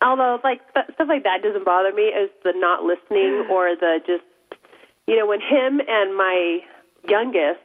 Although, 0.03 0.39
like 0.45 0.61
th- 0.75 0.87
stuff 0.95 1.09
like 1.09 1.25
that 1.25 1.43
doesn't 1.43 1.65
bother 1.65 1.93
me. 1.93 2.13
Is 2.13 2.31
the 2.43 2.53
not 2.55 2.83
listening 2.83 3.47
or 3.51 3.75
the 3.75 4.01
just, 4.07 4.25
you 5.07 5.17
know, 5.17 5.27
when 5.27 5.41
him 5.41 5.81
and 5.87 6.17
my 6.17 6.59
youngest 7.09 7.61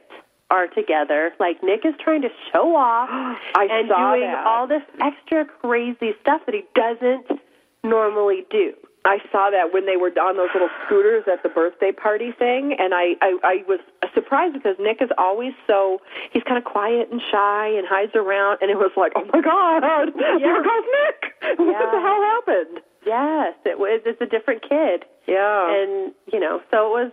are 0.51 0.67
together, 0.67 1.31
like 1.39 1.61
Nick 1.63 1.85
is 1.85 1.93
trying 2.03 2.21
to 2.23 2.29
show 2.51 2.75
off 2.75 3.09
I 3.55 3.67
and 3.69 3.87
saw 3.87 4.15
doing 4.15 4.27
that. 4.31 4.45
all 4.47 4.67
this 4.67 4.83
extra 5.01 5.45
crazy 5.45 6.13
stuff 6.21 6.41
that 6.45 6.55
he 6.55 6.63
doesn't 6.75 7.39
normally 7.83 8.45
do. 8.49 8.73
I 9.05 9.19
saw 9.31 9.49
that 9.49 9.71
when 9.73 9.85
they 9.85 9.95
were 9.95 10.11
on 10.19 10.35
those 10.35 10.49
little 10.53 10.67
scooters 10.85 11.23
at 11.31 11.41
the 11.41 11.47
birthday 11.49 11.91
party 11.93 12.33
thing, 12.37 12.75
and 12.77 12.93
I, 12.93 13.15
I, 13.21 13.37
I 13.43 13.55
was 13.65 13.79
surprised 14.13 14.53
because 14.55 14.75
Nick 14.77 15.01
is 15.01 15.09
always 15.17 15.53
so 15.67 16.01
he's 16.33 16.43
kind 16.43 16.57
of 16.57 16.65
quiet 16.65 17.07
and 17.09 17.21
shy 17.31 17.67
and 17.77 17.87
hides 17.87 18.11
around, 18.13 18.57
and 18.61 18.69
it 18.69 18.75
was 18.77 18.91
like, 18.97 19.13
oh 19.15 19.23
my 19.31 19.39
god, 19.39 19.79
there 20.19 20.63
goes 20.63 20.83
Nick! 20.99 21.33
What 21.57 21.71
Yeah. 21.71 21.91
the 21.91 22.01
hell 22.01 22.21
happened? 22.21 22.81
Yes, 23.05 23.53
it 23.65 23.79
was. 23.79 24.01
It's 24.05 24.19
a 24.21 24.25
different 24.25 24.61
kid, 24.67 25.05
Yeah, 25.25 25.71
and 25.81 26.11
you 26.33 26.39
know, 26.39 26.59
so 26.69 26.87
it 26.87 26.91
was. 26.91 27.11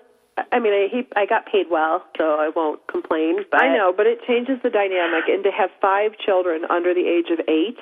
I 0.52 0.58
mean, 0.58 0.72
I 0.72 0.88
he 0.90 1.06
I 1.16 1.24
got 1.26 1.46
paid 1.46 1.66
well, 1.70 2.04
so 2.18 2.34
I 2.38 2.50
won't 2.54 2.86
complain. 2.88 3.38
But 3.50 3.62
I 3.62 3.74
know, 3.74 3.92
but 3.96 4.06
it 4.06 4.18
changes 4.26 4.58
the 4.62 4.70
dynamic. 4.70 5.24
And 5.28 5.42
to 5.44 5.50
have 5.50 5.70
five 5.80 6.12
children 6.18 6.64
under 6.68 6.92
the 6.92 7.06
age 7.08 7.30
of 7.30 7.40
eight, 7.48 7.78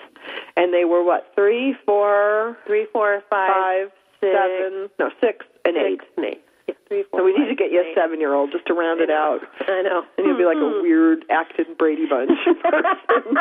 and 0.56 0.72
they 0.72 0.84
were 0.84 1.02
what 1.02 1.32
three, 1.34 1.74
four, 1.84 2.56
three, 2.66 2.86
four, 2.92 3.22
five, 3.28 3.50
five, 3.50 3.90
six, 4.20 4.32
seven, 4.38 4.88
no 4.98 5.10
six 5.20 5.44
and 5.64 5.76
eight. 5.76 6.00
and 6.16 6.26
eight. 6.26 6.40
Yeah, 6.68 6.74
three, 6.88 7.02
four, 7.10 7.20
So 7.20 7.24
we 7.24 7.32
need 7.36 7.48
to 7.48 7.56
get 7.56 7.72
you 7.72 7.80
a 7.80 7.90
eight. 7.90 7.94
seven-year-old 7.96 8.52
just 8.52 8.66
to 8.66 8.74
round 8.74 9.00
it 9.00 9.10
out, 9.10 9.40
I 9.68 9.82
know. 9.82 10.04
and 10.16 10.26
you'll 10.26 10.38
be 10.38 10.44
like 10.46 10.56
a 10.56 10.80
weird 10.82 11.24
acted 11.30 11.76
Brady 11.76 12.06
Bunch 12.06 12.30
person. 12.62 13.36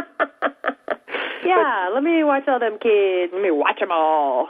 yeah, 1.48 1.90
let 1.94 2.04
me 2.04 2.24
watch 2.24 2.48
all 2.48 2.60
them 2.60 2.78
kids. 2.82 3.32
Let 3.34 3.42
me 3.42 3.52
watch 3.52 3.80
them 3.80 3.92
all. 3.92 4.50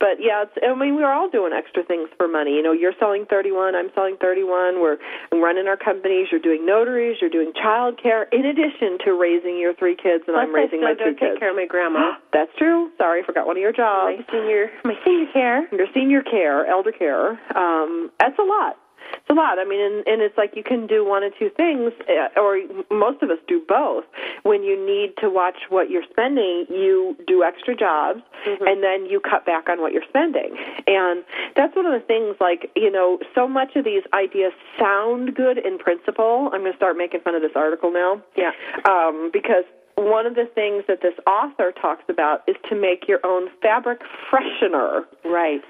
But 0.00 0.18
yeah, 0.18 0.42
it's, 0.48 0.56
I 0.58 0.74
mean, 0.74 0.96
we're 0.96 1.12
all 1.12 1.30
doing 1.30 1.52
extra 1.54 1.84
things 1.84 2.08
for 2.16 2.26
money. 2.26 2.52
You 2.58 2.62
know, 2.62 2.72
you're 2.72 2.96
selling 2.98 3.24
31, 3.30 3.76
I'm 3.76 3.90
selling 3.94 4.16
31. 4.20 4.80
We're 4.80 4.98
running 5.30 5.68
our 5.68 5.76
companies. 5.76 6.26
You're 6.32 6.40
doing 6.42 6.66
notaries. 6.66 7.18
You're 7.20 7.30
doing 7.30 7.52
child 7.54 8.00
care, 8.02 8.24
in 8.32 8.44
addition 8.46 8.98
to 9.04 9.12
raising 9.14 9.58
your 9.58 9.74
three 9.74 9.94
kids, 9.94 10.24
and 10.26 10.34
Plus, 10.34 10.42
I'm 10.48 10.54
raising 10.54 10.80
I 10.82 10.90
my 10.90 10.94
still 10.94 11.12
two 11.12 11.14
go 11.14 11.20
take 11.20 11.28
kids. 11.34 11.38
care 11.38 11.50
of 11.50 11.56
my 11.56 11.66
grandma. 11.66 12.18
That's 12.32 12.50
true. 12.58 12.90
Sorry, 12.98 13.22
I 13.22 13.26
forgot 13.26 13.46
one 13.46 13.56
of 13.56 13.62
your 13.62 13.72
jobs. 13.72 14.18
my 14.18 14.24
senior, 14.32 14.70
my 14.84 14.94
senior 15.04 15.26
care. 15.32 15.68
Your 15.70 15.86
senior 15.94 16.22
care, 16.22 16.66
elder 16.66 16.92
care. 16.92 17.38
Um, 17.56 18.10
that's 18.18 18.38
a 18.38 18.42
lot. 18.42 18.76
It's 19.16 19.30
a 19.30 19.34
lot. 19.34 19.58
I 19.58 19.64
mean, 19.64 19.80
and, 19.80 20.06
and 20.06 20.22
it's 20.22 20.36
like 20.36 20.54
you 20.56 20.62
can 20.62 20.86
do 20.86 21.04
one 21.04 21.22
of 21.22 21.32
two 21.38 21.50
things, 21.56 21.92
uh, 22.08 22.40
or 22.40 22.58
most 22.90 23.22
of 23.22 23.30
us 23.30 23.38
do 23.46 23.62
both. 23.66 24.04
When 24.42 24.62
you 24.62 24.74
need 24.78 25.14
to 25.20 25.28
watch 25.30 25.56
what 25.68 25.90
you're 25.90 26.04
spending, 26.10 26.66
you 26.68 27.16
do 27.26 27.42
extra 27.42 27.74
jobs, 27.74 28.20
Mm-hmm. 28.46 28.66
and 28.66 28.82
then 28.82 29.04
you 29.04 29.20
cut 29.20 29.44
back 29.44 29.68
on 29.68 29.82
what 29.82 29.92
you're 29.92 30.08
spending. 30.08 30.56
And 30.86 31.22
that's 31.54 31.76
one 31.76 31.84
of 31.84 31.92
the 31.92 32.06
things. 32.06 32.36
Like 32.40 32.70
you 32.74 32.90
know, 32.90 33.18
so 33.34 33.46
much 33.46 33.76
of 33.76 33.84
these 33.84 34.02
ideas 34.14 34.52
sound 34.78 35.34
good 35.34 35.58
in 35.58 35.76
principle. 35.78 36.48
I'm 36.52 36.60
going 36.60 36.72
to 36.72 36.76
start 36.76 36.96
making 36.96 37.20
fun 37.20 37.34
of 37.34 37.42
this 37.42 37.52
article 37.54 37.92
now. 37.92 38.22
Yeah. 38.36 38.52
Um, 38.88 39.28
because 39.30 39.64
one 39.96 40.24
of 40.24 40.34
the 40.34 40.46
things 40.54 40.84
that 40.88 41.02
this 41.02 41.12
author 41.26 41.72
talks 41.72 42.04
about 42.08 42.40
is 42.48 42.56
to 42.70 42.74
make 42.74 43.06
your 43.06 43.20
own 43.24 43.48
fabric 43.60 44.00
freshener. 44.32 45.02
Right. 45.24 45.60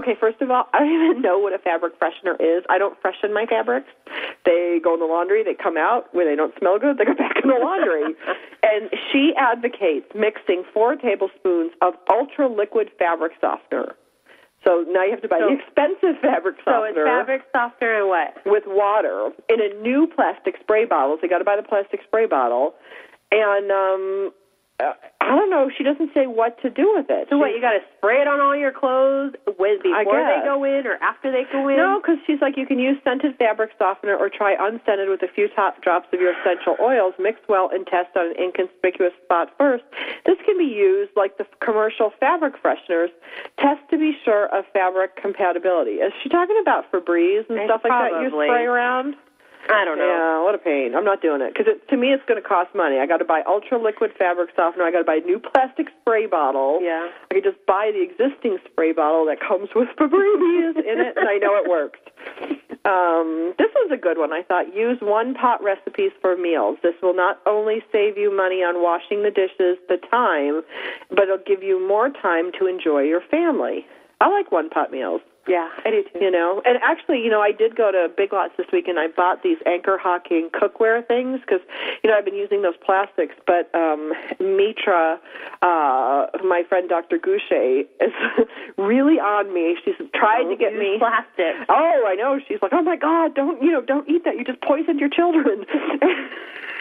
Okay, 0.00 0.16
first 0.18 0.40
of 0.40 0.50
all, 0.50 0.64
I 0.72 0.80
don't 0.80 1.10
even 1.10 1.22
know 1.22 1.38
what 1.38 1.52
a 1.52 1.58
fabric 1.58 2.00
freshener 2.00 2.34
is. 2.40 2.64
I 2.70 2.78
don't 2.78 2.96
freshen 3.00 3.34
my 3.34 3.44
fabrics. 3.44 3.88
They 4.46 4.80
go 4.82 4.94
in 4.94 5.00
the 5.00 5.06
laundry, 5.06 5.44
they 5.44 5.54
come 5.54 5.76
out. 5.76 6.08
When 6.12 6.26
they 6.26 6.36
don't 6.36 6.54
smell 6.58 6.78
good, 6.78 6.96
they 6.96 7.04
go 7.04 7.14
back 7.18 7.36
in 7.42 7.50
the 7.50 7.60
laundry. 7.60 8.16
and 8.62 8.88
she 9.12 9.32
advocates 9.36 10.08
mixing 10.14 10.64
four 10.72 10.96
tablespoons 10.96 11.72
of 11.82 11.94
ultra 12.10 12.48
liquid 12.48 12.90
fabric 12.98 13.32
softener. 13.40 13.94
So 14.64 14.84
now 14.88 15.04
you 15.04 15.12
have 15.12 15.22
to 15.22 15.28
buy 15.28 15.40
the 15.40 15.56
expensive 15.56 16.20
fabric 16.20 16.56
softener. 16.64 16.92
So 16.92 17.00
it's 17.00 17.08
fabric 17.08 17.42
softener 17.52 18.00
and 18.00 18.08
what? 18.08 18.36
with 18.44 18.64
water 18.66 19.30
in 19.48 19.60
a 19.60 19.72
new 19.80 20.06
plastic 20.06 20.56
spray 20.60 20.84
bottle. 20.84 21.16
So 21.16 21.24
you 21.24 21.30
got 21.30 21.38
to 21.38 21.48
buy 21.48 21.56
the 21.56 21.66
plastic 21.66 22.00
spray 22.04 22.26
bottle. 22.26 22.74
And 23.32 23.70
um 23.70 24.32
uh, 24.80 24.94
I 25.20 25.36
don't 25.36 25.50
know. 25.50 25.70
She 25.70 25.84
doesn't 25.84 26.10
say 26.14 26.26
what 26.26 26.60
to 26.62 26.70
do 26.70 26.90
with 26.96 27.06
it. 27.08 27.28
So 27.28 27.38
what? 27.38 27.52
You 27.52 27.60
got 27.60 27.78
to 27.78 27.84
spray 27.96 28.20
it 28.20 28.26
on 28.26 28.40
all 28.40 28.56
your 28.56 28.72
clothes 28.72 29.34
I 29.46 29.52
before 29.52 30.24
they 30.24 30.40
go 30.42 30.64
in 30.64 30.86
or 30.86 30.96
after 30.98 31.30
they 31.30 31.44
go 31.52 31.68
in? 31.68 31.76
No, 31.76 32.00
because 32.00 32.18
she's 32.26 32.40
like, 32.40 32.56
you 32.56 32.66
can 32.66 32.78
use 32.78 32.96
scented 33.04 33.36
fabric 33.36 33.70
softener 33.78 34.16
or 34.16 34.28
try 34.28 34.56
unscented 34.58 35.08
with 35.08 35.22
a 35.22 35.28
few 35.28 35.48
top 35.54 35.82
drops 35.82 36.08
of 36.12 36.20
your 36.20 36.32
essential 36.40 36.74
oils. 36.80 37.14
Mix 37.18 37.38
well 37.48 37.70
and 37.72 37.86
test 37.86 38.16
on 38.16 38.32
an 38.32 38.36
inconspicuous 38.42 39.12
spot 39.22 39.52
first. 39.58 39.84
This 40.24 40.38
can 40.44 40.58
be 40.58 40.64
used 40.64 41.12
like 41.14 41.38
the 41.38 41.46
commercial 41.62 42.12
fabric 42.18 42.54
fresheners. 42.62 43.12
Test 43.58 43.80
to 43.90 43.98
be 43.98 44.16
sure 44.24 44.46
of 44.56 44.64
fabric 44.72 45.20
compatibility. 45.20 46.02
Is 46.02 46.12
she 46.22 46.28
talking 46.28 46.58
about 46.60 46.90
Febreze 46.90 47.48
and 47.48 47.60
stuff 47.68 47.82
like 47.84 47.92
that 47.92 48.22
you 48.22 48.30
probably. 48.30 48.46
spray 48.48 48.64
around? 48.64 49.14
I 49.68 49.84
don't 49.84 49.98
know. 49.98 50.08
Yeah, 50.08 50.42
what 50.42 50.54
a 50.54 50.58
pain. 50.58 50.94
I'm 50.96 51.04
not 51.04 51.20
doing 51.20 51.42
it 51.42 51.52
because 51.52 51.68
it, 51.68 51.88
to 51.90 51.96
me 51.96 52.08
it's 52.08 52.24
going 52.26 52.40
to 52.40 52.46
cost 52.46 52.74
money. 52.74 52.98
I 52.98 53.06
got 53.06 53.18
to 53.18 53.24
buy 53.24 53.42
ultra 53.46 53.80
liquid 53.80 54.12
fabric 54.18 54.50
softener. 54.56 54.84
I 54.84 54.90
got 54.90 54.98
to 54.98 55.04
buy 55.04 55.20
a 55.22 55.26
new 55.26 55.38
plastic 55.38 55.88
spray 56.00 56.26
bottle. 56.26 56.80
Yeah. 56.82 57.10
I 57.30 57.34
could 57.34 57.44
just 57.44 57.60
buy 57.66 57.92
the 57.92 58.00
existing 58.02 58.58
spray 58.70 58.92
bottle 58.92 59.26
that 59.26 59.38
comes 59.40 59.68
with 59.74 59.88
Febreze 59.98 60.78
in 60.80 60.98
it, 61.00 61.14
and 61.16 61.28
I 61.28 61.36
know 61.38 61.60
it 61.60 61.68
works. 61.68 62.00
Um, 62.84 63.52
this 63.58 63.68
was 63.76 63.90
a 63.92 64.00
good 64.00 64.16
one. 64.16 64.32
I 64.32 64.42
thought 64.42 64.74
use 64.74 64.98
one 65.02 65.34
pot 65.34 65.62
recipes 65.62 66.12
for 66.20 66.36
meals. 66.36 66.78
This 66.82 66.94
will 67.02 67.14
not 67.14 67.40
only 67.44 67.84
save 67.92 68.16
you 68.16 68.34
money 68.34 68.64
on 68.64 68.82
washing 68.82 69.22
the 69.22 69.30
dishes, 69.30 69.76
the 69.88 69.98
time, 70.10 70.62
but 71.10 71.24
it'll 71.24 71.44
give 71.44 71.62
you 71.62 71.86
more 71.86 72.08
time 72.08 72.50
to 72.58 72.66
enjoy 72.66 73.02
your 73.02 73.20
family. 73.30 73.84
I 74.20 74.28
like 74.28 74.50
one 74.50 74.70
pot 74.70 74.90
meals. 74.90 75.20
Yeah, 75.48 75.68
I 75.84 75.90
do 75.90 76.02
too. 76.12 76.18
You 76.20 76.30
know, 76.30 76.62
and 76.64 76.78
actually, 76.82 77.22
you 77.24 77.30
know, 77.30 77.40
I 77.40 77.50
did 77.52 77.74
go 77.74 77.90
to 77.90 78.08
Big 78.14 78.32
Lots 78.32 78.52
this 78.56 78.66
week 78.72 78.86
and 78.88 78.98
I 78.98 79.08
bought 79.08 79.42
these 79.42 79.56
anchor 79.66 79.98
hocking 79.98 80.50
cookware 80.52 81.06
things 81.06 81.40
because, 81.40 81.60
you 82.04 82.10
know, 82.10 82.16
I've 82.16 82.24
been 82.24 82.36
using 82.36 82.62
those 82.62 82.76
plastics. 82.84 83.34
But 83.46 83.74
um 83.74 84.12
Mitra, 84.38 85.18
uh, 85.62 86.26
my 86.44 86.62
friend 86.68 86.88
Dr. 86.88 87.18
Goucher, 87.18 87.86
is 88.00 88.12
really 88.78 89.18
on 89.18 89.52
me. 89.52 89.76
She's 89.84 89.94
tried 90.14 90.44
to 90.50 90.56
get 90.56 90.72
Use 90.72 90.80
me. 90.80 90.96
plastic. 90.98 91.56
Oh, 91.68 92.04
I 92.06 92.14
know. 92.16 92.38
She's 92.46 92.58
like, 92.62 92.72
oh 92.74 92.82
my 92.82 92.96
God, 92.96 93.34
don't 93.34 93.62
you 93.62 93.72
know, 93.72 93.80
don't 93.80 94.08
eat 94.08 94.24
that. 94.24 94.36
You 94.36 94.44
just 94.44 94.60
poisoned 94.60 95.00
your 95.00 95.10
children. 95.10 95.64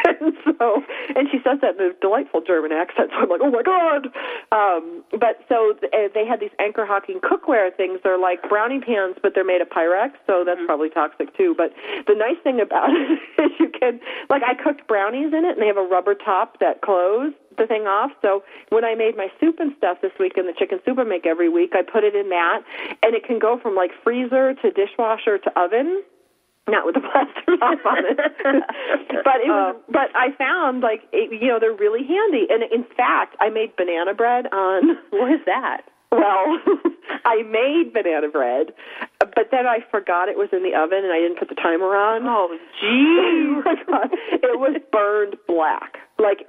and 0.06 0.34
so, 0.60 0.84
and 1.16 1.28
she 1.32 1.40
says 1.44 1.60
that 1.62 1.76
in 1.80 1.92
a 1.92 1.94
delightful 2.02 2.42
German 2.42 2.72
accent. 2.72 3.12
So 3.20 3.24
I'm 3.24 3.30
like, 3.30 3.42
oh 3.44 3.52
my 3.52 3.64
God. 3.64 4.08
Um, 4.52 5.04
but 5.12 5.42
so 5.50 5.74
th- 5.82 6.12
they 6.14 6.26
had 6.26 6.40
these 6.40 6.52
anchor 6.60 6.86
hocking 6.86 7.20
cookware 7.20 7.76
things. 7.76 8.00
They're 8.04 8.18
like 8.20 8.42
brownie 8.50 8.82
pans, 8.82 9.16
but 9.22 9.34
they're 9.36 9.46
made 9.46 9.62
of 9.62 9.70
Pyrex, 9.70 10.14
so 10.28 10.44
that's 10.44 10.58
mm-hmm. 10.58 10.66
probably 10.66 10.90
toxic 10.90 11.36
too. 11.38 11.54
But 11.56 11.72
the 12.08 12.16
nice 12.16 12.42
thing 12.44 12.60
about 12.60 12.90
it 12.94 13.20
is 13.38 13.52
you 13.60 13.70
can, 13.70 14.02
like, 14.30 14.42
I 14.44 14.56
cooked 14.56 14.88
brownies 14.88 15.32
in 15.32 15.46
it, 15.46 15.54
and 15.54 15.62
they 15.62 15.68
have 15.68 15.78
a 15.78 15.88
rubber 15.88 16.16
top 16.16 16.60
that 16.60 16.82
close 16.82 17.34
the 17.60 17.68
thing 17.68 17.84
off. 17.84 18.12
So 18.22 18.44
when 18.70 18.84
I 18.84 18.96
made 18.96 19.16
my 19.16 19.28
soup 19.40 19.60
and 19.60 19.74
stuff 19.78 20.00
this 20.02 20.12
week 20.20 20.34
and 20.38 20.48
the 20.48 20.54
chicken 20.58 20.80
soup 20.86 20.98
I 20.98 21.04
make 21.04 21.28
every 21.28 21.50
week, 21.50 21.74
I 21.76 21.84
put 21.84 22.04
it 22.04 22.16
in 22.16 22.30
that, 22.30 22.64
and 23.04 23.14
it 23.14 23.24
can 23.24 23.38
go 23.38 23.60
from 23.62 23.76
like 23.76 23.92
freezer 24.04 24.56
to 24.56 24.72
dishwasher 24.72 25.38
to 25.38 25.60
oven. 25.60 26.02
Not 26.68 26.86
with 26.86 26.96
the 26.96 27.02
plastic 27.12 27.46
top 27.60 27.86
on 27.86 28.06
it, 28.06 28.18
but 29.26 29.42
it 29.42 29.50
was. 29.50 29.76
Oh. 29.76 29.82
but 29.90 30.14
I 30.14 30.32
found 30.38 30.82
like 30.82 31.02
it, 31.12 31.34
you 31.42 31.48
know 31.48 31.60
they're 31.60 31.74
really 31.74 32.06
handy, 32.06 32.46
and 32.50 32.62
in 32.62 32.86
fact 32.96 33.36
I 33.40 33.50
made 33.50 33.76
banana 33.76 34.14
bread 34.14 34.46
on. 34.52 34.98
What 35.10 35.32
is 35.32 35.42
that? 35.46 35.82
Well, 36.12 36.58
I 37.26 37.44
made 37.44 37.94
banana 37.94 38.30
bread, 38.30 38.74
but 39.20 39.50
then 39.52 39.68
I 39.68 39.80
forgot 39.92 40.30
it 40.30 40.38
was 40.38 40.50
in 40.52 40.64
the 40.64 40.74
oven 40.74 41.04
and 41.06 41.14
I 41.14 41.20
didn't 41.20 41.38
put 41.38 41.50
the 41.50 41.56
timer 41.56 41.96
on. 41.96 42.26
Oh, 42.26 42.50
Oh 42.82 43.76
my 43.88 44.06
It 44.32 44.60
was 44.60 44.82
burned 44.92 45.36
black, 45.48 45.98
like 46.18 46.48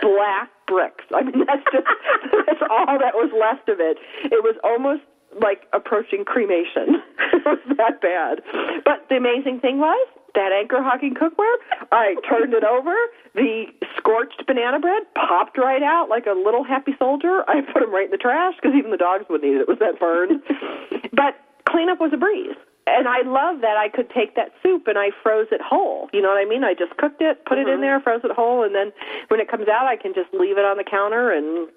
black 0.00 0.48
bricks. 0.66 1.04
I 1.14 1.22
mean, 1.22 1.44
that's 1.46 1.64
just 1.72 1.86
that's 2.46 2.62
all 2.70 2.98
that 2.98 3.14
was 3.14 3.30
left 3.36 3.68
of 3.68 3.80
it. 3.80 3.98
It 4.24 4.42
was 4.42 4.56
almost 4.64 5.02
like 5.40 5.68
approaching 5.72 6.24
cremation. 6.24 7.02
it 7.32 7.44
was 7.44 7.60
that 7.76 8.00
bad. 8.00 8.40
But 8.84 9.08
the 9.08 9.16
amazing 9.16 9.60
thing 9.60 9.78
was 9.78 10.06
that 10.34 10.52
anchor 10.52 10.82
hocking 10.82 11.14
cookware. 11.14 11.56
I 11.90 12.16
turned 12.28 12.54
it 12.54 12.64
over. 12.64 12.94
The 13.34 13.66
scorched 13.96 14.46
banana 14.46 14.78
bread 14.78 15.02
popped 15.14 15.58
right 15.58 15.82
out 15.82 16.08
like 16.08 16.26
a 16.26 16.32
little 16.32 16.64
happy 16.64 16.92
soldier. 16.98 17.44
I 17.48 17.60
put 17.60 17.80
them 17.80 17.92
right 17.92 18.06
in 18.06 18.10
the 18.10 18.18
trash 18.18 18.54
because 18.56 18.76
even 18.76 18.90
the 18.90 18.96
dogs 18.96 19.24
wouldn't 19.28 19.50
eat 19.50 19.56
it. 19.56 19.62
It 19.62 19.68
was 19.68 19.78
that 19.78 19.98
burned. 19.98 20.42
but 21.12 21.36
cleanup 21.68 22.00
was 22.00 22.12
a 22.12 22.16
breeze. 22.16 22.56
And 22.86 23.06
I 23.06 23.22
love 23.22 23.60
that 23.60 23.76
I 23.76 23.88
could 23.88 24.10
take 24.10 24.34
that 24.34 24.52
soup 24.62 24.88
and 24.88 24.98
I 24.98 25.10
froze 25.22 25.46
it 25.52 25.60
whole. 25.60 26.10
You 26.12 26.20
know 26.20 26.28
what 26.28 26.38
I 26.38 26.44
mean? 26.44 26.64
I 26.64 26.74
just 26.74 26.96
cooked 26.96 27.22
it, 27.22 27.44
put 27.44 27.58
it 27.58 27.68
in 27.68 27.80
there, 27.80 28.00
froze 28.00 28.22
it 28.24 28.32
whole, 28.32 28.64
and 28.64 28.74
then 28.74 28.92
when 29.28 29.38
it 29.38 29.48
comes 29.48 29.68
out, 29.68 29.86
I 29.86 29.96
can 29.96 30.12
just 30.14 30.34
leave 30.34 30.58
it 30.58 30.64
on 30.64 30.78
the 30.78 30.84
counter. 30.84 31.30
And 31.30 31.68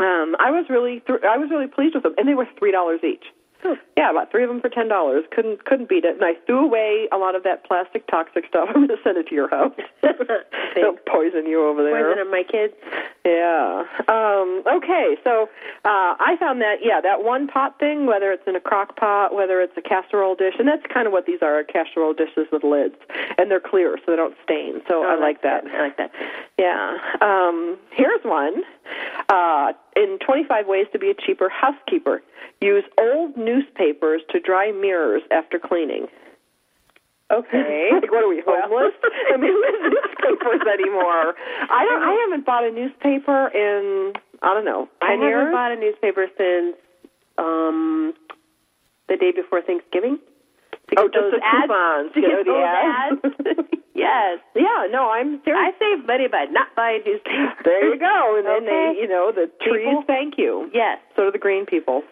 um, 0.00 0.34
I 0.40 0.50
was 0.50 0.66
really, 0.68 1.00
th- 1.06 1.22
I 1.22 1.36
was 1.36 1.48
really 1.50 1.68
pleased 1.68 1.94
with 1.94 2.02
them, 2.02 2.14
and 2.18 2.26
they 2.26 2.34
were 2.34 2.48
three 2.58 2.72
dollars 2.72 3.00
each. 3.04 3.26
Yeah, 3.98 4.12
about 4.12 4.30
three 4.30 4.44
of 4.44 4.48
them 4.48 4.60
for 4.60 4.68
ten 4.68 4.86
dollars. 4.86 5.24
Couldn't 5.32 5.64
couldn't 5.64 5.88
beat 5.88 6.04
it. 6.04 6.14
And 6.14 6.24
I 6.24 6.34
threw 6.46 6.64
away 6.64 7.08
a 7.10 7.16
lot 7.16 7.34
of 7.34 7.42
that 7.42 7.64
plastic 7.66 8.06
toxic 8.06 8.46
stuff. 8.46 8.68
I'm 8.74 8.86
going 8.86 8.88
to 8.88 8.96
send 9.02 9.18
it 9.18 9.26
to 9.26 9.34
your 9.34 9.50
house. 9.50 9.74
Don't 10.76 11.04
poison 11.04 11.46
you 11.46 11.66
over 11.66 11.82
there. 11.82 12.14
Poison 12.14 12.30
my 12.30 12.44
kids. 12.48 12.74
Yeah. 13.26 13.82
Um, 14.06 14.62
okay, 14.66 15.16
so 15.24 15.50
uh, 15.84 16.14
I 16.14 16.36
found 16.38 16.62
that 16.62 16.76
yeah, 16.80 17.00
that 17.00 17.24
one 17.24 17.48
pot 17.48 17.80
thing, 17.80 18.06
whether 18.06 18.30
it's 18.30 18.46
in 18.46 18.54
a 18.54 18.60
crock 18.60 18.94
pot, 18.94 19.34
whether 19.34 19.60
it's 19.60 19.76
a 19.76 19.82
casserole 19.82 20.36
dish, 20.36 20.54
and 20.60 20.68
that's 20.68 20.86
kind 20.94 21.08
of 21.08 21.12
what 21.12 21.26
these 21.26 21.42
are, 21.42 21.64
casserole 21.64 22.14
dishes 22.14 22.46
with 22.52 22.62
lids, 22.62 22.94
and 23.36 23.50
they're 23.50 23.58
clear 23.58 23.98
so 23.98 24.12
they 24.12 24.16
don't 24.16 24.36
stain. 24.44 24.80
So 24.86 25.04
I 25.04 25.18
like 25.18 25.42
that. 25.42 25.64
I 25.66 25.82
like 25.82 25.96
that. 25.96 26.12
Yeah. 26.56 26.98
Um, 27.20 27.78
here's 27.90 28.22
one. 28.22 28.62
Uh, 29.28 29.72
in 29.98 30.18
25 30.24 30.66
ways 30.66 30.86
to 30.92 30.98
be 30.98 31.10
a 31.10 31.14
cheaper 31.14 31.48
housekeeper, 31.50 32.22
use 32.60 32.84
old 33.00 33.36
newspapers 33.36 34.22
to 34.30 34.38
dry 34.38 34.70
mirrors 34.70 35.22
after 35.30 35.58
cleaning. 35.58 36.06
Okay. 37.30 37.90
like, 37.92 38.10
what 38.10 38.24
are 38.24 38.28
we 38.28 38.42
homeless? 38.46 38.94
I 39.34 39.36
mean, 39.36 39.50
who's 39.52 39.92
newspapers 39.92 40.62
anymore? 40.72 41.34
I 41.68 41.84
don't. 41.84 42.02
I 42.02 42.26
haven't 42.26 42.46
bought 42.46 42.64
a 42.64 42.70
newspaper 42.70 43.48
in 43.48 44.14
I 44.40 44.54
don't 44.54 44.64
know 44.64 44.88
I 45.02 45.12
haven't 45.12 45.26
years. 45.26 45.52
bought 45.52 45.72
a 45.72 45.76
newspaper 45.76 46.26
since 46.38 46.76
um 47.36 48.14
the 49.08 49.16
day 49.16 49.32
before 49.32 49.62
Thanksgiving. 49.62 50.18
To 50.88 50.94
Oh, 50.98 51.08
get 51.08 51.12
just 51.12 51.24
those 51.30 51.40
the 51.40 51.44
ads. 51.44 51.66
coupons. 51.68 52.08
To 52.14 52.20
you 52.20 52.26
get 52.28 52.34
know, 52.34 52.44
the 52.44 52.52
those 52.52 52.64
ads. 52.64 53.20
ads. 53.24 53.68
yes. 53.94 54.38
yeah, 54.56 54.86
no, 54.90 55.10
I'm 55.10 55.40
serious. 55.44 55.60
I 55.60 55.70
save 55.78 56.06
money 56.06 56.28
by 56.28 56.46
not 56.50 56.68
buying 56.76 57.02
newspapers. 57.04 57.56
there 57.64 57.84
you 57.92 57.98
go. 58.00 58.36
And 58.38 58.46
then 58.46 58.64
they, 58.64 58.96
you 59.00 59.08
know, 59.08 59.32
the 59.34 59.50
trees 59.60 59.84
People? 59.86 60.04
thank 60.06 60.34
you. 60.38 60.70
Yes. 60.72 60.98
So 61.16 61.24
do 61.28 61.32
the 61.32 61.38
green 61.38 61.66
people. 61.66 62.02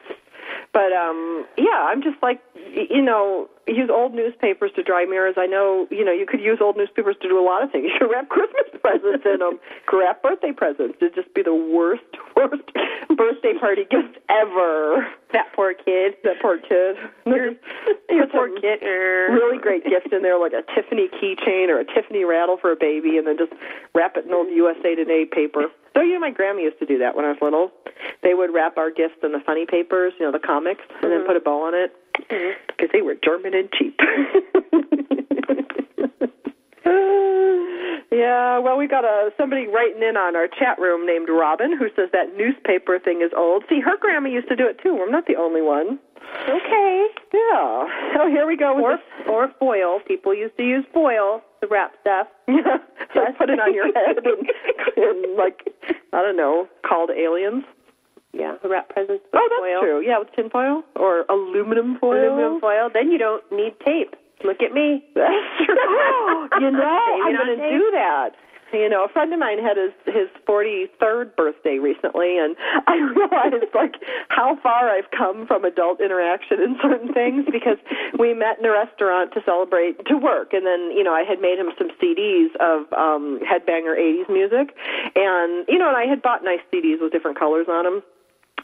But 0.77 0.93
um 0.93 1.47
yeah, 1.57 1.89
I'm 1.89 2.03
just 2.03 2.21
like 2.21 2.39
you 2.77 3.01
know, 3.01 3.49
use 3.67 3.89
old 3.89 4.13
newspapers 4.13 4.71
to 4.77 4.83
dry 4.83 5.07
mirrors. 5.07 5.37
I 5.39 5.47
know, 5.47 5.89
you 5.91 6.05
know, 6.05 6.13
you 6.13 6.27
could 6.27 6.41
use 6.41 6.59
old 6.61 6.77
newspapers 6.77 7.17
to 7.23 7.29
do 7.29 7.41
a 7.41 7.45
lot 7.45 7.63
of 7.63 7.73
things. 7.73 7.89
You 7.97 8.01
could 8.01 8.13
wrap 8.13 8.29
Christmas 8.29 8.69
presents 8.83 9.25
in 9.25 9.39
them, 9.39 9.59
could 9.87 9.99
wrap 10.01 10.23
birthday 10.23 10.53
presents. 10.53 10.99
It'd 11.01 11.15
just 11.15 11.33
be 11.33 11.41
the 11.43 11.55
worst, 11.55 12.05
worst 12.37 12.69
birthday 13.09 13.57
party 13.59 13.89
gift 13.89 14.21
ever. 14.29 15.09
That 15.33 15.49
poor 15.57 15.73
kid. 15.73 16.21
That 16.25 16.37
poor 16.43 16.59
kid. 16.59 16.97
Your, 17.25 17.57
your 18.11 18.27
poor 18.29 18.53
kid. 18.61 18.83
Really 18.83 19.57
great 19.57 19.85
gift 19.85 20.13
in 20.13 20.21
there, 20.21 20.39
like 20.39 20.53
a 20.53 20.61
Tiffany 20.75 21.09
keychain 21.09 21.69
or 21.73 21.81
a 21.81 21.87
Tiffany 21.87 22.25
rattle 22.25 22.59
for 22.61 22.73
a 22.73 22.77
baby, 22.77 23.17
and 23.17 23.27
then 23.27 23.39
just 23.39 23.53
wrap 23.95 24.17
it 24.17 24.27
in 24.27 24.33
old 24.35 24.49
USA 24.49 24.95
Today 24.95 25.25
paper. 25.25 25.73
So 25.97 26.03
you 26.03 26.13
know, 26.13 26.21
my 26.21 26.31
grandma 26.31 26.61
used 26.61 26.79
to 26.81 26.87
do 26.87 26.99
that 26.99 27.17
when 27.17 27.25
I 27.25 27.33
was 27.33 27.39
little. 27.41 27.73
They 28.23 28.35
would 28.35 28.53
wrap 28.53 28.77
our 28.77 28.91
gifts 28.91 29.17
in 29.23 29.33
the 29.33 29.41
funny 29.47 29.65
papers, 29.65 30.13
you 30.21 30.27
know, 30.27 30.33
the 30.33 30.39
comics, 30.39 30.83
mm-hmm. 30.85 31.05
and 31.05 31.13
then 31.13 31.21
mm-hmm. 31.21 31.29
put 31.33 31.37
a 31.37 31.41
bow 31.41 31.63
on 31.65 31.73
it 31.73 31.97
because 32.13 32.29
mm-hmm. 32.29 32.93
they 32.93 33.01
were 33.01 33.15
German 33.17 33.55
and 33.57 33.73
cheap. 33.73 33.97
yeah, 38.13 38.61
well, 38.61 38.77
we 38.77 38.87
got 38.87 39.09
a 39.09 39.33
somebody 39.41 39.67
writing 39.69 40.03
in 40.03 40.19
on 40.21 40.37
our 40.37 40.49
chat 40.49 40.79
room 40.79 41.07
named 41.07 41.31
Robin 41.33 41.73
who 41.73 41.89
says 41.97 42.11
that 42.13 42.37
newspaper 42.37 42.99
thing 42.99 43.23
is 43.25 43.33
old. 43.35 43.65
See, 43.71 43.81
her 43.81 43.97
grandma 43.97 44.29
used 44.29 44.49
to 44.49 44.57
do 44.57 44.69
it 44.69 44.79
too. 44.83 45.01
I'm 45.01 45.11
not 45.11 45.25
the 45.27 45.37
only 45.37 45.63
one. 45.63 45.99
Okay. 46.45 47.07
Yeah. 47.33 47.89
So 48.13 48.29
here 48.29 48.47
we 48.47 48.59
go. 48.59 48.75
With 48.77 49.01
or, 49.29 49.45
or 49.47 49.53
foil. 49.59 50.01
People 50.07 50.35
used 50.35 50.59
to 50.59 50.63
use 50.63 50.85
foil 50.93 51.41
to 51.61 51.67
wrap 51.71 51.93
stuff. 52.01 52.27
this. 52.47 52.65
so 53.15 53.21
put 53.39 53.51
it 53.51 53.59
on 53.61 53.75
your 53.75 53.87
head 53.93 54.19
and, 54.25 54.49
and 54.97 55.37
like 55.37 55.63
I 56.13 56.23
don't 56.23 56.37
know, 56.37 56.69
called 56.87 57.11
aliens. 57.11 57.65
Yeah, 58.33 58.57
the 58.63 58.69
wrap 58.69 58.91
presents 58.91 59.25
with 59.33 59.35
Oh, 59.35 59.49
that's 59.49 59.61
foil. 59.61 59.81
true. 59.81 60.01
Yeah, 60.07 60.19
with 60.19 60.29
tin 60.37 60.51
foil 60.51 60.83
or 60.97 61.25
aluminum 61.31 61.97
foil. 61.99 62.21
Aluminum 62.21 62.61
foil. 62.61 62.91
Then 62.93 63.11
you 63.11 63.17
don't 63.19 63.43
need 63.51 63.73
tape. 63.85 64.15
Look 64.45 64.61
at 64.61 64.73
me. 64.73 65.03
That's 65.15 65.65
true. 65.65 65.75
you 66.61 66.71
know, 66.71 67.23
I'm 67.25 67.33
going 67.35 67.57
to 67.57 67.71
do 67.71 67.91
that. 67.93 68.31
You 68.73 68.89
know, 68.89 69.05
a 69.05 69.09
friend 69.09 69.33
of 69.33 69.39
mine 69.39 69.59
had 69.63 69.77
his 69.77 69.93
his 70.07 70.29
43rd 70.47 71.37
birthday 71.37 71.79
recently, 71.79 72.39
and 72.39 72.57
I 72.87 72.97
realized 72.97 73.73
like 73.75 73.95
how 74.29 74.59
far 74.63 74.91
I've 74.91 75.11
come 75.17 75.47
from 75.47 75.65
adult 75.65 76.01
interaction 76.01 76.61
in 76.61 76.77
certain 76.83 77.13
things 77.13 77.47
because 77.51 77.79
we 78.19 78.35
met 78.35 78.59
in 78.59 78.67
a 78.67 78.73
restaurant 78.73 79.33
to 79.35 79.41
celebrate 79.45 80.05
to 80.07 80.17
work, 80.17 80.53
and 80.53 80.67
then 80.67 80.91
you 80.91 81.05
know 81.05 81.15
I 81.15 81.23
had 81.23 81.41
made 81.41 81.59
him 81.59 81.71
some 81.79 81.91
CDs 82.03 82.55
of 82.59 82.93
um 82.93 83.41
headbanger 83.41 83.95
80s 83.97 84.29
music, 84.29 84.75
and 85.15 85.65
you 85.69 85.79
know, 85.79 85.89
and 85.89 85.97
I 85.97 86.07
had 86.07 86.23
bought 86.23 86.43
nice 86.43 86.61
CDs 86.73 87.01
with 87.01 87.13
different 87.13 87.39
colors 87.39 87.67
on 87.69 87.85
them. 87.85 88.03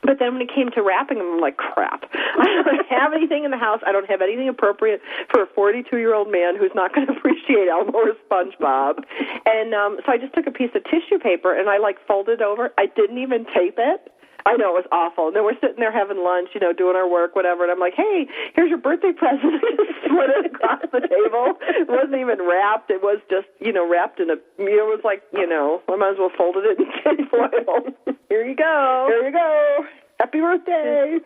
But 0.03 0.19
then 0.19 0.35
when 0.35 0.43
it 0.43 0.51
came 0.53 0.71
to 0.75 0.83
wrapping 0.83 1.19
them, 1.19 1.35
I'm 1.35 1.41
like, 1.41 1.57
crap. 1.57 2.05
I 2.15 2.63
don't 2.67 2.87
have 2.91 3.13
anything 3.13 3.45
in 3.45 3.51
the 3.51 3.59
house. 3.59 3.81
I 3.87 3.93
don't 3.93 4.09
have 4.11 4.21
anything 4.21 4.49
appropriate 4.49 5.01
for 5.31 5.43
a 5.43 5.47
42 5.55 5.97
year 5.97 6.15
old 6.15 6.31
man 6.31 6.57
who's 6.59 6.73
not 6.75 6.95
going 6.95 7.07
to 7.11 7.13
appreciate 7.13 7.69
Elmo 7.69 7.93
or 7.93 8.13
SpongeBob. 8.29 9.05
And 9.47 9.75
um, 9.75 9.99
so 10.05 10.13
I 10.13 10.19
just 10.19 10.35
took 10.35 10.47
a 10.47 10.51
piece 10.51 10.71
of 10.75 10.83
tissue 10.85 11.19
paper 11.23 11.59
and 11.59 11.71
I 11.71 11.79
like 11.79 11.97
folded 12.07 12.43
over. 12.43 12.71
I 12.79 12.87
didn't 12.87 13.19
even 13.19 13.47
tape 13.47 13.79
it. 13.79 14.12
I 14.45 14.57
know 14.57 14.75
it 14.75 14.85
was 14.85 14.91
awful. 14.91 15.29
And 15.29 15.37
then 15.37 15.45
we're 15.45 15.59
sitting 15.61 15.79
there 15.79 15.93
having 15.93 16.19
lunch, 16.19 16.51
you 16.55 16.61
know, 16.61 16.73
doing 16.73 16.97
our 16.97 17.09
work, 17.09 17.37
whatever. 17.37 17.63
And 17.63 17.71
I'm 17.71 17.79
like, 17.79 17.95
"Hey, 17.95 18.27
here's 18.55 18.69
your 18.69 18.79
birthday 18.83 19.13
present." 19.13 19.63
Split 20.05 20.31
it 20.35 20.47
across 20.51 20.83
the 20.91 21.01
table. 21.01 21.59
It 21.63 21.89
wasn't 21.89 22.19
even 22.19 22.43
wrapped. 22.43 22.91
It 22.91 23.03
was 23.03 23.21
just, 23.31 23.47
you 23.61 23.73
know, 23.73 23.89
wrapped 23.89 24.19
in 24.21 24.31
a. 24.31 24.39
It 24.59 24.87
was 24.87 25.01
like, 25.05 25.23
you 25.33 25.47
know, 25.47 25.81
I 25.89 25.97
might 25.97 26.13
as 26.13 26.19
well 26.19 26.33
folded 26.37 26.65
it 26.67 26.79
in 26.79 26.87
tin 27.03 27.27
foil. 27.29 27.95
Here 28.29 28.45
you 28.45 28.57
go. 28.57 29.07
There 29.09 29.27
you 29.27 29.33
go. 29.33 29.87
Happy 30.19 30.41
birthday. 30.41 31.19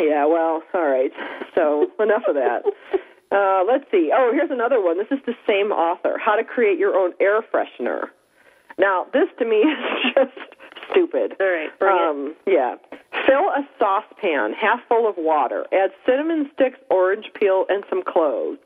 Yeah, 0.00 0.24
well, 0.24 0.62
all 0.72 0.88
right. 0.88 1.12
So 1.54 1.88
enough 2.00 2.22
of 2.26 2.34
that. 2.34 2.62
Uh, 3.30 3.62
let's 3.66 3.84
see. 3.90 4.10
Oh, 4.14 4.30
here's 4.32 4.50
another 4.50 4.82
one. 4.82 4.98
This 4.98 5.10
is 5.10 5.24
the 5.26 5.34
same 5.48 5.70
author. 5.70 6.18
How 6.18 6.34
to 6.34 6.44
create 6.44 6.78
your 6.78 6.96
own 6.96 7.12
air 7.20 7.42
freshener. 7.42 8.08
Now, 8.78 9.06
this 9.12 9.28
to 9.38 9.44
me 9.44 9.56
is 9.58 10.14
just 10.14 10.59
stupid. 10.90 11.36
All 11.40 11.46
right, 11.46 11.70
um, 11.82 12.34
Yeah. 12.46 12.76
Fill 13.26 13.48
a 13.50 13.68
saucepan 13.78 14.52
half 14.54 14.80
full 14.88 15.08
of 15.08 15.16
water. 15.16 15.66
Add 15.72 15.92
cinnamon 16.06 16.50
sticks, 16.54 16.78
orange 16.90 17.30
peel, 17.34 17.66
and 17.68 17.84
some 17.90 18.02
cloves. 18.02 18.58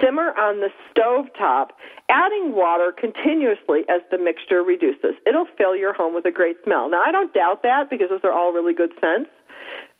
Simmer 0.00 0.32
on 0.38 0.60
the 0.60 0.70
stove 0.90 1.26
top, 1.36 1.72
adding 2.08 2.54
water 2.54 2.92
continuously 2.92 3.84
as 3.88 4.02
the 4.10 4.18
mixture 4.18 4.62
reduces. 4.62 5.14
It'll 5.26 5.48
fill 5.58 5.74
your 5.76 5.92
home 5.92 6.14
with 6.14 6.24
a 6.26 6.30
great 6.30 6.56
smell. 6.64 6.88
Now, 6.88 7.02
I 7.04 7.12
don't 7.12 7.32
doubt 7.32 7.62
that 7.62 7.90
because 7.90 8.08
those 8.10 8.20
are 8.24 8.32
all 8.32 8.52
really 8.52 8.74
good 8.74 8.92
scents. 9.00 9.30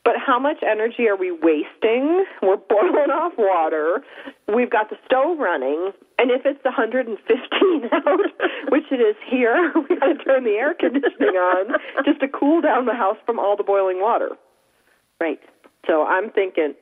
But 0.06 0.14
how 0.24 0.38
much 0.38 0.58
energy 0.62 1.08
are 1.08 1.16
we 1.16 1.32
wasting? 1.32 2.24
We're 2.40 2.62
boiling 2.62 3.10
off 3.10 3.32
water. 3.36 4.04
We've 4.46 4.70
got 4.70 4.88
the 4.88 4.94
stove 5.04 5.40
running. 5.40 5.90
And 6.20 6.30
if 6.30 6.46
it's 6.46 6.62
115 6.64 7.18
out, 7.92 8.20
which 8.70 8.84
it 8.92 9.02
is 9.02 9.16
here, 9.28 9.72
we 9.90 9.96
got 9.98 10.06
to 10.06 10.18
turn 10.22 10.44
the 10.44 10.52
air 10.62 10.74
conditioning 10.78 11.34
on 11.34 11.74
just 12.04 12.20
to 12.20 12.28
cool 12.28 12.60
down 12.60 12.86
the 12.86 12.94
house 12.94 13.16
from 13.26 13.40
all 13.40 13.56
the 13.56 13.64
boiling 13.64 14.00
water. 14.00 14.30
Right. 15.20 15.40
So 15.88 16.06
I'm 16.06 16.30
thinking, 16.30 16.74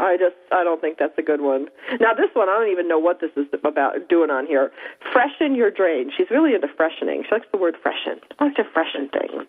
I 0.00 0.16
just 0.16 0.34
I 0.50 0.64
don't 0.64 0.80
think 0.80 0.96
that's 0.96 1.16
a 1.18 1.22
good 1.22 1.44
one. 1.44 1.68
Now 2.00 2.16
this 2.16 2.32
one 2.32 2.48
I 2.48 2.56
don't 2.56 2.72
even 2.72 2.88
know 2.88 2.98
what 2.98 3.20
this 3.20 3.30
is 3.36 3.44
about 3.62 4.08
doing 4.08 4.30
on 4.32 4.46
here. 4.46 4.72
Freshen 5.12 5.54
your 5.54 5.70
drain. 5.70 6.10
She's 6.16 6.30
really 6.30 6.54
into 6.56 6.68
freshening. 6.72 7.22
She 7.28 7.30
likes 7.34 7.46
the 7.52 7.60
word 7.60 7.76
freshen. 7.82 8.16
I 8.40 8.48
like 8.48 8.56
to 8.56 8.64
freshen 8.72 9.12
things. 9.12 9.44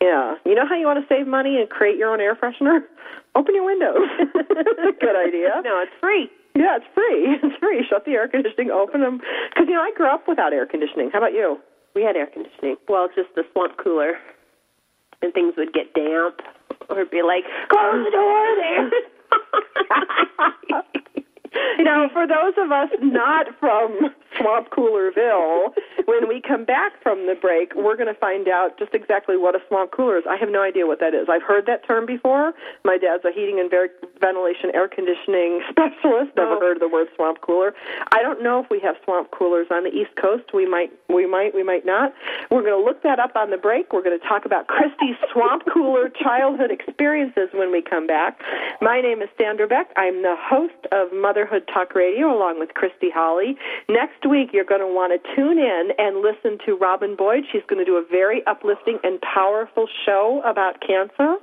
Yeah. 0.00 0.40
You 0.48 0.56
know 0.56 0.64
how 0.66 0.74
you 0.74 0.86
want 0.88 0.98
to 1.04 1.06
save 1.06 1.28
money 1.28 1.60
and 1.60 1.68
create 1.68 1.98
your 2.00 2.08
own 2.08 2.20
air 2.20 2.34
freshener? 2.34 2.80
Open 3.36 3.54
your 3.54 3.64
windows. 3.68 4.08
that's 4.34 4.88
a 4.88 4.96
good 4.96 5.14
idea. 5.14 5.60
No, 5.62 5.78
it's 5.84 5.92
free. 6.00 6.32
Yeah, 6.56 6.80
it's 6.80 6.88
free. 6.96 7.36
It's 7.44 7.56
free. 7.60 7.84
Shut 7.88 8.04
the 8.04 8.12
air 8.12 8.26
conditioning, 8.26 8.70
open 8.70 9.00
them. 9.02 9.20
Because 9.52 9.68
you 9.68 9.74
know 9.74 9.82
I 9.82 9.92
grew 9.94 10.08
up 10.10 10.26
without 10.26 10.52
air 10.52 10.66
conditioning. 10.66 11.10
How 11.12 11.18
about 11.18 11.32
you? 11.32 11.58
We 11.94 12.02
had 12.02 12.16
air 12.16 12.26
conditioning. 12.26 12.76
Well, 12.88 13.08
just 13.14 13.28
the 13.36 13.44
swamp 13.52 13.76
cooler. 13.78 14.18
And 15.22 15.32
things 15.32 15.54
would 15.56 15.72
get 15.72 15.94
damp. 15.94 16.40
Or 16.88 17.04
be 17.04 17.22
like, 17.22 17.44
close 17.68 18.02
the 18.02 18.10
door 18.10 18.46
there. 18.58 18.90
Now, 21.90 22.08
for 22.12 22.24
those 22.24 22.54
of 22.56 22.70
us 22.70 22.88
not 23.02 23.46
from 23.58 24.14
Swamp 24.38 24.70
Coolerville, 24.70 25.74
when 26.04 26.28
we 26.28 26.40
come 26.40 26.64
back 26.64 26.92
from 27.02 27.26
the 27.26 27.34
break, 27.34 27.74
we're 27.74 27.96
going 27.96 28.12
to 28.12 28.20
find 28.20 28.46
out 28.46 28.78
just 28.78 28.94
exactly 28.94 29.36
what 29.36 29.56
a 29.56 29.58
swamp 29.66 29.90
cooler 29.90 30.16
is. 30.16 30.24
I 30.30 30.36
have 30.36 30.50
no 30.50 30.62
idea 30.62 30.86
what 30.86 31.00
that 31.00 31.14
is. 31.14 31.26
I've 31.28 31.42
heard 31.42 31.66
that 31.66 31.84
term 31.84 32.06
before. 32.06 32.52
My 32.84 32.96
dad's 32.96 33.24
a 33.24 33.32
heating 33.34 33.58
and 33.58 33.68
ventilation 34.20 34.70
air 34.74 34.88
conditioning 34.88 35.62
specialist. 35.70 36.32
Never 36.36 36.54
Oh. 36.56 36.60
heard 36.60 36.76
of 36.76 36.80
the 36.80 36.88
word 36.88 37.08
swamp 37.16 37.40
cooler. 37.40 37.74
I 38.12 38.22
don't 38.22 38.42
know 38.42 38.62
if 38.62 38.68
we 38.70 38.80
have 38.80 38.96
swamp 39.04 39.30
coolers 39.30 39.66
on 39.70 39.84
the 39.84 39.90
East 39.90 40.14
Coast. 40.20 40.52
We 40.52 40.66
might, 40.66 40.90
we 41.08 41.26
might, 41.26 41.54
we 41.54 41.62
might 41.62 41.86
not. 41.86 42.12
We're 42.50 42.62
going 42.62 42.78
to 42.78 42.84
look 42.84 43.02
that 43.02 43.18
up 43.18 43.36
on 43.36 43.50
the 43.50 43.56
break. 43.56 43.92
We're 43.92 44.02
going 44.02 44.18
to 44.18 44.26
talk 44.28 44.44
about 44.44 44.66
Christy's 44.66 45.16
swamp 45.32 45.62
cooler 45.72 46.08
childhood 46.10 46.70
experiences 46.70 47.48
when 47.54 47.70
we 47.72 47.82
come 47.82 48.06
back. 48.06 48.40
My 48.80 49.00
name 49.00 49.22
is 49.22 49.28
Sandra 49.40 49.66
Beck. 49.66 49.88
I'm 49.96 50.22
the 50.22 50.36
host 50.38 50.86
of 50.92 51.12
Motherhood 51.12 51.68
Talk 51.72 51.94
Radio 51.94 52.34
along 52.36 52.58
with 52.58 52.74
Christy 52.74 53.10
Holly. 53.10 53.56
Next 53.88 54.26
week, 54.28 54.50
you're 54.52 54.64
going 54.64 54.80
to 54.80 54.86
want 54.86 55.12
to 55.12 55.34
tune 55.36 55.58
in 55.58 55.90
and 55.98 56.20
listen 56.22 56.58
to 56.66 56.76
Robin 56.76 57.16
Boyd. 57.16 57.44
She's 57.52 57.62
going 57.68 57.78
to 57.78 57.84
do 57.84 57.96
a 57.96 58.04
very 58.10 58.44
uplifting 58.46 58.98
and 59.02 59.20
powerful 59.20 59.86
show 60.04 60.42
about 60.44 60.80
cancer. 60.80 61.36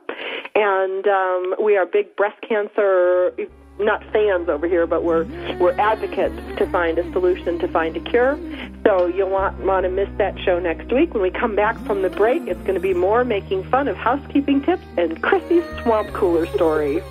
And 0.56 1.08
um, 1.08 1.56
we 1.64 1.78
are 1.78 1.86
big 1.86 2.16
breast 2.16 2.42
cancer 2.48 3.34
not 3.80 4.04
fans 4.12 4.50
over 4.50 4.68
here, 4.68 4.88
but 4.88 5.04
we're 5.04 5.26
we're 5.60 5.78
advocates 5.80 6.36
to 6.58 6.66
find 6.72 6.98
a 6.98 7.12
solution, 7.12 7.60
to 7.60 7.68
find 7.68 7.96
a 7.96 8.00
cure. 8.00 8.38
So 8.84 9.08
you'll 9.08 9.30
want 9.30 9.60
want 9.64 9.84
to 9.84 9.90
miss 9.90 10.10
that 10.18 10.40
show 10.40 10.60
next 10.60 10.92
week. 10.92 11.14
When 11.14 11.22
we 11.22 11.32
come 11.32 11.56
back 11.56 11.78
from 11.86 12.02
the 12.02 12.10
break, 12.10 12.48
it's 12.48 12.62
going 12.62 12.76
to 12.76 12.80
be 12.80 12.94
more 12.94 13.24
making 13.24 13.64
fun 13.66 13.88
of 13.88 13.96
housekeeping 13.96 14.64
tips 14.64 14.84
and 14.98 15.22
Chrissy's 15.22 15.64
swamp 15.84 16.12
cooler 16.14 16.46
story. 16.48 17.04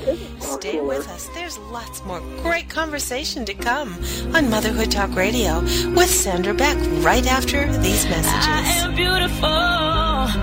Stay 0.00 0.80
with 0.80 1.08
us. 1.08 1.28
There's 1.34 1.58
lots 1.58 2.04
more 2.04 2.20
great 2.42 2.68
conversation 2.68 3.44
to 3.46 3.54
come 3.54 3.94
on 4.34 4.50
Motherhood 4.50 4.90
Talk 4.90 5.14
Radio 5.16 5.60
with 5.94 6.10
Sandra 6.10 6.52
Beck 6.54 6.76
right 7.04 7.26
after 7.26 7.66
these 7.78 8.04
I 8.04 8.10
messages. 8.10 8.82
am 8.84 8.94
beautiful, 8.94 9.48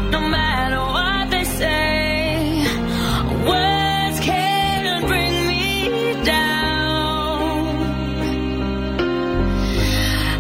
no 0.10 0.22
matter 0.28 0.80
what 0.80 1.30
they 1.30 1.44
say. 1.44 2.66
Words 3.48 4.20
can't 4.22 5.06
bring 5.08 5.48
me 5.48 6.24
down. 6.24 7.68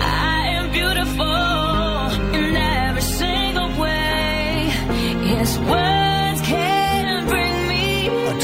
I 0.01 0.47
am 0.57 0.71
beautiful 0.71 2.35
in 2.39 2.55
every 2.55 3.01
single 3.01 3.69
way. 3.79 4.73
Yes, 5.29 5.57
words 5.59 5.69
can't 5.69 5.71
bring 5.71 5.97
me 5.97 6.02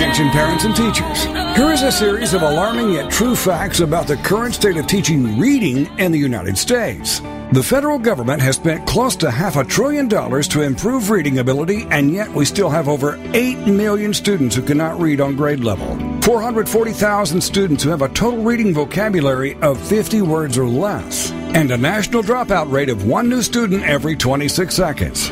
Attention 0.09 0.31
parents 0.31 0.63
and 0.63 0.75
teachers. 0.75 1.25
Here 1.55 1.71
is 1.71 1.83
a 1.83 1.91
series 1.91 2.33
of 2.33 2.41
alarming 2.41 2.89
yet 2.89 3.11
true 3.11 3.35
facts 3.35 3.79
about 3.79 4.07
the 4.07 4.17
current 4.17 4.55
state 4.55 4.75
of 4.77 4.87
teaching 4.87 5.37
reading 5.37 5.85
in 5.99 6.11
the 6.11 6.17
United 6.17 6.57
States. 6.57 7.19
The 7.51 7.61
federal 7.61 7.99
government 7.99 8.41
has 8.41 8.55
spent 8.55 8.87
close 8.87 9.15
to 9.17 9.29
half 9.29 9.55
a 9.55 9.63
trillion 9.63 10.07
dollars 10.07 10.47
to 10.47 10.63
improve 10.63 11.11
reading 11.11 11.37
ability, 11.37 11.85
and 11.91 12.11
yet 12.11 12.27
we 12.31 12.43
still 12.45 12.71
have 12.71 12.87
over 12.87 13.19
8 13.35 13.67
million 13.67 14.11
students 14.15 14.55
who 14.55 14.63
cannot 14.63 14.99
read 14.99 15.21
on 15.21 15.35
grade 15.35 15.59
level. 15.59 15.95
440,000 16.23 17.39
students 17.39 17.83
who 17.83 17.91
have 17.91 18.01
a 18.01 18.09
total 18.09 18.41
reading 18.41 18.73
vocabulary 18.73 19.53
of 19.61 19.79
50 19.79 20.23
words 20.23 20.57
or 20.57 20.65
less, 20.65 21.29
and 21.53 21.69
a 21.69 21.77
national 21.77 22.23
dropout 22.23 22.71
rate 22.71 22.89
of 22.89 23.05
one 23.05 23.29
new 23.29 23.43
student 23.43 23.83
every 23.83 24.15
26 24.15 24.73
seconds. 24.73 25.27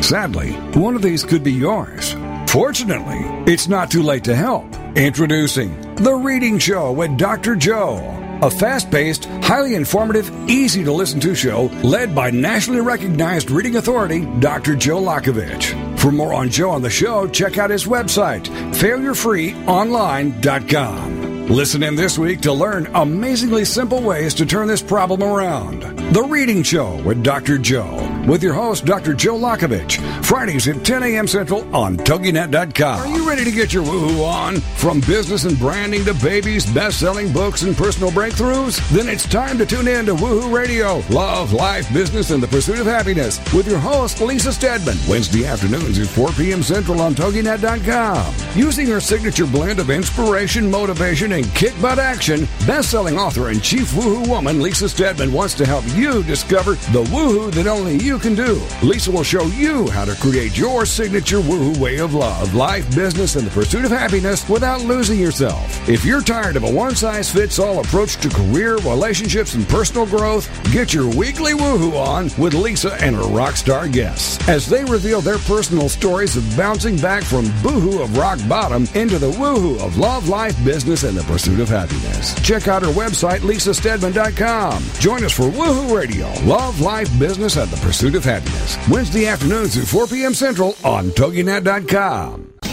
Sadly, 0.00 0.52
one 0.72 0.96
of 0.96 1.02
these 1.02 1.22
could 1.22 1.44
be 1.44 1.52
yours. 1.52 2.16
Fortunately, 2.52 3.18
it's 3.50 3.66
not 3.66 3.90
too 3.90 4.02
late 4.02 4.24
to 4.24 4.36
help. 4.36 4.66
Introducing 4.94 5.94
The 5.94 6.12
Reading 6.12 6.58
Show 6.58 6.92
with 6.92 7.16
Dr. 7.16 7.56
Joe, 7.56 7.96
a 8.42 8.50
fast 8.50 8.90
paced, 8.90 9.24
highly 9.24 9.74
informative, 9.74 10.30
easy 10.50 10.84
to 10.84 10.92
listen 10.92 11.18
to 11.20 11.34
show 11.34 11.70
led 11.82 12.14
by 12.14 12.30
nationally 12.30 12.82
recognized 12.82 13.50
reading 13.50 13.76
authority 13.76 14.26
Dr. 14.38 14.76
Joe 14.76 15.00
Lockavitch. 15.00 15.98
For 15.98 16.12
more 16.12 16.34
on 16.34 16.50
Joe 16.50 16.68
on 16.68 16.82
the 16.82 16.90
show, 16.90 17.26
check 17.26 17.56
out 17.56 17.70
his 17.70 17.86
website, 17.86 18.44
failurefreeonline.com. 18.74 21.46
Listen 21.46 21.82
in 21.82 21.94
this 21.94 22.18
week 22.18 22.42
to 22.42 22.52
learn 22.52 22.86
amazingly 22.94 23.64
simple 23.64 24.02
ways 24.02 24.34
to 24.34 24.44
turn 24.44 24.68
this 24.68 24.82
problem 24.82 25.22
around. 25.22 25.80
The 26.12 26.22
Reading 26.22 26.62
Show 26.62 27.02
with 27.02 27.24
Dr. 27.24 27.56
Joe, 27.56 27.96
with 28.26 28.42
your 28.42 28.54
host, 28.54 28.84
Dr. 28.84 29.14
Joe 29.14 29.36
Lockavitch, 29.36 30.00
Fridays 30.24 30.68
at 30.68 30.84
10 30.84 31.02
a.m. 31.02 31.26
Central 31.26 31.62
on 31.74 31.96
TogiNet.com. 31.96 33.00
Are 33.00 33.16
you 33.16 33.28
ready 33.28 33.44
to 33.44 33.50
get 33.50 33.72
your 33.72 33.84
woohoo 33.84 34.24
on? 34.26 34.56
From 34.76 35.00
business 35.00 35.44
and 35.44 35.58
branding 35.58 36.04
to 36.04 36.14
babies, 36.14 36.64
best 36.72 37.00
selling 37.00 37.32
books, 37.32 37.62
and 37.62 37.76
personal 37.76 38.10
breakthroughs? 38.10 38.78
Then 38.90 39.08
it's 39.08 39.28
time 39.28 39.58
to 39.58 39.66
tune 39.66 39.88
in 39.88 40.06
to 40.06 40.14
Woohoo 40.14 40.52
Radio, 40.52 41.02
Love, 41.10 41.52
Life, 41.52 41.92
Business, 41.92 42.30
and 42.30 42.42
the 42.42 42.48
Pursuit 42.48 42.78
of 42.78 42.86
Happiness 42.86 43.38
with 43.52 43.66
your 43.66 43.78
host, 43.78 44.20
Lisa 44.20 44.52
Steadman, 44.52 44.96
Wednesday 45.08 45.46
afternoons 45.46 45.98
at 45.98 46.06
4 46.06 46.30
p.m. 46.32 46.62
Central 46.62 47.00
on 47.00 47.14
TogiNet.com. 47.14 48.34
Using 48.54 48.86
her 48.88 49.00
signature 49.00 49.46
blend 49.46 49.78
of 49.80 49.90
inspiration, 49.90 50.70
motivation, 50.70 51.32
and 51.32 51.46
kick 51.54 51.74
butt 51.80 51.98
action, 51.98 52.46
best 52.66 52.90
selling 52.90 53.18
author 53.18 53.48
and 53.48 53.62
chief 53.62 53.92
woohoo 53.92 54.28
woman 54.28 54.60
Lisa 54.60 54.88
Steadman 54.88 55.32
wants 55.32 55.54
to 55.54 55.66
help 55.66 55.84
you 55.94 56.22
discover 56.22 56.74
the 56.92 57.04
woohoo 57.04 57.52
that 57.52 57.66
only 57.66 57.98
you 57.98 58.11
can 58.18 58.34
do. 58.34 58.60
Lisa 58.82 59.10
will 59.10 59.22
show 59.22 59.44
you 59.46 59.88
how 59.90 60.04
to 60.04 60.14
create 60.16 60.56
your 60.56 60.86
signature 60.86 61.38
woohoo 61.38 61.76
way 61.78 61.98
of 61.98 62.14
love, 62.14 62.54
life, 62.54 62.84
business, 62.94 63.36
and 63.36 63.46
the 63.46 63.50
pursuit 63.50 63.84
of 63.84 63.90
happiness 63.90 64.48
without 64.48 64.80
losing 64.82 65.18
yourself. 65.18 65.88
If 65.88 66.04
you're 66.04 66.22
tired 66.22 66.56
of 66.56 66.64
a 66.64 66.70
one 66.70 66.94
size 66.96 67.30
fits 67.30 67.58
all 67.58 67.80
approach 67.80 68.16
to 68.22 68.28
career, 68.28 68.76
relationships, 68.78 69.54
and 69.54 69.68
personal 69.68 70.06
growth, 70.06 70.48
get 70.72 70.92
your 70.92 71.08
weekly 71.14 71.52
woohoo 71.52 71.94
on 71.94 72.30
with 72.36 72.54
Lisa 72.54 72.94
and 73.02 73.16
her 73.16 73.28
rock 73.28 73.56
star 73.56 73.88
guests 73.88 74.38
as 74.48 74.66
they 74.66 74.84
reveal 74.84 75.20
their 75.20 75.38
personal 75.38 75.88
stories 75.88 76.36
of 76.36 76.56
bouncing 76.56 76.96
back 76.96 77.22
from 77.22 77.44
boohoo 77.62 78.02
of 78.02 78.16
rock 78.16 78.38
bottom 78.48 78.88
into 78.94 79.18
the 79.18 79.30
woohoo 79.32 79.80
of 79.80 79.98
love, 79.98 80.28
life, 80.28 80.56
business, 80.64 81.04
and 81.04 81.16
the 81.16 81.22
pursuit 81.24 81.60
of 81.60 81.68
happiness. 81.68 82.34
Check 82.42 82.68
out 82.68 82.82
her 82.82 82.88
website, 82.88 83.40
lisasteadman.com. 83.40 84.82
Join 84.98 85.24
us 85.24 85.32
for 85.32 85.44
Woohoo 85.44 85.96
Radio, 85.96 86.32
Love, 86.44 86.80
Life, 86.80 87.08
Business, 87.18 87.56
and 87.56 87.70
the 87.70 87.76
Pursuit 87.78 88.01
of 88.02 88.24
Happiness. 88.24 88.76
Wednesday 88.88 89.26
afternoons 89.26 89.76
at 89.76 89.86
4 89.86 90.08
p.m. 90.08 90.34
Central 90.34 90.74
on 90.84 91.10
TogiNet.com. 91.10 92.71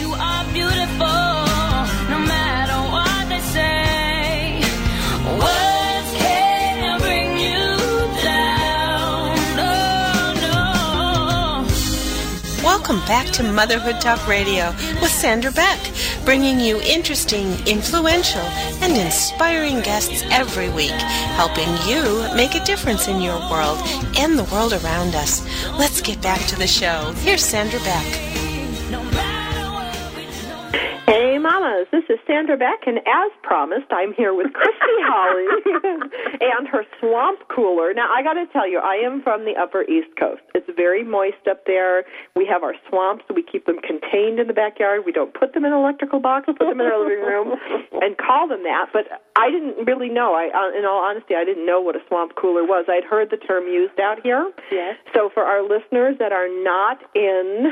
Welcome 12.79 13.05
back 13.07 13.27
to 13.33 13.43
Motherhood 13.43 13.99
Talk 13.99 14.25
Radio 14.25 14.69
with 15.01 15.11
Sandra 15.11 15.51
Beck, 15.51 15.79
bringing 16.23 16.61
you 16.61 16.79
interesting, 16.79 17.51
influential, 17.67 18.41
and 18.81 18.95
inspiring 18.97 19.81
guests 19.81 20.23
every 20.31 20.69
week, 20.69 20.97
helping 21.35 21.67
you 21.85 22.33
make 22.35 22.55
a 22.55 22.63
difference 22.63 23.09
in 23.09 23.21
your 23.21 23.37
world 23.51 23.79
and 24.17 24.39
the 24.39 24.45
world 24.45 24.71
around 24.71 25.13
us. 25.13 25.45
Let's 25.77 25.99
get 25.99 26.21
back 26.21 26.39
to 26.47 26.55
the 26.55 26.67
show. 26.67 27.11
Here's 27.17 27.43
Sandra 27.43 27.81
Beck. 27.81 28.38
Mamas, 31.79 31.87
this 31.91 32.03
is 32.09 32.19
Sandra 32.27 32.57
Beck, 32.57 32.87
and 32.87 32.97
as 32.99 33.31
promised, 33.43 33.91
I'm 33.91 34.13
here 34.13 34.33
with 34.33 34.51
Christy 34.53 34.97
Holly 35.07 35.47
and 36.41 36.67
her 36.67 36.83
swamp 36.99 37.39
cooler. 37.53 37.93
Now, 37.93 38.11
I 38.11 38.23
got 38.23 38.33
to 38.33 38.45
tell 38.51 38.69
you, 38.69 38.79
I 38.79 38.95
am 38.95 39.21
from 39.21 39.45
the 39.45 39.53
Upper 39.59 39.83
East 39.83 40.09
Coast. 40.17 40.41
It's 40.55 40.69
very 40.75 41.03
moist 41.03 41.47
up 41.49 41.65
there. 41.65 42.05
We 42.35 42.45
have 42.45 42.63
our 42.63 42.75
swamps. 42.89 43.25
We 43.33 43.43
keep 43.43 43.65
them 43.65 43.79
contained 43.79 44.39
in 44.39 44.47
the 44.47 44.53
backyard. 44.53 45.03
We 45.05 45.11
don't 45.11 45.33
put 45.33 45.53
them 45.53 45.65
in 45.65 45.73
an 45.73 45.79
electrical 45.79 46.19
box. 46.19 46.47
We 46.47 46.53
put 46.53 46.69
them 46.69 46.81
in 46.81 46.87
our 46.87 46.99
living 46.99 47.23
room 47.23 47.55
and 48.01 48.17
call 48.17 48.47
them 48.47 48.63
that. 48.63 48.87
But 48.93 49.05
I 49.35 49.51
didn't 49.51 49.85
really 49.85 50.09
know. 50.09 50.33
I, 50.33 50.49
uh, 50.51 50.77
in 50.77 50.85
all 50.85 51.03
honesty, 51.03 51.35
I 51.35 51.45
didn't 51.45 51.65
know 51.65 51.81
what 51.81 51.95
a 51.95 52.03
swamp 52.07 52.33
cooler 52.35 52.63
was. 52.63 52.85
I'd 52.89 53.07
heard 53.07 53.29
the 53.29 53.37
term 53.37 53.67
used 53.67 53.99
out 53.99 54.19
here. 54.23 54.51
Yes. 54.71 54.95
So 55.13 55.29
for 55.33 55.43
our 55.43 55.61
listeners 55.61 56.15
that 56.19 56.31
are 56.31 56.49
not 56.49 56.99
in, 57.15 57.71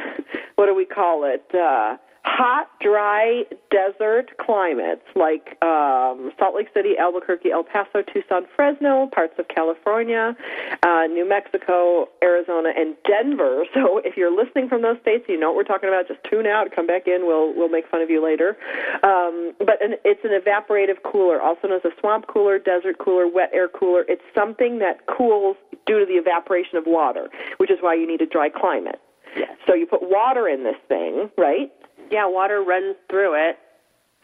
what 0.56 0.68
do 0.68 0.76
we 0.76 0.86
call 0.86 1.24
it? 1.26 1.46
Uh, 1.54 1.98
hot, 2.24 2.70
dry 2.82 3.44
desert 3.72 4.38
climates 4.38 5.04
like 5.16 5.58
um, 5.64 6.32
Salt 6.38 6.56
Lake 6.56 6.68
City, 6.74 6.98
Albuquerque, 7.00 7.52
El 7.52 7.64
Paso, 7.64 8.02
Tucson, 8.02 8.44
Fresno, 8.56 9.10
parts 9.14 9.34
of 9.40 9.48
California, 9.48 10.36
uh, 10.84 11.04
New 11.08 11.28
Mexico, 11.28 12.10
Arizona, 12.24 12.70
and 12.76 12.96
Denver. 13.06 13.64
So 13.78 14.00
if 14.04 14.18
you're 14.18 14.36
listening 14.36 14.70
from 14.70 14.82
those 14.82 14.98
states, 15.02 15.26
you 15.30 15.40
know 15.40 15.50
what 15.50 15.58
we're 15.58 15.64
talking 15.64 15.88
about. 15.88 16.08
Just 16.08 16.24
tune 16.24 16.48
out, 16.48 16.74
come 16.76 16.88
back 16.88 17.06
in. 17.06 17.28
We'll 17.28 17.54
we'll 17.54 17.70
make 17.70 17.88
fun 17.88 18.02
of 18.02 18.10
you 18.10 18.24
later. 18.24 18.58
Um, 19.04 19.54
but 19.60 19.84
an, 19.84 19.96
it's 20.04 20.22
an 20.24 20.32
evaporative 20.32 21.04
cooler, 21.04 21.40
also 21.40 21.68
known 21.68 21.80
as 21.84 21.86
a 21.86 21.92
swamp 22.00 22.26
cooler, 22.26 22.58
desert 22.58 22.98
cooler, 22.98 23.28
wet 23.28 23.52
air 23.54 23.68
cooler. 23.68 24.04
It's 24.08 24.24
something 24.34 24.80
that 24.80 25.06
cools 25.06 25.58
due 25.86 26.00
to 26.00 26.06
the 26.06 26.14
evaporation 26.14 26.78
of 26.78 26.86
water, 26.88 27.30
which 27.58 27.70
is 27.70 27.78
why 27.82 27.94
you 27.94 28.08
need 28.08 28.22
a 28.22 28.26
dry 28.26 28.50
climate. 28.50 29.00
Yes. 29.36 29.58
So 29.68 29.74
you 29.74 29.86
put 29.86 30.02
water 30.02 30.48
in 30.48 30.64
this 30.64 30.78
thing, 30.88 31.30
right? 31.38 31.72
Yeah, 32.12 32.28
water 32.28 32.62
runs 32.64 32.96
through 33.10 33.34
it. 33.50 33.58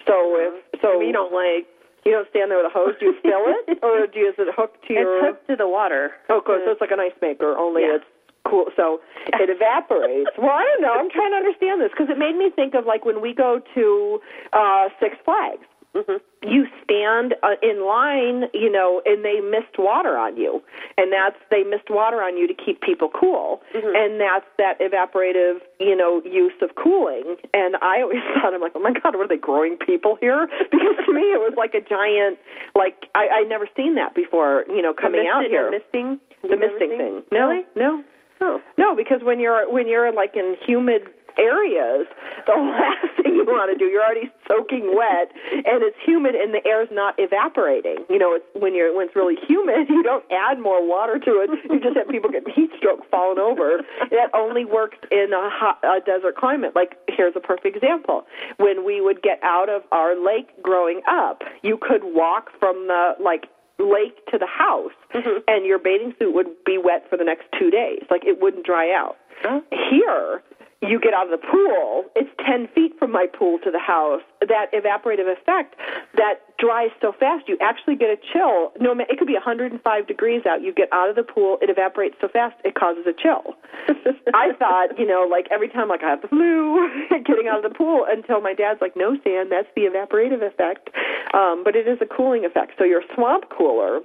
So 0.08 0.14
if 0.40 0.82
so, 0.82 1.00
you 1.00 1.12
don't 1.14 1.32
like. 1.32 1.68
you 2.06 2.12
don't 2.12 2.28
stand 2.30 2.52
there 2.52 2.58
with 2.60 2.68
a 2.68 2.74
hose. 2.76 2.96
Do 3.00 3.06
you 3.08 3.16
fill 3.24 3.48
it, 3.48 3.80
or 3.84 4.08
do 4.08 4.20
you, 4.20 4.30
is 4.30 4.36
it 4.38 4.52
hooked 4.56 4.86
to 4.88 4.94
your? 4.94 5.18
It's 5.20 5.26
hooked 5.28 5.48
to 5.50 5.56
the 5.56 5.68
water. 5.68 6.12
Oh, 6.30 6.42
cool. 6.46 6.60
So 6.66 6.72
it's 6.72 6.82
like 6.82 6.92
an 6.92 7.00
ice 7.00 7.16
maker, 7.22 7.56
only 7.58 7.84
Yeah. 7.84 7.96
it's 8.04 8.06
cool. 8.46 8.66
So 8.76 9.00
it 9.40 9.48
evaporates. 9.50 10.36
well, 10.38 10.52
I 10.52 10.64
don't 10.68 10.82
know. 10.84 10.92
I'm 11.00 11.10
trying 11.10 11.32
to 11.32 11.38
understand 11.40 11.80
this 11.80 11.92
because 11.96 12.12
it 12.12 12.20
made 12.20 12.36
me 12.36 12.52
think 12.52 12.76
of 12.76 12.86
like 12.86 13.06
when 13.06 13.22
we 13.22 13.34
go 13.34 13.62
to 13.76 14.20
uh 14.52 14.90
Six 15.00 15.16
Flags. 15.24 15.64
Mhm. 15.96 16.20
You 16.42 16.68
stand 16.84 17.36
uh, 17.44 17.56
in 17.62 17.86
line, 17.86 18.50
you 18.54 18.70
know, 18.70 19.02
and 19.06 19.24
they 19.24 19.40
mist 19.40 19.78
water 19.78 20.18
on 20.18 20.36
you, 20.38 20.62
and 20.98 21.12
that's 21.14 21.38
they 21.52 21.64
mist 21.64 21.90
water 21.90 22.22
on 22.22 22.36
you 22.36 22.48
to 22.48 22.54
keep 22.54 22.82
people 22.82 23.10
cool, 23.10 23.62
Mhm. 23.74 23.96
and 23.96 24.20
that's 24.20 24.46
that 24.58 24.80
evaporative, 24.80 25.62
you 25.80 25.96
know, 25.96 26.22
use 26.26 26.54
of 26.62 26.76
cooling. 26.76 27.38
And 27.54 27.78
I 27.82 28.02
always 28.02 28.22
thought, 28.34 28.54
I'm 28.54 28.62
like, 28.62 28.74
oh 28.76 28.80
my 28.80 28.92
god, 28.92 29.16
what 29.16 29.26
are 29.26 29.28
they 29.28 29.38
growing 29.38 29.78
people 29.78 30.16
here? 30.20 30.48
Because 30.72 31.06
to 31.06 31.14
me, 31.14 31.22
it 31.32 31.40
was 31.40 31.54
like 31.56 31.74
a 31.76 31.82
giant, 31.82 32.40
like 32.76 33.06
I 33.16 33.28
I 33.30 33.44
never 33.44 33.68
seen 33.78 33.96
that 33.96 34.14
before, 34.16 34.66
you 34.68 34.82
know, 34.82 34.94
coming 34.94 35.28
out 35.28 35.46
here 35.46 35.66
The 35.66 35.72
misting. 35.78 36.20
the 36.42 36.58
misting 36.58 36.98
thing. 36.98 37.24
No, 37.32 37.50
Really? 37.50 37.66
no, 37.76 38.04
Oh. 38.42 38.62
no, 38.78 38.96
because 38.96 39.22
when 39.24 39.40
you're 39.40 39.70
when 39.72 39.88
you're 39.88 40.12
like 40.12 40.36
in 40.36 40.58
humid 40.66 41.04
areas, 41.38 42.08
the 42.46 42.54
last 42.58 43.16
thing 43.22 43.36
you 43.36 43.46
want 43.46 43.72
to 43.72 43.78
do, 43.78 43.86
you're 43.86 44.04
already 44.04 44.32
soaking 44.48 44.96
wet, 44.96 45.32
and 45.52 45.84
it's 45.84 45.98
humid, 46.06 46.36
and 46.36 46.54
the 46.54 46.66
air's 46.68 46.90
not 46.92 47.16
evaporating. 47.18 48.06
You 48.10 48.20
know, 48.20 48.34
it's 48.34 48.46
when 48.54 48.76
you're 48.76 48.96
when 48.96 49.08
it's 49.08 49.16
really 49.16 49.38
humid, 49.48 49.88
you 49.90 50.04
don't 50.04 50.26
add 50.32 50.60
more 50.60 50.86
water 50.86 51.20
to 51.20 51.32
it. 51.44 51.50
You 51.70 51.80
just 51.80 51.98
have 51.98 52.08
people 52.08 52.30
get 52.30 52.44
heat 52.56 52.72
stroke 52.78 53.10
falling 53.10 53.40
over. 53.40 53.82
That 54.12 54.30
only 54.34 54.66
works 54.66 54.98
in 55.12 55.34
a, 55.34 55.50
hot, 55.50 55.80
a 55.84 56.00
desert 56.04 56.36
climate. 56.36 56.76
Like 56.76 56.98
here's 57.08 57.36
a 57.36 57.42
perfect 57.42 57.76
example: 57.76 58.26
when 58.58 58.86
we 58.86 59.02
would 59.02 59.22
get 59.22 59.40
out 59.44 59.70
of 59.70 59.84
our 59.92 60.16
lake 60.16 60.50
growing 60.62 61.02
up, 61.08 61.44
you 61.62 61.78
could 61.78 62.04
walk 62.04 62.50
from 62.60 62.88
the 62.88 63.16
like 63.24 63.46
lake 63.80 64.26
to 64.32 64.38
the 64.38 64.48
house 64.48 64.94
mm-hmm. 65.14 65.40
and 65.48 65.66
your 65.66 65.80
bathing 65.80 66.14
suit 66.20 66.34
would 66.34 66.48
be 66.66 66.78
wet 66.78 67.06
for 67.10 67.18
the 67.18 67.24
next 67.24 67.46
two 67.60 67.70
days. 67.70 68.04
Like 68.10 68.24
it 68.26 68.40
wouldn't 68.42 68.66
dry 68.66 68.94
out. 68.94 69.18
Oh. 69.46 69.62
Here, 69.72 70.42
you 70.88 71.00
get 71.00 71.14
out 71.14 71.32
of 71.32 71.32
the 71.32 71.46
pool, 71.46 72.06
it's 72.16 72.30
10 72.46 72.68
feet 72.76 72.94
from 73.00 73.12
my 73.12 73.28
pool 73.28 73.60
to 73.64 73.72
the 73.72 73.80
house. 73.80 74.22
That 74.42 74.72
evaporative 74.74 75.32
effect 75.32 75.76
that 76.16 76.44
dries 76.60 76.92
so 77.02 77.12
fast, 77.18 77.48
you 77.48 77.58
actually 77.62 77.96
get 77.96 78.10
a 78.10 78.18
chill. 78.32 78.72
No, 78.80 78.92
it 78.98 79.18
could 79.18 79.28
be 79.28 79.34
105 79.34 79.80
degrees 80.08 80.44
out. 80.46 80.62
You 80.62 80.74
get 80.74 80.90
out 80.92 81.10
of 81.10 81.16
the 81.16 81.24
pool, 81.24 81.58
it 81.62 81.70
evaporates 81.70 82.16
so 82.22 82.28
fast, 82.28 82.56
it 82.64 82.76
causes 82.76 83.06
a 83.08 83.14
chill. 83.14 83.56
I 84.34 84.54
thought, 84.58 84.98
you 84.98 85.08
know, 85.08 85.28
like 85.30 85.48
every 85.52 85.70
time, 85.70 85.90
like 85.90 86.04
I 86.04 86.10
have 86.10 86.22
the 86.22 86.28
flu, 86.28 86.90
getting 87.26 87.48
out 87.48 87.64
of 87.64 87.72
the 87.72 87.76
pool, 87.76 88.06
until 88.08 88.42
my 88.42 88.54
dad's 88.54 88.82
like, 88.82 88.96
no, 88.96 89.18
Stan, 89.22 89.50
that's 89.50 89.68
the 89.76 89.84
evaporative 89.84 90.44
effect. 90.46 90.90
Um, 91.34 91.64
but 91.64 91.76
it 91.76 91.88
is 91.88 91.98
a 92.02 92.06
cooling 92.06 92.46
effect. 92.46 92.74
So 92.78 92.84
your 92.84 93.02
swamp 93.16 93.46
cooler, 93.50 94.02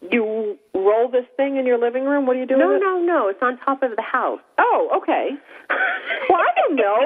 you 0.00 0.56
roll 0.74 1.10
this 1.10 1.26
thing 1.36 1.56
in 1.56 1.66
your 1.66 1.78
living 1.78 2.04
room. 2.04 2.26
What 2.26 2.36
are 2.36 2.40
you 2.40 2.46
doing? 2.46 2.60
No, 2.60 2.68
with 2.68 2.82
it? 2.82 2.84
no, 2.84 3.02
no. 3.02 3.28
It's 3.28 3.42
on 3.42 3.58
top 3.58 3.82
of 3.82 3.90
the 3.96 4.02
house. 4.02 4.40
Oh, 4.58 5.02
okay. 5.02 5.34
well, 6.30 6.38
I 6.38 6.50
don't 6.54 6.76
know. 6.76 7.02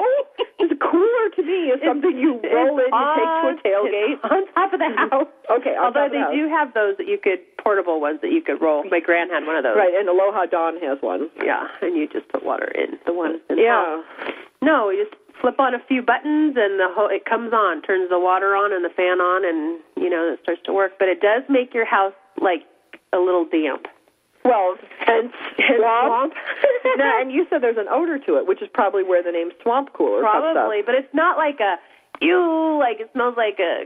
It's 0.59 0.73
cooler 0.77 1.25
to 1.35 1.41
me 1.43 1.73
is 1.73 1.81
something 1.83 2.13
you 2.13 2.37
roll 2.37 2.77
in, 2.77 2.87
you 2.87 2.93
on- 2.93 3.17
take 3.17 3.33
to 3.33 3.47
a 3.49 3.73
tailgate. 3.73 4.17
On 4.31 4.45
top 4.53 4.73
of 4.73 4.79
the 4.79 4.85
mm-hmm. 4.85 5.09
house. 5.09 5.27
Okay, 5.49 5.75
Although 5.75 6.07
they 6.07 6.21
the 6.21 6.31
do 6.31 6.47
have 6.49 6.73
those 6.73 6.95
that 6.97 7.07
you 7.07 7.17
could 7.17 7.41
portable 7.57 7.99
ones 7.99 8.19
that 8.21 8.31
you 8.31 8.41
could 8.41 8.61
roll. 8.61 8.83
My 8.89 8.99
grand 8.99 9.31
had 9.31 9.45
one 9.45 9.55
of 9.55 9.63
those. 9.63 9.75
Right, 9.75 9.93
and 9.97 10.07
Aloha 10.07 10.45
Dawn 10.45 10.79
has 10.83 10.99
one. 11.01 11.29
Yeah, 11.43 11.67
and 11.81 11.97
you 11.97 12.07
just 12.07 12.29
put 12.29 12.45
water 12.45 12.69
in 12.75 12.99
the 13.05 13.13
one. 13.13 13.41
In 13.49 13.57
Yeah. 13.57 14.03
No, 14.61 14.89
you 14.89 15.03
just 15.03 15.15
flip 15.41 15.59
on 15.59 15.73
a 15.73 15.83
few 15.87 16.01
buttons 16.01 16.55
and 16.55 16.79
the 16.79 16.87
whole 16.91 17.09
it 17.09 17.25
comes 17.25 17.51
on, 17.51 17.81
turns 17.81 18.09
the 18.09 18.19
water 18.19 18.55
on 18.55 18.71
and 18.71 18.85
the 18.85 18.93
fan 18.95 19.19
on, 19.19 19.43
and 19.43 19.81
you 19.97 20.09
know 20.09 20.31
it 20.31 20.39
starts 20.43 20.61
to 20.65 20.73
work. 20.73 20.93
But 20.99 21.09
it 21.09 21.19
does 21.19 21.43
make 21.49 21.73
your 21.73 21.85
house 21.85 22.13
like 22.39 22.63
a 23.13 23.19
little 23.19 23.45
damp. 23.45 23.85
Well, 24.43 24.75
and 25.07 25.31
Swamp. 25.55 26.33
no, 26.97 27.21
and 27.21 27.31
you 27.31 27.45
said 27.49 27.61
there's 27.63 27.77
an 27.77 27.87
odor 27.89 28.19
to 28.19 28.35
it, 28.37 28.45
which 28.47 28.61
is 28.61 28.67
probably 28.73 29.03
where 29.03 29.23
the 29.23 29.31
name 29.31 29.51
swamp 29.61 29.93
cooler. 29.93 30.19
Probably, 30.21 30.81
but 30.85 30.95
it's 30.95 31.13
not 31.13 31.37
like 31.37 31.59
a 31.61 31.77
ew. 32.19 32.77
Like 32.79 32.99
it 32.99 33.09
smells 33.13 33.35
like 33.37 33.59
a 33.59 33.85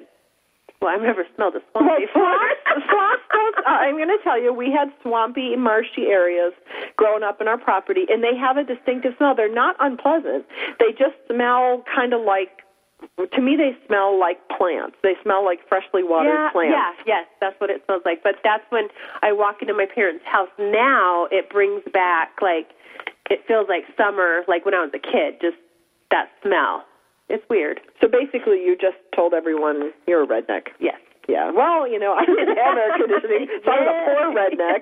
Well, 0.81 0.89
I've 0.95 1.03
never 1.03 1.25
smelled 1.35 1.53
a 1.55 1.61
swamp 1.71 1.85
Well, 1.91 1.99
before. 1.99 2.23
Swamp, 2.25 2.57
swamps 2.89 3.23
don't- 3.31 3.65
uh, 3.67 3.69
I'm 3.69 3.95
going 3.97 4.09
to 4.09 4.17
tell 4.23 4.41
you, 4.41 4.53
we 4.53 4.71
had 4.71 4.89
swampy, 5.03 5.55
marshy 5.55 6.07
areas 6.09 6.53
growing 6.95 7.21
up 7.23 7.39
in 7.41 7.47
our 7.47 7.57
property, 7.57 8.05
and 8.09 8.23
they 8.23 8.35
have 8.37 8.57
a 8.57 8.63
distinctive 8.63 9.13
smell. 9.17 9.35
They're 9.35 9.53
not 9.53 9.75
unpleasant. 9.79 10.45
They 10.79 10.91
just 10.91 11.15
smell 11.29 11.83
kind 11.93 12.13
of 12.13 12.21
like, 12.21 12.63
to 13.17 13.41
me, 13.41 13.55
they 13.55 13.77
smell 13.85 14.19
like 14.19 14.37
plants. 14.49 14.97
They 15.03 15.13
smell 15.23 15.45
like 15.45 15.59
freshly 15.67 16.03
watered 16.03 16.33
yeah, 16.33 16.51
plants. 16.51 16.73
yeah, 17.05 17.19
yes, 17.19 17.27
that's 17.39 17.59
what 17.59 17.69
it 17.69 17.83
smells 17.85 18.01
like. 18.05 18.23
But 18.23 18.35
that's 18.43 18.63
when 18.69 18.87
I 19.21 19.31
walk 19.31 19.61
into 19.61 19.73
my 19.73 19.85
parents' 19.85 20.25
house 20.25 20.49
now. 20.57 21.27
It 21.31 21.49
brings 21.49 21.83
back 21.93 22.41
like 22.41 22.69
it 23.29 23.41
feels 23.47 23.67
like 23.69 23.83
summer, 23.97 24.41
like 24.47 24.65
when 24.65 24.73
I 24.73 24.81
was 24.81 24.91
a 24.93 24.99
kid. 24.99 25.41
Just 25.41 25.57
that 26.11 26.29
smell. 26.41 26.85
It's 27.29 27.43
weird. 27.49 27.81
So 28.01 28.07
basically, 28.07 28.63
you 28.63 28.77
just 28.79 28.97
told 29.15 29.33
everyone 29.33 29.91
you're 30.07 30.23
a 30.23 30.27
redneck. 30.27 30.69
Yes. 30.79 30.99
Yeah. 31.27 31.51
Well, 31.51 31.87
you 31.87 31.99
know, 31.99 32.13
I 32.15 32.23
didn't 32.25 32.55
have 32.55 32.77
air 32.77 32.91
conditioning, 32.95 33.47
so 33.63 33.71
I 33.71 33.75
was 33.83 33.89
a 33.91 33.97
poor 34.07 34.25
redneck. 34.31 34.81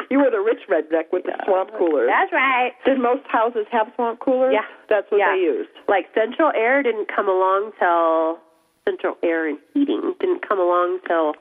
you 0.10 0.18
were 0.18 0.30
the 0.30 0.40
rich 0.42 0.66
redneck 0.68 1.12
with 1.12 1.22
the 1.24 1.34
swamp 1.46 1.70
coolers. 1.78 2.10
That's 2.10 2.32
right. 2.32 2.72
Did 2.84 2.98
most 2.98 3.22
houses 3.30 3.66
have 3.70 3.86
swamp 3.94 4.18
coolers? 4.20 4.52
Yeah. 4.54 4.66
That's 4.90 5.06
what 5.10 5.18
Yeah. 5.18 5.32
they 5.34 5.42
used. 5.42 5.70
Like 5.88 6.06
Central 6.14 6.50
Air 6.54 6.82
didn't 6.82 7.06
come 7.14 7.28
along 7.28 7.72
till 7.78 8.38
Central 8.84 9.16
Air 9.22 9.48
and 9.48 9.58
Heating 9.72 10.14
didn't 10.20 10.46
come 10.46 10.58
along 10.58 11.00
till 11.06 11.34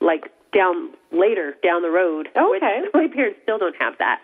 like 0.00 0.30
down 0.52 0.90
later 1.12 1.54
down 1.62 1.82
the 1.82 1.90
road. 1.90 2.28
Okay. 2.36 2.80
Which 2.82 2.94
my 2.94 3.08
parents 3.14 3.38
still 3.44 3.58
don't 3.58 3.76
have 3.78 3.94
that. 3.98 4.20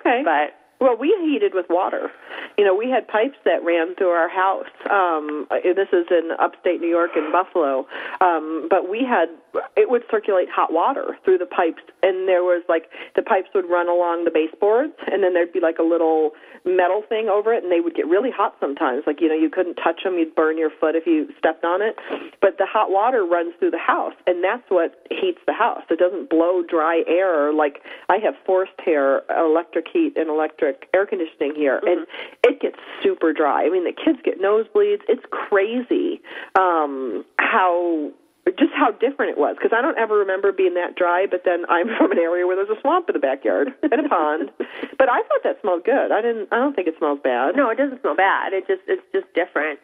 Okay. 0.00 0.22
But 0.24 0.56
Well, 0.80 0.96
we 0.96 1.14
heated 1.20 1.52
with 1.54 1.66
water. 1.68 2.10
You 2.56 2.64
know, 2.64 2.74
we 2.74 2.88
had 2.88 3.06
pipes 3.06 3.36
that 3.44 3.62
ran 3.62 3.94
through 3.96 4.08
our 4.08 4.30
house. 4.30 4.70
Um, 4.90 5.46
this 5.62 5.88
is 5.92 6.06
in 6.10 6.30
upstate 6.38 6.80
New 6.80 6.88
York 6.88 7.10
in 7.16 7.30
Buffalo. 7.30 7.86
Um, 8.22 8.66
but 8.70 8.88
we 8.88 9.04
had 9.04 9.28
it 9.76 9.90
would 9.90 10.02
circulate 10.10 10.48
hot 10.48 10.72
water 10.72 11.16
through 11.24 11.38
the 11.38 11.46
pipes, 11.46 11.82
and 12.02 12.28
there 12.28 12.42
was 12.42 12.62
like 12.68 12.90
the 13.16 13.22
pipes 13.22 13.48
would 13.54 13.68
run 13.68 13.88
along 13.88 14.24
the 14.24 14.30
baseboards, 14.30 14.94
and 15.10 15.22
then 15.22 15.34
there'd 15.34 15.52
be 15.52 15.60
like 15.60 15.78
a 15.78 15.82
little 15.82 16.32
metal 16.64 17.02
thing 17.08 17.28
over 17.28 17.52
it, 17.54 17.62
and 17.62 17.72
they 17.72 17.80
would 17.80 17.94
get 17.94 18.06
really 18.06 18.30
hot 18.30 18.56
sometimes. 18.60 19.04
Like 19.06 19.20
you 19.20 19.28
know, 19.28 19.34
you 19.34 19.50
couldn't 19.50 19.76
touch 19.76 20.02
them; 20.04 20.18
you'd 20.18 20.34
burn 20.34 20.58
your 20.58 20.70
foot 20.70 20.94
if 20.94 21.06
you 21.06 21.28
stepped 21.38 21.64
on 21.64 21.82
it. 21.82 21.96
But 22.40 22.58
the 22.58 22.66
hot 22.66 22.90
water 22.90 23.24
runs 23.24 23.54
through 23.58 23.72
the 23.72 23.78
house, 23.78 24.14
and 24.26 24.42
that's 24.44 24.68
what 24.68 25.06
heats 25.10 25.40
the 25.46 25.54
house. 25.54 25.82
It 25.90 25.98
doesn't 25.98 26.30
blow 26.30 26.62
dry 26.62 27.02
air 27.06 27.52
like 27.52 27.82
I 28.08 28.16
have 28.18 28.34
forced 28.44 28.72
air, 28.86 29.22
electric 29.36 29.86
heat, 29.92 30.14
and 30.16 30.28
electric 30.28 30.88
air 30.94 31.06
conditioning 31.06 31.54
here, 31.54 31.80
and 31.84 32.06
it 32.44 32.60
gets 32.60 32.78
super 33.02 33.32
dry. 33.32 33.64
I 33.64 33.70
mean, 33.70 33.84
the 33.84 33.92
kids 33.92 34.18
get 34.24 34.40
nosebleeds. 34.40 35.02
It's 35.08 35.24
crazy 35.30 36.20
um, 36.58 37.24
how 37.38 38.10
just 38.58 38.72
how 38.74 38.92
different 38.92 39.32
it 39.32 39.38
was 39.38 39.56
because 39.56 39.76
I 39.76 39.82
don't 39.82 39.98
ever 39.98 40.16
remember 40.18 40.52
being 40.52 40.74
that 40.74 40.96
dry. 40.96 41.26
But 41.30 41.42
then 41.44 41.64
I'm 41.68 41.88
from 41.98 42.12
an 42.12 42.18
area 42.18 42.46
where 42.46 42.56
there's 42.56 42.76
a 42.76 42.80
swamp 42.80 43.08
in 43.08 43.14
the 43.14 43.20
backyard 43.20 43.68
and 43.82 44.06
a 44.06 44.08
pond. 44.08 44.50
But 44.98 45.08
I 45.08 45.22
thought 45.28 45.42
that 45.44 45.60
smelled 45.60 45.84
good. 45.84 46.12
I 46.12 46.20
didn't. 46.22 46.48
I 46.52 46.56
don't 46.56 46.74
think 46.74 46.88
it 46.88 46.94
smells 46.98 47.20
bad. 47.22 47.56
no, 47.56 47.70
it 47.70 47.76
doesn't 47.78 48.00
smell 48.00 48.16
bad. 48.16 48.52
It 48.52 48.66
just 48.66 48.82
it's 48.86 49.02
just 49.12 49.26
different. 49.34 49.78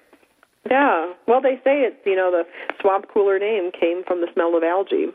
Yeah. 0.71 1.13
Well, 1.29 1.41
they 1.41 1.57
say 1.63 1.83
it's 1.87 1.97
you 2.05 2.17
know 2.17 2.31
the 2.31 2.45
swamp 2.81 3.07
cooler 3.13 3.39
name 3.39 3.71
came 3.71 4.03
from 4.05 4.21
the 4.21 4.29
smell 4.33 4.57
of 4.57 4.63
algae. 4.63 5.15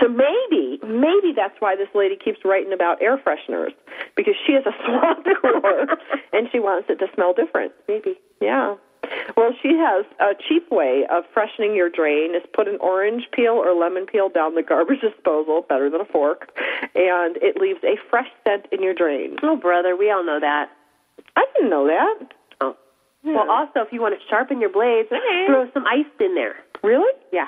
So 0.00 0.08
maybe 0.08 0.80
maybe 0.82 1.32
that's 1.34 1.54
why 1.60 1.76
this 1.76 1.88
lady 1.94 2.16
keeps 2.16 2.40
writing 2.44 2.72
about 2.72 3.00
air 3.02 3.18
fresheners 3.18 3.70
because 4.16 4.34
she 4.46 4.52
has 4.54 4.64
a 4.66 4.74
swamp 4.84 5.26
cooler 5.40 5.86
and 6.32 6.48
she 6.50 6.58
wants 6.58 6.88
it 6.90 6.98
to 6.98 7.06
smell 7.14 7.34
different. 7.34 7.72
Maybe. 7.88 8.18
Yeah. 8.40 8.76
Well, 9.36 9.52
she 9.62 9.76
has 9.76 10.04
a 10.20 10.34
cheap 10.48 10.70
way 10.70 11.04
of 11.10 11.24
freshening 11.32 11.74
your 11.74 11.90
drain 11.90 12.34
is 12.34 12.42
put 12.52 12.68
an 12.68 12.78
orange 12.80 13.24
peel 13.32 13.52
or 13.52 13.74
lemon 13.74 14.06
peel 14.06 14.28
down 14.28 14.54
the 14.54 14.62
garbage 14.62 15.00
disposal, 15.02 15.64
better 15.68 15.90
than 15.90 16.00
a 16.00 16.04
fork, 16.04 16.50
and 16.94 17.36
it 17.36 17.60
leaves 17.60 17.80
a 17.84 17.96
fresh 18.08 18.28
scent 18.44 18.66
in 18.72 18.82
your 18.82 18.94
drain. 18.94 19.36
Oh, 19.42 19.56
brother, 19.56 19.96
we 19.96 20.10
all 20.10 20.24
know 20.24 20.40
that. 20.40 20.70
I 21.36 21.46
didn't 21.54 21.70
know 21.70 21.86
that. 21.86 22.32
Oh. 22.60 22.76
Well, 23.22 23.50
also, 23.50 23.80
if 23.80 23.92
you 23.92 24.00
want 24.00 24.14
to 24.14 24.20
sharpen 24.28 24.60
your 24.60 24.70
blades, 24.70 25.08
throw 25.46 25.70
some 25.74 25.86
ice 25.86 26.06
in 26.18 26.34
there. 26.34 26.56
Really? 26.82 27.12
Yeah. 27.32 27.46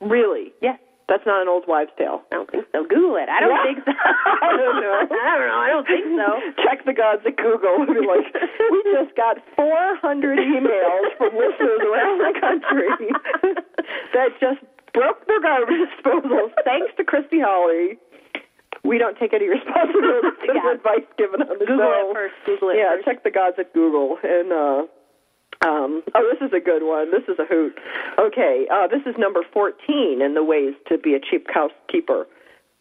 Really? 0.00 0.52
Yeah. 0.60 0.76
That's 1.06 1.26
not 1.28 1.42
an 1.44 1.48
old 1.52 1.68
wives' 1.68 1.92
tale. 2.00 2.24
I 2.32 2.36
don't 2.40 2.50
think 2.50 2.64
so. 2.72 2.80
Google 2.88 3.16
it. 3.20 3.28
I 3.28 3.40
don't 3.44 3.52
Yeah. 3.52 3.64
think 3.68 3.78
so. 3.84 3.92
I 4.44 4.50
don't 4.56 4.80
know. 4.80 4.96
I 5.04 5.32
don't 5.36 5.48
know. 5.52 5.60
I 5.60 5.68
don't 5.68 5.86
think 5.86 6.04
so. 6.16 6.28
Check 6.64 6.84
the 6.88 6.96
gods 6.96 7.20
at 7.28 7.36
Google. 7.36 7.84
Be 7.84 8.00
like, 8.00 8.24
we 8.72 8.78
just 8.88 9.12
got 9.14 9.36
400 9.54 10.38
emails 10.40 11.08
from 11.20 11.36
listeners 11.36 11.80
around 11.84 12.18
the 12.24 12.32
country 12.40 12.88
that 14.16 14.28
just 14.40 14.60
broke 14.92 15.26
their 15.26 15.40
garbage 15.44 15.76
disposal. 15.92 16.50
Thanks 16.64 16.92
to 16.96 17.04
Christy 17.04 17.40
Holly. 17.40 17.98
We 18.84 18.98
don't 18.98 19.16
take 19.18 19.32
any 19.32 19.48
responsibility 19.48 20.28
for 20.44 20.52
the 20.54 20.70
advice 20.76 21.08
given 21.16 21.40
on 21.42 21.58
the 21.58 21.64
Google 21.66 21.84
show. 21.88 22.10
it 22.10 22.14
first. 22.14 22.34
Google 22.46 22.68
it 22.70 22.76
yeah, 22.78 22.96
first. 22.96 23.04
check 23.04 23.24
the 23.24 23.30
gods 23.30 23.56
at 23.58 23.72
Google 23.72 24.18
and 24.22 24.52
uh 24.52 24.84
um, 25.64 26.02
oh, 26.14 26.28
this 26.30 26.46
is 26.46 26.52
a 26.52 26.60
good 26.60 26.82
one. 26.84 27.10
This 27.10 27.24
is 27.24 27.38
a 27.38 27.46
hoot. 27.46 27.72
Okay, 28.18 28.66
uh, 28.70 28.86
this 28.86 29.00
is 29.06 29.16
number 29.18 29.40
14 29.52 30.20
in 30.20 30.34
the 30.34 30.44
ways 30.44 30.74
to 30.88 30.98
be 30.98 31.14
a 31.14 31.20
cheap 31.20 31.46
housekeeper. 31.48 32.26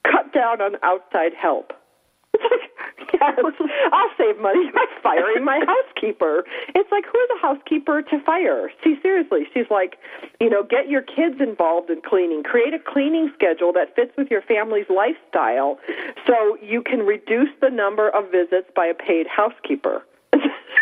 Cut 0.03 0.33
down 0.33 0.59
on 0.61 0.75
outside 0.83 1.31
help. 1.33 1.71
It's 2.33 2.43
like, 2.51 3.13
yes, 3.13 3.39
I'll 3.93 4.09
save 4.17 4.37
money 4.41 4.69
by 4.73 4.85
firing 5.01 5.45
my 5.45 5.63
housekeeper. 5.65 6.43
It's 6.75 6.91
like, 6.91 7.05
who's 7.05 7.29
a 7.37 7.41
housekeeper 7.41 8.01
to 8.01 8.19
fire? 8.25 8.69
See, 8.83 8.95
seriously, 9.01 9.47
she's 9.53 9.69
like, 9.71 9.95
you 10.41 10.49
know, 10.49 10.63
get 10.63 10.89
your 10.89 11.03
kids 11.03 11.39
involved 11.39 11.89
in 11.89 12.01
cleaning. 12.01 12.43
Create 12.43 12.73
a 12.73 12.79
cleaning 12.79 13.31
schedule 13.33 13.71
that 13.73 13.95
fits 13.95 14.11
with 14.17 14.27
your 14.29 14.41
family's 14.41 14.89
lifestyle 14.89 15.79
so 16.27 16.57
you 16.61 16.81
can 16.81 16.99
reduce 16.99 17.49
the 17.61 17.69
number 17.69 18.09
of 18.09 18.29
visits 18.31 18.67
by 18.75 18.87
a 18.87 18.93
paid 18.93 19.27
housekeeper. 19.27 20.03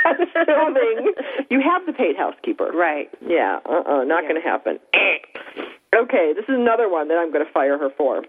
Assuming 0.06 1.14
you 1.49 1.62
have 1.62 1.86
the 1.86 1.93
paid 1.93 2.16
housekeeper. 2.18 2.72
Right. 2.74 3.10
Yeah, 3.26 3.60
uh-uh, 3.66 4.04
not 4.06 4.24
Yeah. 4.24 4.30
going 4.30 4.41
to 4.41 4.47
happen. 4.47 4.80
okay, 5.95 6.34
this 6.36 6.43
is 6.47 6.56
another 6.56 6.89
one 6.89 7.08
that 7.10 7.18
I'm 7.18 7.32
going 7.32 7.45
to 7.45 7.52
fire 7.52 7.78
her 7.78 7.89
for. 7.97 8.24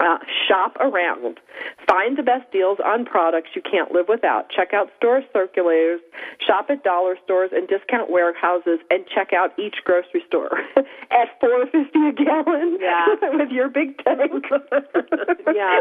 Uh, 0.00 0.18
shop 0.48 0.74
around. 0.80 1.38
Find 1.86 2.18
the 2.18 2.22
best 2.22 2.50
deals 2.50 2.78
on 2.84 3.04
products 3.04 3.50
you 3.54 3.62
can't 3.62 3.92
live 3.92 4.06
without. 4.08 4.50
Check 4.50 4.74
out 4.74 4.90
store 4.96 5.22
circulators, 5.32 5.98
shop 6.44 6.66
at 6.68 6.82
dollar 6.82 7.16
stores 7.22 7.50
and 7.54 7.68
discount 7.68 8.10
warehouses, 8.10 8.80
and 8.90 9.06
check 9.06 9.32
out 9.32 9.56
each 9.56 9.76
grocery 9.84 10.24
store 10.26 10.58
at 10.76 11.38
four 11.40 11.66
fifty 11.70 12.08
a 12.08 12.12
gallon. 12.12 12.78
Yeah. 12.80 13.06
with 13.38 13.50
your 13.50 13.68
big 13.68 13.96
tank. 14.02 14.32
Yeah, 15.54 15.78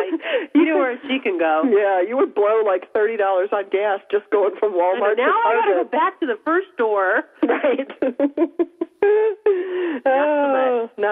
you 0.53 0.65
know 0.65 0.77
where 0.77 0.99
she 1.07 1.17
can 1.19 1.39
go. 1.39 1.63
Yeah, 1.65 2.01
you 2.07 2.15
would 2.17 2.35
blow 2.35 2.61
like 2.63 2.93
thirty 2.93 3.17
dollars 3.17 3.49
on 3.51 3.63
gas 3.71 3.99
just 4.11 4.29
going 4.29 4.53
from 4.59 4.73
Walmart 4.73 5.15
to 5.15 5.21
now 5.23 5.31
to 5.31 5.47
I 5.47 5.53
gotta 5.65 5.83
go 5.83 5.89
back 5.89 6.19
to 6.19 6.27
the 6.27 6.37
first 6.45 6.67
store. 6.75 7.23
Right. 7.41 8.69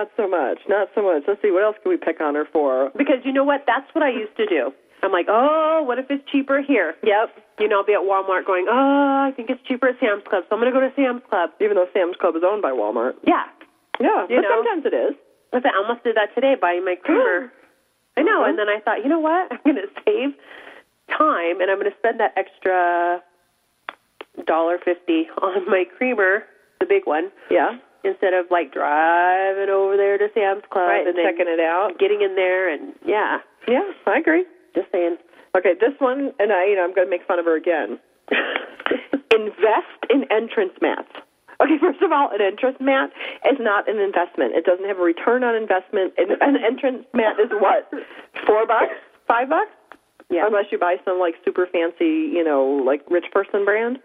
Not 0.02 0.10
so 0.18 0.28
much. 0.28 0.60
Not 0.68 0.90
so 0.96 1.02
much. 1.04 1.24
Let's 1.28 1.42
see. 1.42 1.52
What 1.52 1.64
else 1.64 1.76
can 1.82 1.92
we 1.92 1.98
pick 1.98 2.22
on 2.22 2.36
her 2.36 2.46
for? 2.52 2.92
Because 2.98 3.22
you 3.24 3.32
know 3.32 3.44
what? 3.44 3.64
That's 3.68 3.86
what 3.94 4.04
I 4.04 4.10
used 4.10 4.36
to 4.38 4.46
do. 4.46 4.72
I'm 5.04 5.12
like, 5.12 5.26
oh, 5.30 5.84
what 5.86 5.98
if 6.00 6.06
it's 6.10 6.24
cheaper 6.32 6.62
here? 6.62 6.96
Yep. 7.04 7.30
You 7.60 7.68
know, 7.68 7.80
I'll 7.80 7.86
be 7.86 7.94
at 7.94 8.02
Walmart 8.02 8.46
going, 8.46 8.66
oh, 8.70 9.28
I 9.28 9.32
think 9.36 9.50
it's 9.50 9.62
cheaper 9.68 9.90
at 9.90 10.00
Sam's 10.00 10.24
Club, 10.30 10.44
so 10.48 10.56
I'm 10.56 10.62
going 10.62 10.72
to 10.72 10.80
go 10.80 10.82
to 10.82 10.94
Sam's 10.96 11.22
Club. 11.30 11.50
Even 11.60 11.76
though 11.76 11.88
Sam's 11.94 12.16
Club 12.18 12.36
is 12.36 12.44
owned 12.46 12.62
by 12.62 12.72
Walmart. 12.72 13.14
Yeah. 13.26 13.46
Yeah. 14.00 14.26
You 14.30 14.38
but 14.38 14.42
know. 14.42 14.62
sometimes 14.62 14.86
it 14.86 14.94
is. 14.94 15.14
I 15.54 15.62
said, 15.62 15.72
I 15.74 15.78
almost 15.82 16.04
did 16.04 16.16
that 16.18 16.34
today 16.36 16.56
buying 16.60 16.86
my 16.86 16.96
creamer. 16.96 17.52
I 18.18 18.22
know. 18.22 18.42
Uh-huh. 18.42 18.50
And 18.50 18.60
then 18.60 18.70
I 18.70 18.80
thought, 18.80 19.04
you 19.04 19.10
know 19.10 19.20
what? 19.20 19.52
I'm 19.52 19.60
going 19.64 19.76
to 19.78 19.90
save 20.06 20.34
time 21.10 21.62
and 21.62 21.70
I'm 21.70 21.80
going 21.80 21.92
to 21.92 21.98
spend 21.98 22.20
that 22.20 22.34
extra 22.38 23.22
dollar 24.46 24.78
fifty 24.84 25.28
on 25.42 25.66
my 25.70 25.84
creamer, 25.98 26.44
the 26.80 26.86
big 26.86 27.06
one, 27.06 27.32
Yeah. 27.50 27.78
Instead 28.04 28.34
of 28.34 28.46
like 28.52 28.74
driving 28.74 29.70
over 29.70 29.98
there 29.98 30.18
to 30.18 30.28
Sam's 30.34 30.64
Club 30.72 30.88
Right. 30.90 31.06
and 31.08 31.16
checking 31.16 31.48
it 31.48 31.60
out. 31.60 31.98
getting 32.00 32.22
in 32.22 32.36
there 32.36 32.70
and 32.74 32.94
yeah, 33.06 33.38
Yeah, 33.68 33.86
I 34.08 34.18
agree. 34.20 34.46
just 34.76 34.92
saying. 34.92 35.18
Okay, 35.56 35.74
this 35.80 35.92
one, 36.00 36.32
and 36.40 36.52
I, 36.54 36.66
you 36.68 36.76
know, 36.78 36.84
I'm 36.86 36.94
going 36.96 37.06
to 37.08 37.12
make 37.12 37.28
fun 37.28 37.38
of 37.40 37.46
her 37.46 37.58
again. 37.58 38.00
Invest 39.36 40.00
in 40.10 40.24
entrance 40.32 40.74
mats. 40.82 41.12
Okay, 41.62 41.78
first 41.80 42.02
of 42.02 42.12
all, 42.12 42.30
an 42.34 42.42
entrance 42.42 42.78
mat 42.80 43.12
is 43.52 43.58
not 43.60 43.88
an 43.88 44.00
investment. 44.00 44.56
It 44.56 44.66
doesn't 44.66 44.88
have 44.88 44.98
a 44.98 45.04
return 45.04 45.44
on 45.44 45.56
investment. 45.56 46.14
An 46.18 46.56
entrance 46.58 47.06
mat 47.14 47.36
is 47.40 47.52
what? 47.52 47.90
Four 48.48 48.66
bucks? 48.66 48.96
Five 49.28 49.50
bucks? 49.50 49.70
Yeah. 50.32 50.48
Unless 50.48 50.72
you 50.72 50.80
buy 50.80 50.96
some 51.04 51.20
like 51.20 51.36
super 51.44 51.68
fancy, 51.68 52.32
you 52.32 52.44
know, 52.44 52.64
like 52.86 53.02
rich 53.10 53.26
person 53.32 53.66
brand. 53.66 54.00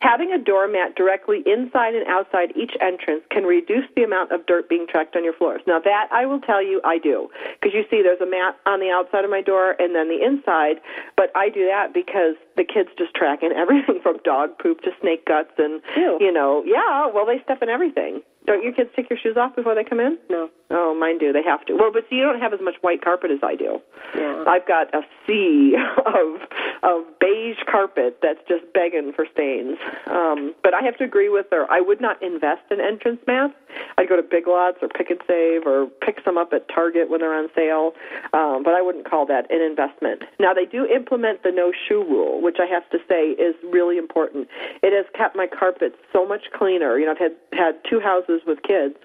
Having 0.00 0.32
a 0.32 0.38
doormat 0.38 0.94
directly 0.94 1.42
inside 1.46 1.94
and 1.94 2.06
outside 2.06 2.52
each 2.56 2.72
entrance 2.80 3.22
can 3.30 3.44
reduce 3.44 3.84
the 3.96 4.04
amount 4.04 4.30
of 4.32 4.46
dirt 4.46 4.68
being 4.68 4.86
tracked 4.86 5.16
on 5.16 5.24
your 5.24 5.32
floors. 5.32 5.62
Now 5.66 5.80
that 5.80 6.08
I 6.12 6.26
will 6.26 6.40
tell 6.40 6.62
you 6.62 6.80
I 6.84 6.98
do. 6.98 7.28
Because 7.60 7.74
you 7.74 7.84
see 7.90 8.02
there's 8.02 8.20
a 8.20 8.30
mat 8.30 8.56
on 8.66 8.78
the 8.78 8.90
outside 8.90 9.24
of 9.24 9.30
my 9.30 9.42
door 9.42 9.74
and 9.78 9.94
then 9.94 10.08
the 10.08 10.24
inside, 10.24 10.80
but 11.16 11.32
I 11.34 11.48
do 11.48 11.66
that 11.66 11.92
because 11.92 12.36
the 12.56 12.64
kids 12.64 12.90
just 12.96 13.14
track 13.14 13.42
in 13.42 13.52
everything 13.56 13.98
from 14.02 14.18
dog 14.24 14.58
poop 14.58 14.82
to 14.82 14.90
snake 15.00 15.26
guts 15.26 15.52
and 15.58 15.82
Ew. 15.96 16.18
you 16.20 16.32
know, 16.32 16.62
yeah, 16.64 17.06
well 17.12 17.26
they 17.26 17.42
step 17.42 17.62
in 17.62 17.68
everything. 17.68 18.22
Don't 18.46 18.62
your 18.62 18.72
kids 18.72 18.90
take 18.94 19.08
your 19.08 19.18
shoes 19.18 19.36
off 19.36 19.56
before 19.56 19.74
they 19.74 19.84
come 19.84 20.00
in? 20.00 20.18
No. 20.28 20.50
Oh, 20.70 20.94
mine 20.98 21.18
do. 21.18 21.32
They 21.32 21.42
have 21.42 21.64
to. 21.66 21.74
Well, 21.74 21.92
but 21.92 22.04
see, 22.10 22.16
you 22.16 22.22
don't 22.22 22.40
have 22.40 22.52
as 22.52 22.60
much 22.60 22.74
white 22.80 23.02
carpet 23.02 23.30
as 23.30 23.38
I 23.42 23.54
do. 23.54 23.80
Yeah. 24.16 24.44
I've 24.46 24.66
got 24.66 24.92
a 24.94 25.00
sea 25.26 25.76
of 26.06 26.40
of 26.82 27.04
beige 27.18 27.62
carpet 27.70 28.18
that's 28.20 28.40
just 28.46 28.64
begging 28.74 29.12
for 29.14 29.24
stains. 29.32 29.78
Um, 30.06 30.54
but 30.62 30.74
I 30.74 30.82
have 30.82 30.96
to 30.98 31.04
agree 31.04 31.30
with 31.30 31.46
her. 31.50 31.64
I 31.70 31.80
would 31.80 32.00
not 32.00 32.22
invest 32.22 32.62
in 32.70 32.80
entrance 32.80 33.20
mats. 33.26 33.54
I'd 33.96 34.08
go 34.08 34.16
to 34.16 34.22
Big 34.22 34.46
Lots 34.46 34.78
or 34.82 34.88
Pick 34.88 35.08
and 35.10 35.20
Save 35.26 35.66
or 35.66 35.86
pick 36.04 36.18
some 36.24 36.36
up 36.36 36.52
at 36.52 36.68
Target 36.68 37.08
when 37.08 37.20
they're 37.20 37.34
on 37.34 37.48
sale. 37.54 37.92
Um, 38.32 38.62
but 38.62 38.74
I 38.74 38.82
wouldn't 38.82 39.08
call 39.08 39.26
that 39.26 39.50
an 39.50 39.62
investment. 39.62 40.22
Now 40.38 40.52
they 40.52 40.66
do 40.66 40.86
implement 40.86 41.42
the 41.42 41.52
no 41.52 41.72
shoe 41.72 42.04
rule, 42.04 42.42
which 42.42 42.56
I 42.60 42.66
have 42.66 42.88
to 42.90 42.98
say 43.08 43.30
is 43.40 43.54
really 43.64 43.96
important. 43.96 44.48
It 44.82 44.92
has 44.92 45.06
kept 45.16 45.34
my 45.36 45.46
carpet 45.46 45.94
so 46.12 46.26
much 46.26 46.52
cleaner. 46.52 46.98
You 46.98 47.06
know, 47.06 47.12
I've 47.12 47.18
had 47.18 47.36
had 47.52 47.74
two 47.88 48.00
houses 48.00 48.33
with 48.46 48.62
kids, 48.62 48.96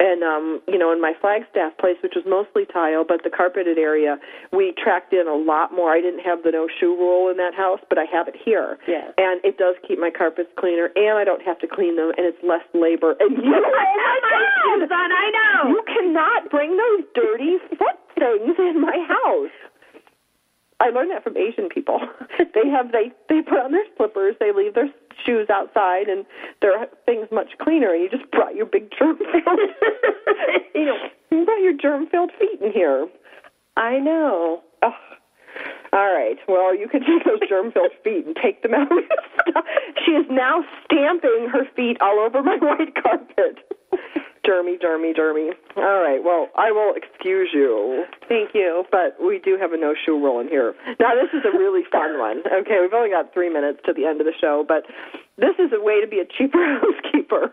and 0.00 0.22
um, 0.22 0.60
you 0.68 0.76
know, 0.78 0.92
in 0.92 1.00
my 1.00 1.12
Flagstaff 1.20 1.76
place, 1.78 1.96
which 2.02 2.12
was 2.14 2.24
mostly 2.26 2.66
tile, 2.66 3.04
but 3.06 3.22
the 3.24 3.30
carpeted 3.30 3.78
area, 3.78 4.18
we 4.52 4.74
tracked 4.76 5.12
in 5.12 5.26
a 5.28 5.34
lot 5.34 5.72
more. 5.72 5.92
I 5.92 6.00
didn't 6.00 6.20
have 6.20 6.42
the 6.42 6.52
no 6.52 6.68
shoe 6.68 6.96
rule 6.96 7.30
in 7.30 7.36
that 7.38 7.54
house, 7.54 7.80
but 7.88 7.98
I 7.98 8.04
have 8.12 8.28
it 8.28 8.36
here. 8.36 8.78
Yeah. 8.88 9.10
And 9.16 9.40
it 9.44 9.58
does 9.58 9.76
keep 9.86 9.98
my 9.98 10.10
carpets 10.10 10.50
cleaner, 10.58 10.90
and 10.96 11.18
I 11.18 11.24
don't 11.24 11.42
have 11.42 11.58
to 11.60 11.68
clean 11.68 11.96
them, 11.96 12.12
and 12.16 12.26
it's 12.26 12.38
less 12.42 12.64
labor. 12.74 13.16
And 13.20 13.36
you, 13.36 13.54
oh 13.54 13.60
my 13.60 13.88
God, 14.80 14.88
son, 14.88 15.10
I 15.12 15.26
know. 15.32 15.70
you 15.70 15.80
cannot 15.86 16.50
bring 16.50 16.76
those 16.76 17.04
dirty 17.14 17.58
foot 17.78 17.98
things 18.18 18.56
in 18.58 18.80
my 18.80 18.96
house. 19.06 19.54
I 20.78 20.90
learned 20.90 21.10
that 21.10 21.24
from 21.24 21.36
Asian 21.36 21.68
people. 21.68 22.00
they 22.38 22.68
have 22.68 22.92
they 22.92 23.12
they 23.28 23.40
put 23.40 23.58
on 23.58 23.72
their 23.72 23.86
slippers, 23.96 24.36
they 24.40 24.52
leave 24.52 24.74
their 24.74 24.90
shoes 25.24 25.48
outside, 25.50 26.08
and 26.08 26.24
their 26.60 26.86
things 27.06 27.28
much 27.32 27.58
cleaner. 27.60 27.92
And 27.92 28.02
you 28.02 28.10
just 28.10 28.30
brought 28.30 28.54
your 28.54 28.66
big 28.66 28.90
germ 28.98 29.18
filled, 29.18 29.60
you 30.74 30.84
know, 30.84 30.96
you 31.30 31.44
brought 31.44 31.62
your 31.62 31.76
germ 31.76 32.06
filled 32.08 32.32
feet 32.38 32.60
in 32.60 32.72
here. 32.72 33.06
I 33.76 33.98
know. 33.98 34.62
Ugh. 34.82 34.92
All 35.92 36.12
right. 36.12 36.36
Well, 36.48 36.76
you 36.76 36.88
can 36.88 37.00
take 37.00 37.24
those 37.24 37.48
germ-filled 37.48 37.92
feet 38.04 38.26
and 38.26 38.36
take 38.36 38.62
them 38.62 38.74
out. 38.74 38.90
she 40.04 40.12
is 40.12 40.26
now 40.30 40.64
stamping 40.84 41.48
her 41.50 41.64
feet 41.74 41.96
all 42.00 42.18
over 42.18 42.42
my 42.42 42.56
white 42.60 42.94
carpet. 43.02 43.58
Germy, 44.46 44.80
germy, 44.80 45.12
germy. 45.16 45.50
All 45.76 46.00
right. 46.00 46.22
Well, 46.22 46.48
I 46.56 46.70
will 46.70 46.94
excuse 46.94 47.50
you. 47.52 48.04
Thank 48.28 48.54
you. 48.54 48.84
But 48.92 49.16
we 49.20 49.40
do 49.40 49.58
have 49.60 49.72
a 49.72 49.76
no-shoe 49.76 50.14
rule 50.14 50.38
in 50.40 50.48
here. 50.48 50.74
Now, 51.00 51.14
this 51.14 51.30
is 51.34 51.44
a 51.44 51.56
really 51.56 51.82
fun 51.92 52.18
one. 52.18 52.42
Okay, 52.46 52.78
we've 52.80 52.92
only 52.94 53.10
got 53.10 53.34
three 53.34 53.50
minutes 53.52 53.80
to 53.86 53.92
the 53.92 54.06
end 54.06 54.20
of 54.20 54.26
the 54.26 54.34
show, 54.40 54.64
but 54.66 54.84
this 55.36 55.56
is 55.58 55.72
a 55.72 55.82
way 55.82 56.00
to 56.00 56.06
be 56.06 56.20
a 56.20 56.24
cheaper 56.24 56.62
housekeeper. 56.80 57.50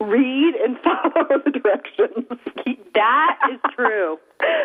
Read 0.00 0.54
and 0.54 0.78
follow 0.84 1.42
the 1.44 1.50
directions. 1.50 2.24
That 2.94 3.38
is 3.52 3.60
true. 3.74 4.16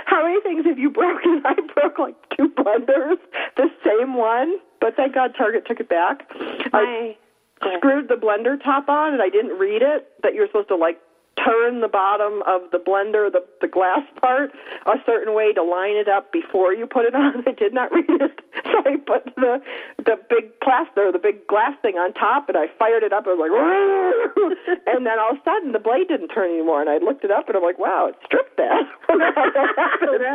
How 0.05 0.23
many 0.23 0.39
things 0.41 0.65
have 0.65 0.77
you 0.77 0.89
broken? 0.91 1.41
I 1.45 1.55
broke 1.73 1.99
like 1.99 2.15
two 2.37 2.49
blenders, 2.49 3.17
the 3.57 3.69
same 3.83 4.15
one, 4.15 4.57
but 4.79 4.95
thank 4.95 5.15
God 5.15 5.33
Target 5.37 5.65
took 5.67 5.79
it 5.79 5.89
back. 5.89 6.27
I 6.71 7.17
I 7.61 7.77
screwed 7.77 8.09
the 8.09 8.15
blender 8.15 8.61
top 8.61 8.89
on 8.89 9.13
and 9.13 9.21
I 9.21 9.29
didn't 9.29 9.57
read 9.57 9.81
it 9.81 10.07
that 10.21 10.33
you're 10.33 10.47
supposed 10.47 10.67
to 10.67 10.75
like 10.75 10.99
turn 11.37 11.81
the 11.81 11.87
bottom 11.87 12.41
of 12.45 12.69
the 12.71 12.77
blender, 12.77 13.31
the 13.31 13.43
the 13.61 13.67
glass 13.67 14.05
part, 14.21 14.51
a 14.85 14.97
certain 15.05 15.33
way 15.33 15.53
to 15.53 15.63
line 15.63 15.95
it 15.95 16.07
up 16.07 16.31
before 16.31 16.73
you 16.73 16.85
put 16.85 17.05
it 17.05 17.15
on. 17.21 17.43
I 17.47 17.51
did 17.51 17.73
not 17.73 17.91
read 17.91 18.09
it, 18.09 18.39
so 18.63 18.77
I 18.85 18.97
put 18.97 19.25
the 19.35 19.61
the 19.97 20.15
big 20.29 20.59
plaster, 20.61 21.11
the 21.11 21.21
big 21.21 21.45
glass 21.47 21.73
thing 21.81 21.95
on 21.95 22.13
top, 22.13 22.49
and 22.49 22.57
I 22.57 22.67
fired 22.77 23.03
it 23.03 23.13
up. 23.13 23.25
and 23.25 23.33
I 23.33 23.35
was 23.35 23.43
like, 23.43 23.53
and 24.93 25.05
then 25.05 25.17
all 25.19 25.33
of 25.33 25.37
a 25.37 25.43
sudden 25.43 25.71
the 25.71 25.83
blade 25.83 26.07
didn't 26.07 26.29
turn 26.29 26.49
anymore, 26.51 26.81
and 26.81 26.89
I 26.89 26.97
looked 26.97 27.23
it 27.23 27.31
up, 27.31 27.47
and 27.47 27.57
I'm 27.57 27.63
like, 27.63 27.79
wow, 27.79 28.07
it 28.07 28.15
stripped 28.25 28.57
that. 28.57 28.83
How 29.09 29.17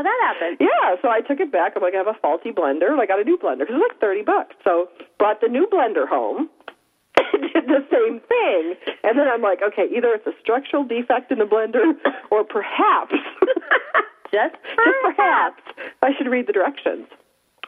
that 0.03 0.21
happened? 0.23 0.59
Yeah, 0.61 0.97
so 1.03 1.09
I 1.09 1.21
took 1.21 1.41
it 1.41 1.51
back. 1.53 1.73
I'm 1.77 1.83
like, 1.83 1.95
I 1.95 1.99
have 1.99 2.11
a 2.11 2.19
faulty 2.21 2.51
blender, 2.51 2.99
I 2.99 3.07
got 3.07 3.21
a 3.21 3.25
new 3.25 3.39
blender 3.39 3.61
because 3.67 3.75
it 3.75 3.83
was 3.83 3.91
like 3.91 4.01
thirty 4.01 4.23
bucks. 4.23 4.57
So 4.65 4.89
brought 5.19 5.41
the 5.41 5.49
new 5.49 5.67
blender 5.71 6.07
home. 6.09 6.51
did 7.53 7.67
the 7.67 7.85
same 7.91 8.21
thing, 8.29 8.75
and 9.05 9.19
then 9.19 9.29
I'm 9.29 9.43
like, 9.43 9.61
okay, 9.63 9.87
either 9.95 10.15
it's 10.15 10.27
a 10.27 10.37
structural 10.41 10.85
defect 10.85 11.33
in 11.33 11.39
the 11.39 11.45
blender, 11.45 11.95
or 12.31 12.45
perhaps, 12.45 13.15
Just 14.31 14.57
just 14.85 14.99
perhaps, 15.03 15.63
I 16.03 16.11
should 16.17 16.29
read 16.29 16.47
the 16.47 16.53
directions. 16.53 17.07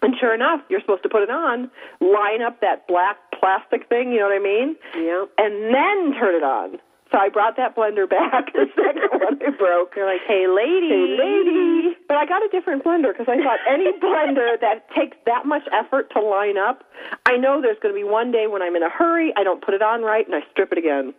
And 0.02 0.14
sure 0.18 0.34
enough, 0.34 0.60
you're 0.68 0.80
supposed 0.80 1.02
to 1.02 1.08
put 1.10 1.22
it 1.22 1.30
on, 1.30 1.70
line 2.00 2.40
up 2.40 2.60
that 2.60 2.88
black 2.88 3.16
plastic 3.38 3.88
thing, 3.88 4.12
you 4.12 4.20
know 4.20 4.32
what 4.32 4.40
I 4.40 4.42
mean? 4.42 4.76
Yeah. 4.96 5.24
And 5.36 5.74
then 5.74 6.16
turn 6.18 6.34
it 6.36 6.44
on. 6.44 6.80
So 7.12 7.18
I 7.18 7.28
brought 7.28 7.56
that 7.56 7.76
blender 7.76 8.08
back, 8.08 8.52
the 8.54 8.66
second 8.76 9.10
one 9.20 9.36
I 9.42 9.50
broke. 9.50 9.92
You're 9.96 10.06
like, 10.06 10.24
hey, 10.26 10.46
lady. 10.48 10.88
Hey, 10.88 11.16
lady. 11.20 11.79
But 12.10 12.18
I 12.18 12.26
got 12.26 12.42
a 12.42 12.48
different 12.50 12.82
blender 12.82 13.14
because 13.16 13.30
I 13.30 13.38
thought 13.38 13.62
any 13.70 13.86
blender 14.02 14.58
that 14.60 14.90
takes 14.98 15.16
that 15.26 15.46
much 15.46 15.62
effort 15.70 16.10
to 16.14 16.20
line 16.20 16.58
up, 16.58 16.82
I 17.24 17.36
know 17.36 17.62
there's 17.62 17.78
going 17.80 17.94
to 17.94 17.98
be 17.98 18.02
one 18.02 18.32
day 18.32 18.48
when 18.50 18.62
I'm 18.62 18.74
in 18.74 18.82
a 18.82 18.90
hurry, 18.90 19.32
I 19.36 19.44
don't 19.44 19.64
put 19.64 19.74
it 19.74 19.80
on 19.80 20.02
right, 20.02 20.26
and 20.26 20.34
I 20.34 20.40
strip 20.50 20.72
it 20.72 20.78
again. 20.78 21.14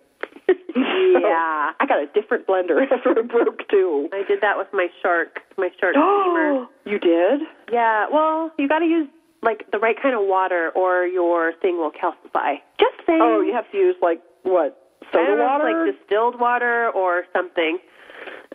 Yeah. 0.74 1.72
I 1.80 1.86
got 1.88 2.00
a 2.00 2.08
different 2.14 2.48
blender 2.48 2.80
after 2.92 3.12
it 3.12 3.30
broke 3.30 3.68
too. 3.70 4.08
I 4.14 4.24
did 4.28 4.40
that 4.42 4.58
with 4.58 4.68
my 4.72 4.88
shark, 5.02 5.40
my 5.58 5.70
shark 5.80 5.96
steamer. 6.00 6.66
you 6.86 7.00
did? 7.00 7.42
Yeah. 7.72 8.06
Well, 8.12 8.52
you 8.58 8.68
got 8.68 8.80
to 8.80 8.86
use 8.86 9.08
like 9.44 9.70
the 9.72 9.80
right 9.80 9.96
kind 10.02 10.16
of 10.16 10.22
water, 10.28 10.72
or 10.76 11.06
your 11.06 11.54
thing 11.62 11.78
will 11.78 11.92
calcify. 11.92 12.56
Just 12.80 12.96
saying. 13.06 13.20
Oh, 13.22 13.42
you 13.42 13.54
have 13.54 13.70
to 13.72 13.78
use 13.78 13.96
like 14.02 14.22
what? 14.44 14.78
Soda 15.12 15.36
know 15.36 15.44
water? 15.44 15.86
like 15.86 15.96
distilled 15.96 16.40
water 16.40 16.90
or 16.92 17.24
something. 17.34 17.80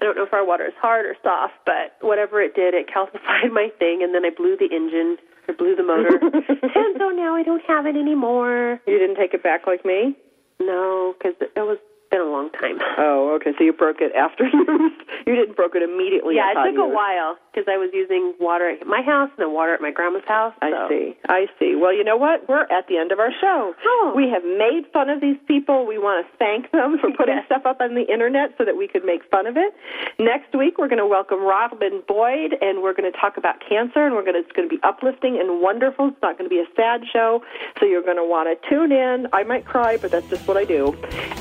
I 0.00 0.04
don't 0.04 0.16
know 0.16 0.24
if 0.24 0.32
our 0.32 0.44
water 0.44 0.66
is 0.66 0.74
hard 0.80 1.06
or 1.06 1.16
soft, 1.22 1.54
but 1.64 1.96
whatever 2.00 2.40
it 2.42 2.54
did, 2.54 2.74
it 2.74 2.86
calcified 2.88 3.50
my 3.52 3.68
thing, 3.78 4.02
and 4.02 4.14
then 4.14 4.24
I 4.24 4.30
blew 4.30 4.56
the 4.56 4.68
engine, 4.74 5.16
or 5.48 5.54
blew 5.54 5.74
the 5.76 5.82
motor, 5.82 6.18
and 6.22 6.96
so 6.98 7.08
now 7.10 7.34
I 7.34 7.42
don't 7.42 7.62
have 7.66 7.86
it 7.86 7.96
anymore. 7.96 8.80
you 8.86 8.98
didn't 8.98 9.16
take 9.16 9.32
it 9.34 9.42
back 9.42 9.66
like 9.66 9.84
me? 9.84 10.16
No, 10.60 11.14
because 11.16 11.34
it 11.40 11.60
was 11.60 11.78
been 12.10 12.20
a 12.20 12.24
long 12.30 12.50
time. 12.50 12.78
Oh, 12.98 13.34
okay. 13.36 13.52
So 13.58 13.64
you 13.64 13.72
broke 13.72 14.00
it 14.00 14.12
after 14.14 14.44
use. 14.52 14.92
You 15.26 15.34
didn't 15.34 15.56
broke 15.56 15.74
it 15.74 15.82
immediately. 15.82 16.36
yeah, 16.36 16.52
it 16.52 16.70
took 16.72 16.78
a 16.78 16.88
while 16.88 17.36
because 17.52 17.66
I 17.68 17.76
was 17.78 17.90
using 17.92 18.34
water 18.38 18.68
at 18.70 18.86
my 18.86 19.02
house 19.02 19.30
and 19.36 19.46
then 19.46 19.52
water 19.54 19.74
at 19.74 19.80
my 19.80 19.90
grandma's 19.90 20.24
house. 20.26 20.54
I 20.62 20.70
see. 20.88 21.16
I 21.28 21.46
see. 21.58 21.74
Well, 21.74 21.92
you 21.94 22.04
know 22.04 22.16
what? 22.16 22.48
We're 22.48 22.62
at 22.70 22.86
the 22.88 22.98
end 22.98 23.12
of 23.12 23.18
our 23.18 23.30
show. 23.40 23.74
Oh. 23.84 24.12
We 24.14 24.28
have 24.30 24.44
made 24.44 24.84
fun 24.92 25.10
of 25.10 25.20
these 25.20 25.38
people. 25.48 25.86
We 25.86 25.98
want 25.98 26.24
to 26.26 26.36
thank 26.38 26.70
them 26.70 26.98
for 27.00 27.10
putting 27.16 27.36
Yes. 27.36 27.46
stuff 27.46 27.66
up 27.66 27.80
on 27.80 27.94
the 27.94 28.06
internet 28.12 28.54
so 28.58 28.64
that 28.64 28.76
we 28.76 28.86
could 28.88 29.04
make 29.04 29.22
fun 29.30 29.46
of 29.46 29.56
it. 29.56 29.74
Next 30.18 30.54
week, 30.54 30.78
we're 30.78 30.88
going 30.88 31.02
to 31.02 31.06
welcome 31.06 31.42
Robin 31.42 32.02
Boyd, 32.06 32.54
and 32.60 32.82
we're 32.82 32.94
going 32.94 33.10
to 33.10 33.18
talk 33.18 33.36
about 33.36 33.56
cancer, 33.68 34.04
and 34.06 34.14
we're 34.14 34.22
going 34.22 34.34
to, 34.34 34.40
it's 34.40 34.52
going 34.52 34.68
to 34.68 34.74
be 34.74 34.82
uplifting 34.82 35.38
and 35.40 35.60
wonderful. 35.60 36.08
It's 36.08 36.22
not 36.22 36.38
going 36.38 36.48
to 36.48 36.54
be 36.54 36.60
a 36.60 36.68
sad 36.76 37.02
show, 37.12 37.42
so 37.80 37.84
you're 37.86 38.02
going 38.02 38.16
to 38.16 38.24
want 38.24 38.46
to 38.48 38.68
tune 38.70 38.92
in. 38.92 39.26
I 39.32 39.42
might 39.42 39.64
cry, 39.64 39.96
but 39.96 40.10
that's 40.12 40.28
just 40.28 40.46
what 40.46 40.56
I 40.56 40.64
do. 40.64 40.92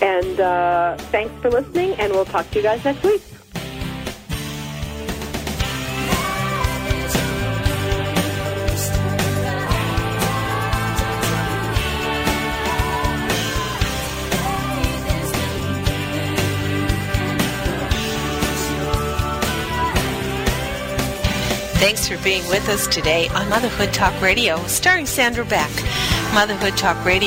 And 0.01 0.39
uh, 0.39 0.54
uh, 0.55 0.97
thanks 1.11 1.33
for 1.41 1.49
listening, 1.49 1.93
and 1.95 2.11
we'll 2.13 2.25
talk 2.25 2.49
to 2.51 2.57
you 2.57 2.63
guys 2.63 2.83
next 2.83 3.03
week. 3.03 3.21
Thanks 21.77 22.07
for 22.07 22.17
being 22.23 22.41
with 22.49 22.67
us 22.69 22.87
today 22.87 23.27
on 23.29 23.47
Motherhood 23.49 23.93
Talk 23.93 24.19
Radio, 24.19 24.57
starring 24.65 25.05
Sandra 25.05 25.45
Beck. 25.45 25.69
Motherhood 26.33 26.75
Talk 26.75 27.05
Radio 27.05 27.15